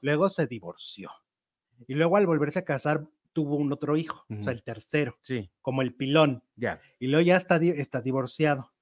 Luego 0.00 0.28
se 0.28 0.46
divorció. 0.46 1.10
Y 1.88 1.94
luego 1.94 2.16
al 2.16 2.26
volverse 2.26 2.60
a 2.60 2.64
casar 2.64 3.04
tuvo 3.32 3.56
un 3.56 3.72
otro 3.72 3.96
hijo, 3.96 4.24
o 4.30 4.44
sea, 4.44 4.52
el 4.52 4.62
tercero, 4.62 5.18
Sí, 5.22 5.50
como 5.60 5.82
el 5.82 5.92
pilón. 5.92 6.44
ya. 6.54 6.80
y 7.00 7.08
luego 7.08 7.26
ya 7.26 7.36
está, 7.36 7.56
está 7.56 8.00
divorciado. 8.00 8.72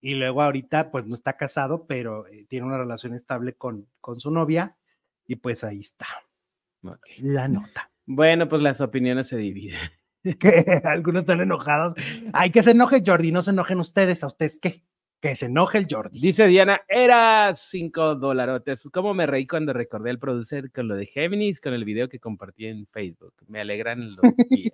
Y 0.00 0.14
luego 0.14 0.40
ahorita 0.42 0.90
pues 0.90 1.04
no 1.06 1.14
está 1.14 1.36
casado, 1.36 1.86
pero 1.86 2.26
eh, 2.28 2.46
tiene 2.48 2.66
una 2.66 2.78
relación 2.78 3.12
estable 3.14 3.52
con, 3.52 3.90
con 4.00 4.18
su 4.18 4.30
novia 4.30 4.78
y 5.26 5.36
pues 5.36 5.62
ahí 5.64 5.80
está 5.80 6.06
la 7.18 7.46
nota. 7.46 7.90
Bueno, 8.06 8.48
pues 8.48 8.62
las 8.62 8.80
opiniones 8.80 9.28
se 9.28 9.36
dividen. 9.36 9.78
Que 10.38 10.80
algunos 10.84 11.22
están 11.22 11.40
enojados. 11.40 11.94
Hay 12.32 12.50
que 12.50 12.62
se 12.62 12.72
enoje 12.72 13.02
Jordi, 13.04 13.32
no 13.32 13.42
se 13.42 13.50
enojen 13.50 13.80
ustedes. 13.80 14.22
¿A 14.22 14.26
ustedes 14.28 14.58
qué? 14.60 14.82
Que 15.20 15.36
se 15.36 15.46
enoje 15.46 15.76
el 15.78 15.86
Jordi. 15.90 16.18
Dice 16.18 16.46
Diana, 16.46 16.80
era 16.88 17.52
cinco 17.54 18.14
dolarotes. 18.14 18.88
¿Cómo 18.92 19.12
me 19.12 19.26
reí 19.26 19.46
cuando 19.46 19.72
recordé 19.74 20.10
al 20.10 20.18
producer 20.18 20.70
con 20.72 20.88
lo 20.88 20.94
de 20.94 21.04
Géminis, 21.06 21.60
con 21.60 21.74
el 21.74 21.84
video 21.84 22.08
que 22.08 22.18
compartí 22.18 22.66
en 22.66 22.86
Facebook? 22.86 23.34
Me 23.46 23.60
alegran 23.60 24.14
los 24.16 24.22
días. 24.50 24.72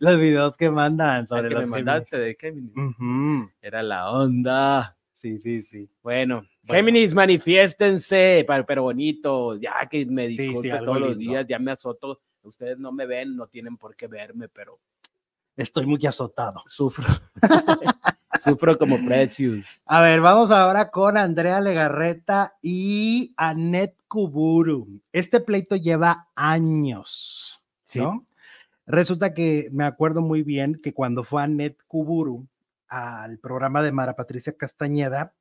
Los 0.00 0.20
videos 0.20 0.56
que 0.58 0.70
mandan 0.70 1.20
El 1.20 1.26
sobre 1.26 1.48
que 1.48 1.54
los 1.54 1.62
me 1.64 1.68
mandaste 1.70 2.18
de 2.18 2.36
Géminis. 2.38 2.72
Géminis. 2.74 2.98
Ujú. 2.98 3.50
Era 3.62 3.82
la 3.82 4.10
onda. 4.10 4.96
Sí, 5.12 5.38
sí, 5.38 5.62
sí. 5.62 5.88
Bueno, 6.02 6.44
Bueno. 6.64 6.74
Géminis, 6.78 7.14
manifiéstense, 7.14 8.44
pero 8.66 8.82
bonito, 8.82 9.56
ya 9.58 9.88
que 9.90 10.04
me 10.06 10.28
Sí, 10.28 10.34
sí, 10.36 10.42
disculpe 10.48 10.78
todos 10.78 11.00
los 11.00 11.16
días, 11.18 11.46
ya 11.48 11.58
me 11.58 11.70
azoto. 11.70 12.20
Ustedes 12.44 12.78
no 12.78 12.92
me 12.92 13.06
ven, 13.06 13.36
no 13.36 13.46
tienen 13.46 13.76
por 13.76 13.96
qué 13.96 14.06
verme, 14.06 14.48
pero 14.48 14.78
Estoy 15.56 15.86
muy 15.86 16.04
azotado. 16.06 16.62
sufro. 16.66 17.06
sufro 18.40 18.76
como 18.76 18.96
Precious. 19.04 19.80
A 19.86 20.00
ver, 20.00 20.20
vamos 20.20 20.50
ahora 20.50 20.90
con 20.90 21.16
Andrea 21.16 21.60
Legarreta 21.60 22.56
y 22.60 23.32
Anet 23.36 23.94
Kuburu. 24.08 25.00
Este 25.12 25.40
pleito 25.40 25.76
lleva 25.76 26.28
años, 26.34 27.62
Sí. 27.84 28.00
¿no? 28.00 28.26
Resulta 28.86 29.32
que 29.32 29.68
me 29.72 29.84
acuerdo 29.84 30.20
muy 30.20 30.42
bien 30.42 30.80
que 30.82 30.92
cuando 30.92 31.22
fue 31.24 31.42
Anet 31.42 31.78
Kuburu 31.86 32.46
al 32.88 33.38
programa 33.38 33.82
de 33.82 33.92
Mara 33.92 34.14
Patricia 34.16 34.54
Castañeda, 34.56 35.32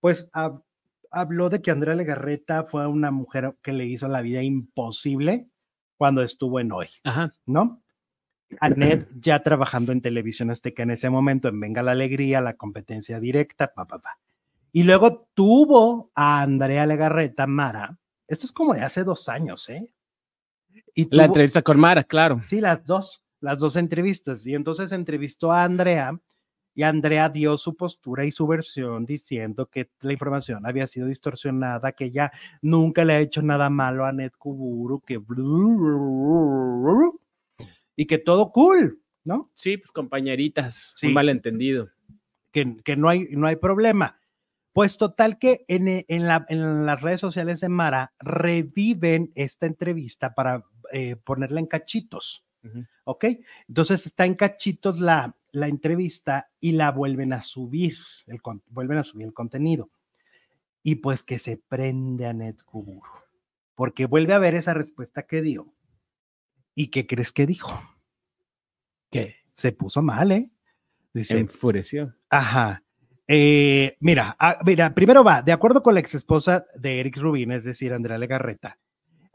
pues 0.00 0.30
hab- 0.32 0.62
habló 1.10 1.50
de 1.50 1.60
que 1.60 1.70
Andrea 1.70 1.94
Legarreta 1.94 2.64
fue 2.64 2.86
una 2.86 3.10
mujer 3.10 3.54
que 3.62 3.72
le 3.74 3.84
hizo 3.84 4.08
la 4.08 4.22
vida 4.22 4.42
imposible 4.42 5.49
cuando 6.00 6.22
estuvo 6.22 6.58
en 6.60 6.72
hoy. 6.72 6.88
Ajá. 7.04 7.34
¿no? 7.44 7.82
Anet 8.58 9.06
ya 9.20 9.42
trabajando 9.42 9.92
en 9.92 10.00
televisión 10.00 10.50
azteca 10.50 10.82
en 10.82 10.92
ese 10.92 11.10
momento, 11.10 11.48
en 11.48 11.60
Venga 11.60 11.82
la 11.82 11.90
Alegría, 11.90 12.40
la 12.40 12.54
competencia 12.54 13.20
directa, 13.20 13.74
pa, 13.74 13.86
pa, 13.86 13.98
pa. 13.98 14.18
Y 14.72 14.84
luego 14.84 15.28
tuvo 15.34 16.10
a 16.14 16.40
Andrea 16.40 16.86
Legarreta 16.86 17.46
Mara, 17.46 17.98
esto 18.26 18.46
es 18.46 18.52
como 18.52 18.72
de 18.72 18.80
hace 18.80 19.04
dos 19.04 19.28
años, 19.28 19.68
¿eh? 19.68 19.92
Y 20.94 21.14
La 21.14 21.26
entrevista 21.26 21.60
con 21.60 21.78
Mara, 21.78 22.02
claro. 22.02 22.40
Sí, 22.42 22.62
las 22.62 22.82
dos, 22.86 23.22
las 23.40 23.58
dos 23.58 23.76
entrevistas. 23.76 24.46
Y 24.46 24.54
entonces 24.54 24.92
entrevistó 24.92 25.52
a 25.52 25.64
Andrea 25.64 26.18
Y 26.74 26.82
Andrea 26.84 27.28
dio 27.28 27.58
su 27.58 27.74
postura 27.76 28.24
y 28.24 28.30
su 28.30 28.46
versión 28.46 29.04
diciendo 29.04 29.66
que 29.66 29.90
la 30.00 30.12
información 30.12 30.64
había 30.66 30.86
sido 30.86 31.06
distorsionada, 31.08 31.92
que 31.92 32.04
ella 32.06 32.30
nunca 32.62 33.04
le 33.04 33.14
ha 33.14 33.20
hecho 33.20 33.42
nada 33.42 33.68
malo 33.70 34.04
a 34.06 34.12
Ned 34.12 34.32
Kuburu, 34.38 35.00
que 35.00 35.18
y 37.96 38.06
que 38.06 38.18
todo 38.18 38.52
cool, 38.52 39.00
¿no? 39.24 39.50
Sí, 39.54 39.76
pues 39.76 39.90
compañeritas, 39.92 40.92
Sí. 40.96 41.08
un 41.08 41.14
malentendido. 41.14 41.88
Que, 42.52 42.76
que 42.82 42.96
no, 42.96 43.08
hay, 43.08 43.28
no 43.30 43.46
hay 43.46 43.56
problema. 43.56 44.18
Pues 44.72 44.96
total 44.96 45.38
que 45.38 45.64
en, 45.68 45.88
e- 45.88 46.04
en 46.08 46.26
la- 46.26 46.46
en 46.48 46.86
las 46.86 47.00
redes 47.02 47.20
sociales 47.20 47.60
de 47.60 47.68
Mara 47.68 48.12
reviven 48.20 49.32
esta 49.34 49.66
entrevista 49.66 50.34
para 50.34 50.64
eh, 50.92 51.16
ponerla 51.16 51.60
en 51.60 51.66
cachitos. 51.66 52.44
¿Ok? 53.04 53.24
Entonces 53.68 54.04
está 54.06 54.26
en 54.26 54.34
cachitos 54.34 55.00
la, 55.00 55.34
la 55.52 55.68
entrevista 55.68 56.50
y 56.60 56.72
la 56.72 56.90
vuelven 56.90 57.32
a 57.32 57.42
subir, 57.42 57.96
el, 58.26 58.40
vuelven 58.68 58.98
a 58.98 59.04
subir 59.04 59.26
el 59.26 59.34
contenido. 59.34 59.90
Y 60.82 60.96
pues 60.96 61.22
que 61.22 61.38
se 61.38 61.56
prende 61.56 62.26
a 62.26 62.32
Ned 62.32 62.56
Kuburu, 62.64 63.10
porque 63.74 64.06
vuelve 64.06 64.32
a 64.32 64.38
ver 64.38 64.54
esa 64.54 64.74
respuesta 64.74 65.22
que 65.22 65.42
dio. 65.42 65.74
¿Y 66.74 66.88
qué 66.88 67.06
crees 67.06 67.32
que 67.32 67.46
dijo? 67.46 67.80
¿Qué? 69.10 69.36
Se 69.54 69.72
puso 69.72 70.02
mal, 70.02 70.32
¿eh? 70.32 70.50
Dice, 71.12 71.38
Enfureció. 71.38 72.14
Ajá. 72.30 72.82
Eh, 73.26 73.96
mira, 74.00 74.34
ah, 74.38 74.58
mira, 74.64 74.92
primero 74.94 75.22
va, 75.22 75.42
de 75.42 75.52
acuerdo 75.52 75.82
con 75.82 75.94
la 75.94 76.00
ex 76.00 76.14
esposa 76.14 76.66
de 76.74 77.00
Eric 77.00 77.16
Rubin, 77.18 77.52
es 77.52 77.64
decir, 77.64 77.92
Andrea 77.92 78.18
Legarreta, 78.18 78.78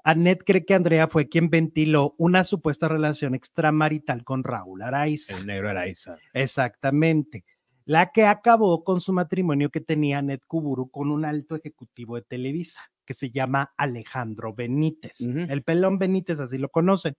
Annette 0.08 0.44
cree 0.46 0.66
que 0.66 0.76
Andrea 0.76 1.08
fue 1.08 1.28
quien 1.28 1.50
ventiló 1.50 2.14
una 2.20 2.44
supuesta 2.44 2.88
relación 2.88 3.34
extramarital 3.34 4.24
con 4.24 4.44
Raúl 4.44 4.84
Araiza. 4.84 5.36
El 5.36 5.48
negro 5.48 5.72
Araiza. 5.72 6.18
Exactamente. 6.32 7.44
La 7.86 8.12
que 8.12 8.28
acabó 8.28 8.84
con 8.84 9.02
su 9.02 9.14
matrimonio 9.14 9.72
que 9.72 9.82
tenía 9.82 10.20
Annette 10.20 10.46
Kuburu 10.46 10.92
con 10.92 11.10
un 11.10 11.26
alto 11.26 11.56
ejecutivo 11.56 12.18
de 12.18 12.22
Televisa, 12.22 12.82
que 13.04 13.16
se 13.16 13.32
llama 13.32 13.74
Alejandro 13.78 14.54
Benítez. 14.54 15.22
El 15.22 15.64
pelón 15.64 15.98
Benítez, 15.98 16.40
así 16.40 16.60
lo 16.60 16.70
conocen. 16.70 17.16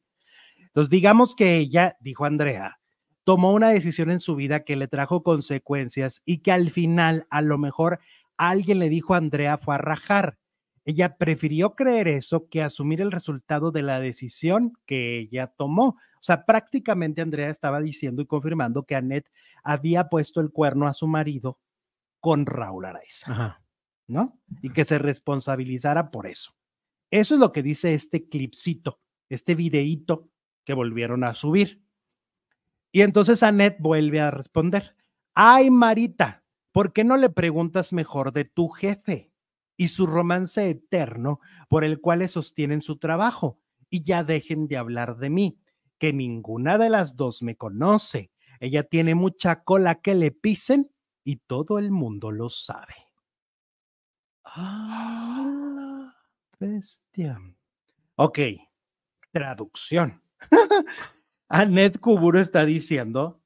Entonces, 0.57 0.89
digamos 0.89 1.34
que 1.34 1.57
ella, 1.57 1.97
dijo 1.99 2.24
Andrea, 2.24 2.78
tomó 3.24 3.53
una 3.53 3.70
decisión 3.70 4.12
en 4.12 4.20
su 4.20 4.37
vida 4.37 4.62
que 4.62 4.76
le 4.76 4.87
trajo 4.87 5.24
consecuencias 5.24 6.22
y 6.24 6.39
que 6.39 6.53
al 6.53 6.70
final, 6.70 7.26
a 7.30 7.43
lo 7.43 7.59
mejor, 7.59 7.99
alguien 8.37 8.78
le 8.78 8.89
dijo 8.89 9.14
a 9.14 9.16
Andrea 9.16 9.59
fue 9.59 9.74
a 9.74 9.78
rajar. 9.78 10.39
Ella 10.87 11.18
prefirió 11.18 11.74
creer 11.74 12.07
eso 12.07 12.49
que 12.49 12.62
asumir 12.62 13.01
el 13.01 13.11
resultado 13.11 13.72
de 13.72 13.82
la 13.82 13.99
decisión 13.99 14.78
que 14.87 15.18
ella 15.18 15.49
tomó. 15.49 15.89
O 15.89 16.22
sea, 16.22 16.47
prácticamente 16.47 17.20
Andrea 17.20 17.51
estaba 17.51 17.80
diciendo 17.80 18.22
y 18.22 18.26
confirmando 18.26 18.84
que 18.84 18.95
Annette 18.95 19.28
había 19.64 20.09
puesto 20.09 20.41
el 20.41 20.53
cuerno 20.53 20.87
a 20.87 20.95
su 20.95 21.09
marido 21.09 21.59
con 22.20 22.47
Raúl 22.47 22.84
Araiza, 22.84 23.32
Ajá. 23.32 23.62
¿no? 24.07 24.39
Y 24.62 24.70
que 24.70 24.84
se 24.84 25.01
responsabilizara 25.01 26.12
por 26.12 26.28
eso. 26.28 26.53
Eso 27.11 27.34
es 27.34 27.41
lo 27.41 27.51
que 27.51 27.64
dice 27.64 27.93
este 27.93 28.28
clipcito, 28.28 29.01
este 29.28 29.57
videíto 29.57 30.30
que 30.64 30.72
volvieron 30.72 31.24
a 31.24 31.34
subir. 31.34 31.82
Y 32.93 33.01
entonces 33.01 33.43
Annette 33.43 33.80
vuelve 33.80 34.20
a 34.20 34.30
responder, 34.30 34.95
ay 35.34 35.68
Marita, 35.68 36.45
¿por 36.70 36.93
qué 36.93 37.03
no 37.03 37.16
le 37.16 37.28
preguntas 37.28 37.93
mejor 37.93 38.32
de 38.32 38.45
tu 38.45 38.68
jefe 38.68 39.32
y 39.77 39.89
su 39.89 40.07
romance 40.07 40.68
eterno 40.68 41.41
por 41.68 41.85
el 41.85 42.01
cual 42.01 42.20
le 42.20 42.29
sostienen 42.29 42.81
su 42.81 42.99
trabajo? 42.99 43.59
Y 43.91 44.03
ya 44.03 44.24
dejen 44.24 44.66
de 44.68 44.77
hablar 44.77 45.18
de 45.18 45.31
mí, 45.31 45.59
que 45.99 46.12
ninguna 46.12 46.79
de 46.79 46.91
las 46.91 47.16
dos 47.16 47.43
me 47.43 47.57
conoce. 47.57 48.31
Ella 48.61 48.83
tiene 48.83 49.14
mucha 49.14 49.62
cola 49.62 49.97
que 49.97 50.14
le 50.14 50.31
pisen 50.31 50.91
y 51.24 51.37
todo 51.37 51.79
el 51.79 51.91
mundo 51.91 52.31
lo 52.31 52.49
sabe. 52.49 52.95
¡Ah, 54.45 55.45
la 55.74 56.16
bestia! 56.59 57.41
Ok, 58.16 58.39
traducción. 59.31 60.22
Annette 61.49 62.01
Kuburo 62.01 62.41
está 62.41 62.64
diciendo 62.64 63.43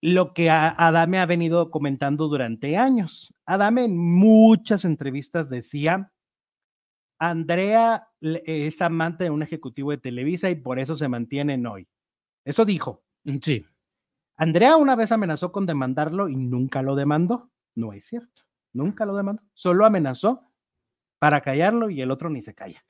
lo 0.00 0.32
que 0.32 0.50
Adame 0.50 1.18
ha 1.18 1.26
venido 1.26 1.70
comentando 1.70 2.28
durante 2.28 2.76
años. 2.76 3.34
Adame 3.46 3.84
en 3.84 3.96
muchas 3.96 4.84
entrevistas 4.84 5.50
decía, 5.50 6.12
Andrea 7.18 8.08
es 8.20 8.80
amante 8.80 9.24
de 9.24 9.30
un 9.30 9.42
ejecutivo 9.42 9.90
de 9.90 9.98
Televisa 9.98 10.50
y 10.50 10.54
por 10.54 10.78
eso 10.78 10.94
se 10.96 11.08
mantienen 11.08 11.66
hoy. 11.66 11.88
Eso 12.44 12.64
dijo. 12.64 13.02
Mm, 13.24 13.38
Sí. 13.42 13.66
Andrea 14.36 14.76
una 14.76 14.94
vez 14.94 15.10
amenazó 15.10 15.50
con 15.50 15.66
demandarlo 15.66 16.28
y 16.28 16.36
nunca 16.36 16.80
lo 16.80 16.94
demandó. 16.94 17.50
No 17.74 17.92
es 17.92 18.06
cierto. 18.06 18.42
Nunca 18.72 19.04
lo 19.04 19.16
demandó. 19.16 19.42
Solo 19.52 19.84
amenazó 19.84 20.48
para 21.18 21.40
callarlo 21.40 21.90
y 21.90 22.00
el 22.00 22.12
otro 22.12 22.30
ni 22.30 22.42
se 22.42 22.54
calla. 22.54 22.84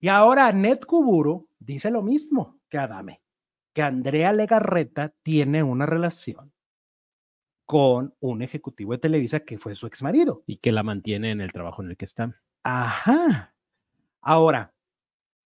Y 0.00 0.08
ahora 0.08 0.50
Ned 0.52 0.80
Kuburu 0.80 1.46
dice 1.58 1.90
lo 1.90 2.00
mismo 2.02 2.58
que 2.70 2.78
Adame, 2.78 3.20
que 3.72 3.82
Andrea 3.82 4.32
Legarreta 4.32 5.12
tiene 5.22 5.62
una 5.62 5.86
relación 5.86 6.52
con 7.66 8.14
un 8.20 8.42
ejecutivo 8.42 8.92
de 8.92 8.98
Televisa 8.98 9.40
que 9.40 9.58
fue 9.58 9.74
su 9.76 9.86
ex 9.86 10.02
marido. 10.02 10.42
Y 10.46 10.56
que 10.56 10.72
la 10.72 10.82
mantiene 10.82 11.30
en 11.30 11.40
el 11.40 11.52
trabajo 11.52 11.82
en 11.82 11.90
el 11.90 11.96
que 11.96 12.04
está. 12.04 12.34
Ajá. 12.64 13.54
Ahora, 14.20 14.74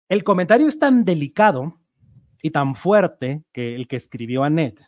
el 0.08 0.24
comentario 0.24 0.66
es 0.68 0.78
tan 0.78 1.04
delicado 1.04 1.78
y 2.42 2.50
tan 2.50 2.74
fuerte 2.74 3.44
que 3.52 3.74
el 3.74 3.86
que 3.88 3.96
escribió 3.96 4.42
Annette, 4.42 4.80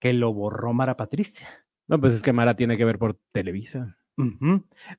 que 0.00 0.12
lo 0.12 0.32
borró 0.32 0.72
Mara 0.72 0.96
Patricia. 0.96 1.48
No, 1.86 2.00
pues 2.00 2.12
es 2.14 2.22
que 2.22 2.32
Mara 2.32 2.54
tiene 2.56 2.76
que 2.76 2.84
ver 2.84 2.98
por 2.98 3.18
Televisa. 3.32 3.96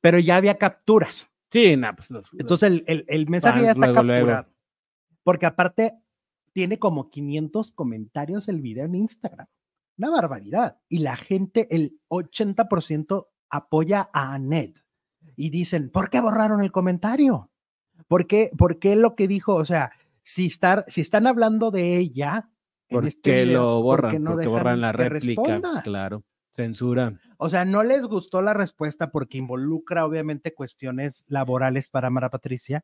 Pero 0.02 0.18
ya 0.20 0.38
había 0.38 0.58
capturas. 0.58 1.30
Sí, 1.52 1.76
no, 1.76 1.94
pues 1.96 2.10
los- 2.10 2.34
Entonces 2.40 2.72
el, 2.72 2.84
el- 2.88 3.06
el 3.08 3.28
mensaje 3.28 3.64
ya 3.64 3.72
está 3.72 3.88
luego, 3.88 4.04
luego. 4.04 4.28
capturado. 4.28 4.56
Porque 5.24 5.46
aparte 5.46 5.94
tiene 6.60 6.78
como 6.78 7.10
500 7.10 7.72
comentarios 7.72 8.50
el 8.50 8.60
video 8.60 8.84
en 8.84 8.96
Instagram. 8.96 9.48
Una 9.98 10.10
barbaridad. 10.10 10.78
Y 10.90 11.00
la 11.00 11.16
gente, 11.16 11.74
el 11.74 12.02
80% 12.10 13.28
apoya 13.50 14.10
a 14.12 14.34
Annette. 14.34 14.84
Y 15.38 15.52
dicen, 15.52 15.90
¿por 15.90 16.10
qué 16.10 16.20
borraron 16.20 16.62
el 16.62 16.74
comentario? 16.74 17.50
¿Por 18.10 18.28
qué, 18.28 18.52
por 18.58 18.78
qué 18.78 18.98
lo 18.98 19.16
que 19.16 19.30
dijo? 19.30 19.56
O 19.56 19.64
sea, 19.64 19.94
si, 20.22 20.48
estar, 20.48 20.84
si 20.90 21.00
están 21.00 21.28
hablando 21.28 21.72
de 21.72 21.98
ella, 21.98 22.50
en 22.90 22.96
¿Por 22.98 23.08
este 23.08 23.46
lo 23.46 23.76
¿por 23.76 23.84
borran? 23.84 24.12
qué 24.12 24.20
no 24.20 24.32
porque 24.32 24.48
borran 24.50 24.82
la 24.82 24.92
réplica. 24.92 25.62
Claro. 25.86 26.26
Censura. 26.52 27.18
O 27.38 27.48
sea, 27.48 27.64
no 27.64 27.84
les 27.84 28.06
gustó 28.06 28.42
la 28.42 28.54
respuesta 28.54 29.12
porque 29.12 29.38
involucra 29.38 30.06
obviamente 30.06 30.54
cuestiones 30.54 31.24
laborales 31.30 31.88
para 31.88 32.10
Mara 32.10 32.30
Patricia, 32.30 32.84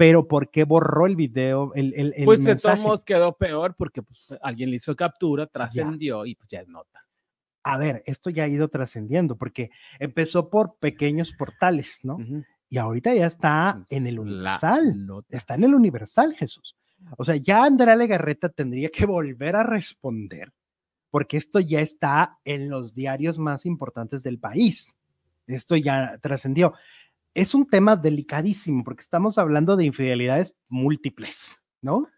pero 0.00 0.26
¿por 0.26 0.50
qué 0.50 0.64
borró 0.64 1.04
el 1.04 1.14
video, 1.14 1.74
el, 1.74 1.92
el, 1.94 2.14
el 2.16 2.24
pues 2.24 2.42
de 2.42 2.56
todos 2.56 2.80
modos 2.80 3.04
quedó 3.04 3.36
peor 3.36 3.74
porque 3.76 4.00
pues, 4.00 4.28
alguien 4.40 4.70
le 4.70 4.76
hizo 4.76 4.96
captura, 4.96 5.46
trascendió 5.46 6.24
y 6.24 6.36
pues 6.36 6.48
ya 6.48 6.60
es 6.60 6.68
nota. 6.68 7.04
A 7.64 7.76
ver, 7.76 8.02
esto 8.06 8.30
ya 8.30 8.44
ha 8.44 8.48
ido 8.48 8.68
trascendiendo 8.68 9.36
porque 9.36 9.70
empezó 9.98 10.48
por 10.48 10.78
pequeños 10.78 11.34
portales, 11.34 12.00
¿no? 12.02 12.14
Ujú. 12.14 12.42
Y 12.70 12.78
ahorita 12.78 13.12
ya 13.12 13.26
está 13.26 13.84
en 13.90 14.06
el 14.06 14.18
Universal, 14.18 14.96
está 15.28 15.56
en 15.56 15.64
el 15.64 15.74
Universal, 15.74 16.34
Jesús. 16.34 16.78
O 17.18 17.24
sea, 17.26 17.36
ya 17.36 17.64
Andrea 17.64 17.94
Legarreta 17.94 18.48
tendría 18.48 18.88
que 18.88 19.04
volver 19.04 19.54
a 19.54 19.64
responder 19.64 20.50
porque 21.10 21.36
esto 21.36 21.60
ya 21.60 21.82
está 21.82 22.38
en 22.46 22.70
los 22.70 22.94
diarios 22.94 23.38
más 23.38 23.66
importantes 23.66 24.22
del 24.22 24.38
país. 24.38 24.96
Esto 25.46 25.76
ya 25.76 26.18
trascendió. 26.22 26.72
Es 27.34 27.54
un 27.54 27.66
tema 27.68 27.96
delicadísimo 27.96 28.82
porque 28.84 29.02
estamos 29.02 29.38
hablando 29.38 29.76
de 29.76 29.84
infidelidades 29.84 30.56
múltiples, 30.68 31.62
¿no? 31.80 32.08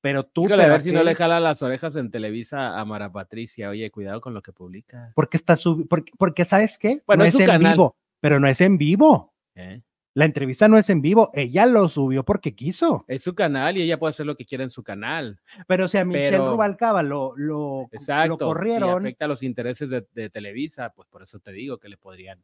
Pero 0.00 0.24
tú... 0.24 0.44
Híjole, 0.44 0.62
a 0.62 0.66
pero 0.66 0.72
ver 0.74 0.82
si 0.82 0.92
no 0.92 1.02
le 1.02 1.14
jala 1.14 1.40
las 1.40 1.62
orejas 1.62 1.96
en 1.96 2.10
Televisa 2.10 2.78
a 2.78 2.84
Mara 2.84 3.10
Patricia. 3.10 3.70
Oye, 3.70 3.90
cuidado 3.90 4.20
con 4.20 4.34
lo 4.34 4.42
que 4.42 4.52
publica. 4.52 5.12
Porque 5.14 5.36
está 5.36 5.56
sub... 5.56 5.88
porque, 5.88 6.12
porque 6.18 6.44
¿sabes 6.44 6.78
qué? 6.78 7.02
Bueno, 7.06 7.24
no 7.24 7.28
es 7.28 7.34
en 7.34 7.46
canal. 7.46 7.72
vivo, 7.72 7.96
pero 8.20 8.38
no 8.38 8.46
es 8.46 8.60
en 8.60 8.78
vivo. 8.78 9.34
¿eh? 9.56 9.82
La 10.14 10.24
entrevista 10.24 10.68
no 10.68 10.78
es 10.78 10.88
en 10.90 11.00
vivo, 11.00 11.30
ella 11.32 11.64
lo 11.66 11.88
subió 11.88 12.24
porque 12.24 12.54
quiso. 12.54 13.04
Es 13.08 13.22
su 13.22 13.34
canal 13.34 13.76
y 13.76 13.82
ella 13.82 13.98
puede 13.98 14.10
hacer 14.10 14.26
lo 14.26 14.36
que 14.36 14.44
quiera 14.44 14.64
en 14.64 14.70
su 14.70 14.82
canal. 14.82 15.40
Pero 15.66 15.88
si 15.88 15.98
a 15.98 16.04
Michelle 16.04 16.30
Pero- 16.30 16.50
Rubalcaba 16.52 17.02
lo, 17.02 17.36
lo, 17.36 17.88
Exacto. 17.92 18.30
lo 18.30 18.38
corrieron, 18.38 19.02
Si 19.02 19.06
afecta 19.08 19.24
a 19.24 19.28
los 19.28 19.42
intereses 19.42 19.88
de, 19.90 20.06
de 20.12 20.28
Televisa, 20.30 20.92
pues 20.94 21.08
por 21.08 21.22
eso 21.22 21.38
te 21.40 21.52
digo 21.52 21.78
que 21.78 21.88
le 21.88 21.96
podrían 21.98 22.42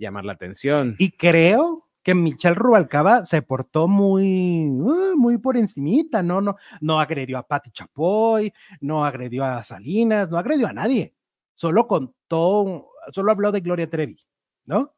llamar 0.00 0.24
la 0.24 0.32
atención. 0.32 0.96
y 0.98 1.10
creo 1.12 1.86
que 2.02 2.14
Michelle 2.14 2.54
Rubalcaba 2.54 3.24
se 3.26 3.42
portó 3.42 3.86
muy, 3.86 4.68
uh, 4.70 5.14
muy 5.16 5.36
por 5.38 5.56
encimita, 5.58 6.22
¿no? 6.22 6.40
No, 6.40 6.56
no 6.80 6.98
agredió 6.98 7.36
a 7.36 7.46
Patti 7.46 7.70
Chapoy, 7.70 8.52
no 8.80 9.04
agredió 9.04 9.44
a 9.44 9.62
Salinas, 9.62 10.30
no 10.30 10.38
agredió 10.38 10.66
a 10.66 10.72
nadie. 10.72 11.14
Solo 11.54 11.86
contó, 11.86 12.88
solo 13.12 13.30
habló 13.30 13.52
de 13.52 13.60
Gloria 13.60 13.90
Trevi, 13.90 14.16
¿no? 14.64 14.94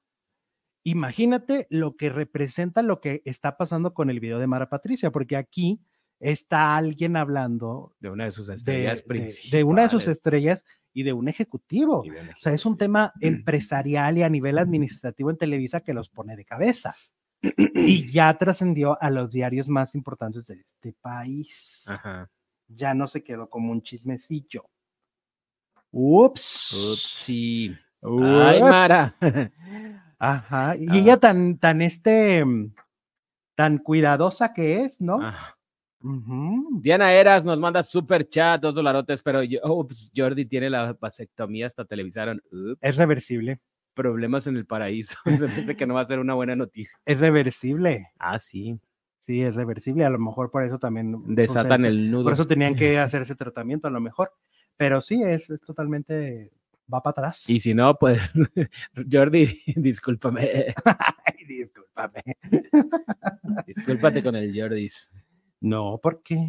Imagínate 0.84 1.66
lo 1.70 1.96
que 1.96 2.08
representa 2.10 2.82
lo 2.82 3.00
que 3.00 3.22
está 3.24 3.56
pasando 3.56 3.94
con 3.94 4.10
el 4.10 4.20
video 4.20 4.38
de 4.38 4.46
Mara 4.48 4.68
Patricia, 4.68 5.10
porque 5.10 5.36
aquí 5.36 5.80
está 6.18 6.76
alguien 6.76 7.16
hablando 7.16 7.94
de 8.00 8.10
una 8.10 8.24
de 8.26 8.32
sus 8.32 8.48
estrellas 8.48 8.98
de- 8.98 9.02
principales. 9.08 9.50
de 9.50 9.64
una 9.64 9.82
de 9.82 9.88
sus 9.88 10.08
estrellas 10.08 10.64
y 10.92 11.02
de 11.02 11.12
un 11.12 11.28
ejecutivo. 11.28 12.02
Bien, 12.02 12.30
O 12.30 12.38
sea, 12.40 12.52
es 12.52 12.66
un 12.66 12.76
tema 12.76 13.12
empresarial 13.20 14.18
y 14.18 14.22
a 14.22 14.28
nivel 14.28 14.58
administrativo 14.58 15.30
en 15.30 15.38
Televisa 15.38 15.80
que 15.80 15.94
los 15.94 16.08
pone 16.10 16.36
de 16.36 16.44
cabeza. 16.44 16.94
Y 17.74 18.10
ya 18.12 18.36
trascendió 18.38 18.96
a 19.02 19.10
los 19.10 19.32
diarios 19.32 19.68
más 19.68 19.94
importantes 19.96 20.46
de 20.46 20.60
este 20.60 20.92
país. 21.00 21.84
Ajá. 21.88 22.30
Ya 22.68 22.94
no 22.94 23.08
se 23.08 23.24
quedó 23.24 23.50
como 23.50 23.72
un 23.72 23.82
chismecillo. 23.82 24.64
Ups. 25.90 26.72
Ups. 26.72 27.28
Ay, 27.28 28.60
Mara. 28.62 29.16
Ajá. 30.18 30.76
Y 30.76 30.86
Ah. 30.88 30.96
ella 30.96 31.16
tan, 31.18 31.58
tan 31.58 31.82
este, 31.82 32.44
mm, 32.44 32.74
tan 33.56 33.78
cuidadosa 33.78 34.52
que 34.52 34.82
es, 34.82 35.00
¿no? 35.00 35.18
Ah. 35.20 35.56
Diana 36.80 37.12
Eras 37.12 37.44
nos 37.44 37.58
manda 37.58 37.82
super 37.82 38.28
chat, 38.28 38.60
dos 38.60 38.74
dolarotes, 38.74 39.22
pero 39.22 39.42
yo- 39.42 39.60
ups, 39.64 40.10
Jordi 40.16 40.46
tiene 40.46 40.68
la 40.70 40.92
vasectomía, 40.94 41.66
hasta 41.66 41.84
televisaron. 41.84 42.42
Ups, 42.50 42.78
Es 42.80 42.96
reversible. 42.96 43.60
problemas 43.94 44.46
en 44.46 44.56
el 44.56 44.66
paraíso. 44.66 45.16
Que 45.78 45.86
no 45.86 45.94
va 45.94 46.00
a 46.02 46.06
ser 46.06 46.18
una 46.18 46.34
buena 46.34 46.56
noticia. 46.56 46.98
Es 47.04 47.18
reversible. 47.18 48.08
Ah, 48.18 48.38
sí. 48.38 48.78
Sí, 49.18 49.40
es 49.42 49.54
reversible. 49.54 50.04
A 50.04 50.10
lo 50.10 50.18
mejor 50.18 50.50
por 50.50 50.64
eso 50.64 50.78
también. 50.78 51.14
o 51.14 51.18
sea, 51.26 51.34
Desatan 51.34 51.84
este- 51.84 51.88
el 51.88 52.10
nudo. 52.10 52.24
Por 52.24 52.32
eso 52.32 52.46
tenían 52.46 52.74
que 52.74 52.98
hacer 52.98 53.22
ese 53.22 53.36
tratamiento, 53.36 53.86
a 53.86 53.90
lo 53.90 54.00
mejor. 54.00 54.32
Pero 54.76 55.00
sí, 55.00 55.22
es, 55.22 55.48
es 55.50 55.60
totalmente. 55.60 56.50
Va 56.92 57.00
para 57.02 57.12
atrás. 57.12 57.48
Y 57.48 57.60
si 57.60 57.72
no, 57.74 57.94
pues, 57.96 58.20
Jordi, 59.12 59.62
discúlpame. 59.76 60.74
Ay, 60.84 61.44
discúlpame. 61.46 62.22
Discúlpate 63.66 64.22
con 64.22 64.34
el 64.36 64.52
Jordis. 64.58 65.08
No, 65.62 65.98
¿por 66.02 66.22
qué? 66.22 66.46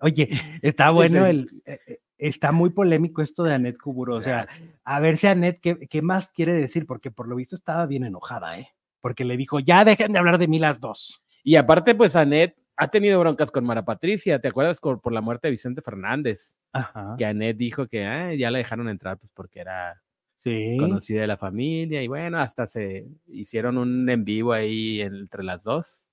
Oye, 0.00 0.28
está 0.62 0.90
bueno 0.90 1.24
el. 1.26 1.62
eh, 1.64 1.78
eh, 1.86 1.98
Está 2.18 2.50
muy 2.50 2.70
polémico 2.70 3.22
esto 3.22 3.44
de 3.44 3.54
Anet 3.54 3.78
Kuburo. 3.78 4.16
O 4.16 4.22
sea, 4.22 4.48
a 4.82 4.98
ver 4.98 5.16
si 5.16 5.28
Anet, 5.28 5.60
¿qué, 5.60 5.78
¿qué 5.88 6.02
más 6.02 6.28
quiere 6.30 6.52
decir? 6.52 6.84
Porque 6.84 7.12
por 7.12 7.28
lo 7.28 7.36
visto 7.36 7.54
estaba 7.54 7.86
bien 7.86 8.02
enojada, 8.02 8.58
¿eh? 8.58 8.70
Porque 9.00 9.24
le 9.24 9.36
dijo, 9.36 9.60
ya 9.60 9.84
dejen 9.84 10.10
de 10.12 10.18
hablar 10.18 10.38
de 10.38 10.48
mí 10.48 10.58
las 10.58 10.80
dos. 10.80 11.22
Y 11.44 11.54
aparte, 11.54 11.94
pues, 11.94 12.16
Anet 12.16 12.56
ha 12.76 12.88
tenido 12.88 13.20
broncas 13.20 13.52
con 13.52 13.64
Mara 13.64 13.84
Patricia. 13.84 14.40
¿Te 14.40 14.48
acuerdas 14.48 14.80
por, 14.80 15.00
por 15.00 15.12
la 15.12 15.20
muerte 15.20 15.46
de 15.46 15.52
Vicente 15.52 15.80
Fernández? 15.80 16.56
Ajá. 16.72 17.14
Que 17.16 17.24
Anet 17.24 17.56
dijo 17.56 17.86
que 17.86 18.04
ah, 18.04 18.34
ya 18.34 18.50
la 18.50 18.58
dejaron 18.58 18.88
entrar, 18.88 19.16
pues, 19.16 19.30
porque 19.32 19.60
era 19.60 20.02
Sí. 20.38 20.76
conocida 20.76 21.20
de 21.20 21.26
la 21.28 21.36
familia. 21.36 22.02
Y 22.02 22.08
bueno, 22.08 22.40
hasta 22.40 22.66
se 22.66 23.06
hicieron 23.28 23.78
un 23.78 24.10
en 24.10 24.24
vivo 24.24 24.52
ahí 24.52 25.00
entre 25.02 25.44
las 25.44 25.62
dos. 25.62 26.04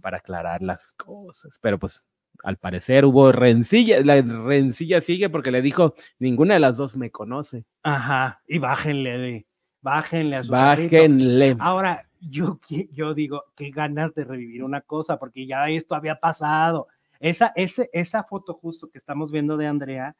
Para 0.00 0.18
aclarar 0.18 0.62
las 0.62 0.92
cosas. 0.92 1.58
Pero 1.60 1.78
pues 1.78 2.04
al 2.44 2.56
parecer 2.56 3.04
hubo 3.04 3.32
rencilla, 3.32 4.00
la 4.04 4.20
rencilla 4.22 5.00
sigue 5.00 5.28
porque 5.28 5.50
le 5.50 5.60
dijo, 5.62 5.94
ninguna 6.18 6.54
de 6.54 6.60
las 6.60 6.76
dos 6.76 6.96
me 6.96 7.10
conoce. 7.10 7.64
Ajá. 7.82 8.42
Y 8.46 8.58
bájenle 8.58 9.18
de. 9.18 9.46
Bájenle 9.80 10.36
a 10.36 10.44
su 10.44 10.50
carrito. 10.52 10.96
Bájenle. 10.96 11.56
Ahora, 11.60 12.08
yo, 12.20 12.58
yo 12.92 13.14
digo, 13.14 13.44
qué 13.56 13.70
ganas 13.70 14.14
de 14.14 14.24
revivir 14.24 14.62
una 14.64 14.80
cosa, 14.80 15.18
porque 15.18 15.46
ya 15.46 15.68
esto 15.68 15.94
había 15.94 16.16
pasado. 16.16 16.88
Esa, 17.20 17.52
ese, 17.56 17.88
esa 17.92 18.22
foto 18.24 18.54
justo 18.54 18.88
que 18.90 18.98
estamos 18.98 19.30
viendo 19.32 19.56
de 19.56 19.66
Andrea 19.66 20.16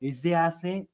es 0.00 0.22
de 0.22 0.34
hace 0.36 0.88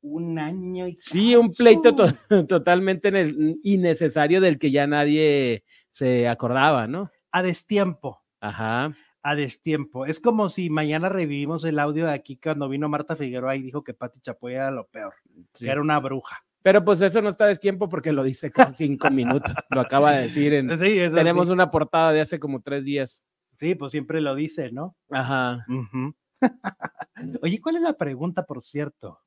un 0.00 0.38
año 0.38 0.88
y 0.88 0.96
Sí, 1.00 1.34
un 1.36 1.52
pleito 1.52 1.94
to- 1.94 2.06
totalmente 2.48 3.10
ne- 3.12 3.56
innecesario 3.62 4.40
del 4.40 4.58
que 4.58 4.70
ya 4.72 4.86
nadie 4.86 5.64
se 5.92 6.28
acordaba, 6.28 6.86
¿no? 6.88 7.10
A 7.32 7.42
destiempo, 7.42 8.22
Ajá. 8.40 8.94
a 9.22 9.34
destiempo. 9.34 10.06
Es 10.06 10.20
como 10.20 10.48
si 10.48 10.70
mañana 10.70 11.08
revivimos 11.08 11.64
el 11.64 11.78
audio 11.78 12.06
de 12.06 12.12
aquí 12.12 12.36
cuando 12.36 12.68
vino 12.68 12.88
Marta 12.88 13.16
Figueroa 13.16 13.56
y 13.56 13.62
dijo 13.62 13.82
que 13.82 13.94
Pati 13.94 14.20
Chapoy 14.20 14.54
era 14.54 14.70
lo 14.70 14.86
peor, 14.86 15.14
sí. 15.54 15.64
que 15.64 15.70
era 15.70 15.80
una 15.80 15.98
bruja. 15.98 16.44
Pero 16.62 16.84
pues 16.84 17.00
eso 17.02 17.20
no 17.20 17.28
está 17.28 17.46
de 17.46 17.56
tiempo 17.56 17.88
porque 17.88 18.12
lo 18.12 18.22
dice 18.22 18.50
cada 18.50 18.72
cinco 18.74 19.10
minutos. 19.10 19.52
Lo 19.70 19.80
acaba 19.80 20.12
de 20.12 20.22
decir 20.22 20.54
en... 20.54 20.78
Sí, 20.78 21.00
eso 21.00 21.14
Tenemos 21.14 21.46
sí. 21.46 21.52
una 21.52 21.70
portada 21.70 22.12
de 22.12 22.20
hace 22.20 22.38
como 22.38 22.62
tres 22.62 22.84
días. 22.84 23.22
Sí, 23.56 23.74
pues 23.74 23.92
siempre 23.92 24.20
lo 24.20 24.34
dice, 24.34 24.72
¿no? 24.72 24.96
Ajá. 25.10 25.66
Oye, 27.42 27.60
¿cuál 27.60 27.76
es 27.76 27.82
la 27.82 27.92
pregunta, 27.94 28.44
por 28.44 28.62
cierto? 28.62 29.20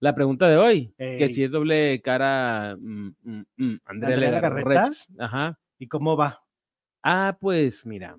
La 0.00 0.14
pregunta 0.14 0.48
de 0.48 0.56
hoy, 0.56 0.94
que 0.96 1.28
si 1.28 1.44
es 1.44 1.50
doble 1.50 2.00
cara, 2.00 2.76
mm, 2.80 3.08
mm, 3.22 3.44
mm, 3.56 3.80
Andrea 3.84 4.38
¿Andrea? 4.38 4.90
Ajá. 5.18 5.58
¿Y 5.78 5.88
cómo 5.88 6.16
va? 6.16 6.42
Ah, 7.02 7.36
pues 7.40 7.84
mira. 7.86 8.16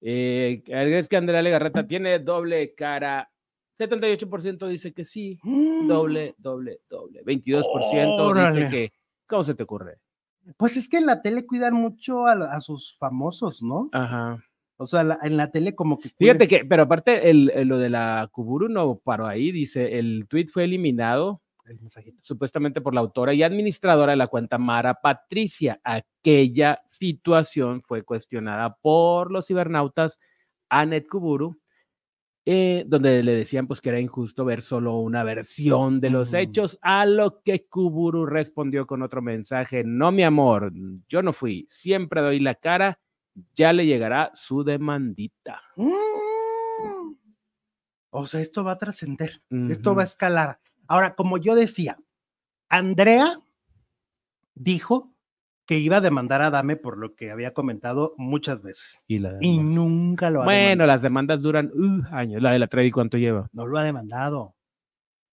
Eh, 0.00 0.62
es 0.66 1.08
que 1.08 1.16
Andrea 1.16 1.42
Legarreta 1.42 1.86
tiene 1.86 2.18
doble 2.18 2.74
cara. 2.74 3.30
78% 3.78 4.68
dice 4.68 4.92
que 4.92 5.04
sí. 5.04 5.38
Doble, 5.86 6.34
doble, 6.38 6.80
doble. 6.88 7.22
22% 7.24 7.64
Órale. 8.20 8.64
dice 8.64 8.70
que. 8.70 8.92
¿Cómo 9.26 9.44
se 9.44 9.54
te 9.54 9.64
ocurre? 9.64 9.98
Pues 10.56 10.76
es 10.76 10.88
que 10.88 10.98
en 10.98 11.06
la 11.06 11.20
tele 11.20 11.44
cuidan 11.44 11.74
mucho 11.74 12.26
a, 12.26 12.32
a 12.32 12.60
sus 12.60 12.96
famosos, 12.98 13.62
¿no? 13.62 13.88
Ajá. 13.92 14.42
O 14.78 14.86
sea, 14.86 15.02
la- 15.02 15.18
en 15.22 15.36
la 15.36 15.50
tele 15.50 15.74
como 15.74 15.98
que... 15.98 16.10
Fíjate 16.10 16.46
que, 16.46 16.64
pero 16.64 16.84
aparte, 16.84 17.28
el, 17.30 17.50
el- 17.54 17.66
lo 17.66 17.78
de 17.78 17.90
la 17.90 18.28
Kuburu 18.30 18.68
no 18.68 18.96
paró 19.02 19.26
ahí. 19.26 19.50
Dice: 19.50 19.98
el 19.98 20.26
tweet 20.28 20.46
fue 20.48 20.64
eliminado 20.64 21.42
El 21.66 21.80
mensajito. 21.80 22.18
supuestamente 22.22 22.80
por 22.80 22.94
la 22.94 23.00
autora 23.00 23.34
y 23.34 23.42
administradora 23.42 24.12
de 24.12 24.16
la 24.16 24.28
cuenta 24.28 24.56
Mara 24.56 24.94
Patricia. 24.94 25.80
Aquella 25.82 26.80
situación 26.86 27.82
fue 27.82 28.02
cuestionada 28.02 28.76
por 28.76 29.32
los 29.32 29.46
cibernautas 29.46 30.18
Anet 30.68 31.08
Kuburu, 31.08 31.60
eh, 32.44 32.84
donde 32.86 33.24
le 33.24 33.34
decían 33.34 33.66
pues 33.66 33.80
que 33.80 33.88
era 33.88 33.98
injusto 33.98 34.44
ver 34.44 34.62
solo 34.62 34.98
una 34.98 35.24
versión 35.24 36.00
de 36.00 36.10
los 36.10 36.32
hechos, 36.32 36.78
a 36.80 37.04
lo 37.04 37.42
que 37.42 37.66
Kuburu 37.66 38.24
respondió 38.26 38.86
con 38.86 39.02
otro 39.02 39.20
mensaje, 39.20 39.82
no 39.84 40.12
mi 40.12 40.22
amor, 40.22 40.72
yo 41.08 41.22
no 41.22 41.32
fui, 41.32 41.66
siempre 41.68 42.20
doy 42.20 42.38
la 42.38 42.54
cara, 42.54 43.00
ya 43.54 43.72
le 43.72 43.84
llegará 43.84 44.30
su 44.34 44.62
demandita. 44.62 45.60
Mm. 45.74 45.92
O 48.10 48.26
sea, 48.26 48.40
esto 48.40 48.62
va 48.62 48.72
a 48.72 48.78
trascender, 48.78 49.42
esto 49.68 49.94
va 49.94 50.02
a 50.02 50.04
escalar. 50.04 50.60
Ahora, 50.88 51.14
como 51.14 51.38
yo 51.38 51.54
decía, 51.54 51.98
Andrea 52.68 53.38
dijo 54.54 55.12
que 55.66 55.78
iba 55.78 55.96
a 55.96 56.00
demandar 56.00 56.42
a 56.42 56.50
Dame 56.50 56.76
por 56.76 56.96
lo 56.96 57.14
que 57.16 57.30
había 57.30 57.52
comentado 57.52 58.14
muchas 58.16 58.62
veces 58.62 59.04
Y 59.08 59.18
la 59.18 59.36
y 59.40 59.58
nunca 59.58 60.30
lo 60.30 60.42
ha 60.42 60.44
bueno, 60.44 60.60
demandado. 60.60 60.86
las 60.88 61.02
demandas 61.02 61.42
duran 61.42 61.72
uh, 61.74 62.04
años. 62.14 62.40
La 62.42 62.52
de 62.52 62.58
la 62.60 62.68
Trevi, 62.68 62.90
¿cuánto 62.92 63.18
lleva? 63.18 63.48
No 63.52 63.66
lo 63.66 63.76
ha 63.78 63.82
demandado. 63.84 64.54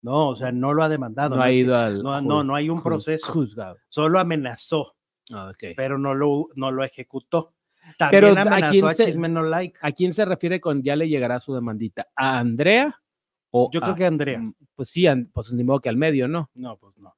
No, 0.00 0.28
o 0.30 0.36
sea, 0.36 0.50
no 0.50 0.72
lo 0.72 0.82
ha 0.82 0.88
demandado. 0.88 1.36
no 1.36 1.42
ha 1.42 1.50
es 1.50 1.56
que- 1.56 1.60
ido 1.62 1.76
al. 1.76 2.02
no, 2.02 2.20
no, 2.22 2.42
no 2.42 2.54
hay 2.54 2.70
un 2.70 2.82
proceso. 2.82 3.30
Juzgado. 3.30 3.76
Solo 3.88 4.18
amenazó, 4.18 4.96
Ah, 5.30 5.50
ok. 5.50 5.74
pero 5.76 5.98
no 5.98 6.14
lo, 6.14 6.48
no 6.56 6.70
lo 6.72 6.82
ejecutó. 6.82 7.54
Pero, 8.10 8.28
También 8.34 8.38
¿a 8.38 8.42
amenazó 8.42 8.72
quién 8.72 8.84
a, 8.86 8.94
se- 8.94 9.06
Chisme 9.06 9.28
No 9.28 9.42
Like. 9.42 9.78
¿A 9.82 9.92
quién 9.92 10.12
se 10.12 10.24
refiere 10.24 10.60
con 10.60 10.82
ya 10.82 10.96
le 10.96 11.08
llegará 11.08 11.40
su 11.40 11.54
demandita? 11.54 12.08
¿A 12.16 12.38
Andrea? 12.38 13.01
O 13.52 13.70
Yo 13.72 13.80
creo 13.80 13.94
que 13.94 14.06
Andrea. 14.06 14.38
Mm, 14.38 14.54
Pues 14.74 14.88
sí, 14.88 15.06
pues 15.32 15.52
ni 15.52 15.62
modo 15.62 15.80
que 15.80 15.88
al 15.88 15.96
medio, 15.96 16.26
¿no? 16.26 16.50
No, 16.54 16.76
pues 16.78 16.96
no. 16.98 17.14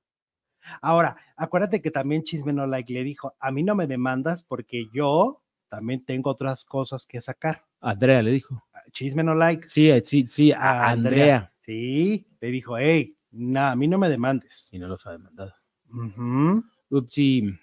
Ahora, 0.83 1.17
acuérdate 1.37 1.81
que 1.81 1.91
también 1.91 2.23
Chisme 2.25 2.53
No 2.53 2.67
Like 2.67 2.93
le 2.93 3.05
dijo, 3.05 3.35
a 3.39 3.51
mí 3.51 3.63
no 3.63 3.75
me 3.75 3.87
demandas 3.87 4.43
porque 4.43 4.87
yo 4.93 5.43
también 5.69 6.05
tengo 6.05 6.31
otras 6.31 6.65
cosas 6.65 7.07
que 7.07 7.21
sacar. 7.21 7.65
Andrea 7.81 8.23
le 8.23 8.33
dijo. 8.33 8.63
Chisme 8.93 9.23
No 9.23 9.35
Like. 9.35 9.69
Sí, 9.69 9.91
eh, 9.91 10.03
sí, 10.05 10.27
sí, 10.27 10.53
a 10.53 10.59
A 10.59 10.91
Andrea. 10.91 11.53
Sí, 11.61 12.27
le 12.41 12.51
dijo, 12.51 12.77
hey, 12.79 13.17
no, 13.31 13.61
a 13.61 13.77
mí 13.77 13.89
no 13.89 13.99
me 13.99 14.09
demandes. 14.09 14.69
Si 14.71 14.79
no 14.79 14.89
los 14.89 15.07
ha 15.07 15.13
demandado. 15.13 15.55
Ujú. 15.91 16.65
Upsi. 16.91 17.55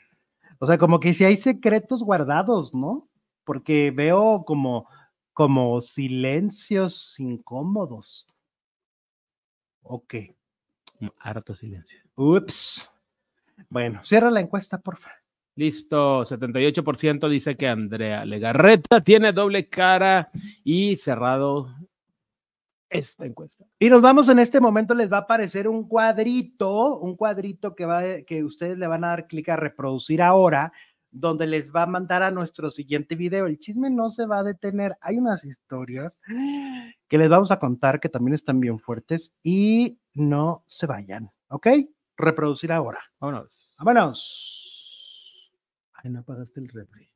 O 0.60 0.68
sea, 0.68 0.78
como 0.78 1.00
que 1.00 1.14
si 1.14 1.24
hay 1.24 1.36
secretos 1.38 2.04
guardados, 2.04 2.74
¿no? 2.74 3.10
Porque 3.44 3.92
veo 3.92 4.44
como, 4.46 4.88
como 5.34 5.82
silencios 5.82 7.20
incómodos. 7.20 8.28
Ok. 9.84 10.16
Harto 11.20 11.56
silencio. 11.56 12.00
Ups. 12.16 12.92
Bueno, 13.70 14.02
cierra 14.04 14.30
la 14.30 14.40
encuesta, 14.40 14.80
porfa. 14.80 15.12
Listo, 15.56 16.26
78% 16.26 17.30
dice 17.30 17.58
que 17.58 17.68
Andrea 17.68 18.26
Legarreta 18.26 19.02
tiene 19.02 19.34
doble 19.34 19.68
cara 19.68 20.32
y 20.64 20.96
cerrado 20.96 21.76
esta 22.90 23.26
encuesta. 23.26 23.66
Y 23.80 23.90
nos 23.90 24.02
vamos 24.02 24.30
en 24.30 24.40
este 24.40 24.60
momento, 24.60 24.94
les 24.94 25.12
va 25.12 25.18
a 25.18 25.22
aparecer 25.22 25.68
un 25.68 25.88
cuadrito, 25.88 27.00
un 27.00 27.16
cuadrito 27.16 27.74
que 27.74 27.86
va, 27.86 28.04
que 28.26 28.44
ustedes 28.44 28.78
le 28.78 28.88
van 28.88 29.04
a 29.04 29.10
dar 29.10 29.28
clic 29.28 29.50
a 29.50 29.56
reproducir 29.56 30.22
ahora, 30.22 30.72
donde 31.12 31.46
les 31.46 31.72
va 31.72 31.84
a 31.84 31.88
mandar 31.88 32.24
a 32.24 32.32
nuestro 32.32 32.72
siguiente 32.72 33.16
video. 33.16 33.46
El 33.46 33.60
chisme 33.60 33.90
no 33.90 34.10
se 34.10 34.26
va 34.26 34.40
a 34.40 34.44
detener. 34.44 34.98
Hay 35.02 35.18
unas 35.18 35.46
historias 35.46 36.18
que 37.08 37.18
les 37.18 37.30
vamos 37.30 37.52
a 37.52 37.60
contar 37.60 38.00
que 38.00 38.10
también 38.10 38.34
están 38.34 38.60
bien 38.60 38.80
fuertes 38.80 39.34
y 39.44 40.00
no 40.14 40.64
se 40.68 40.88
vayan, 40.88 41.32
¿ok? 41.50 41.68
Reproducir 42.18 42.72
ahora. 42.72 43.00
Vámonos. 43.20 43.76
Vámonos. 43.78 45.52
Ay, 45.94 46.12
no 46.12 46.20
apagaste 46.20 46.60
el 46.60 46.70
refri. 46.70 47.11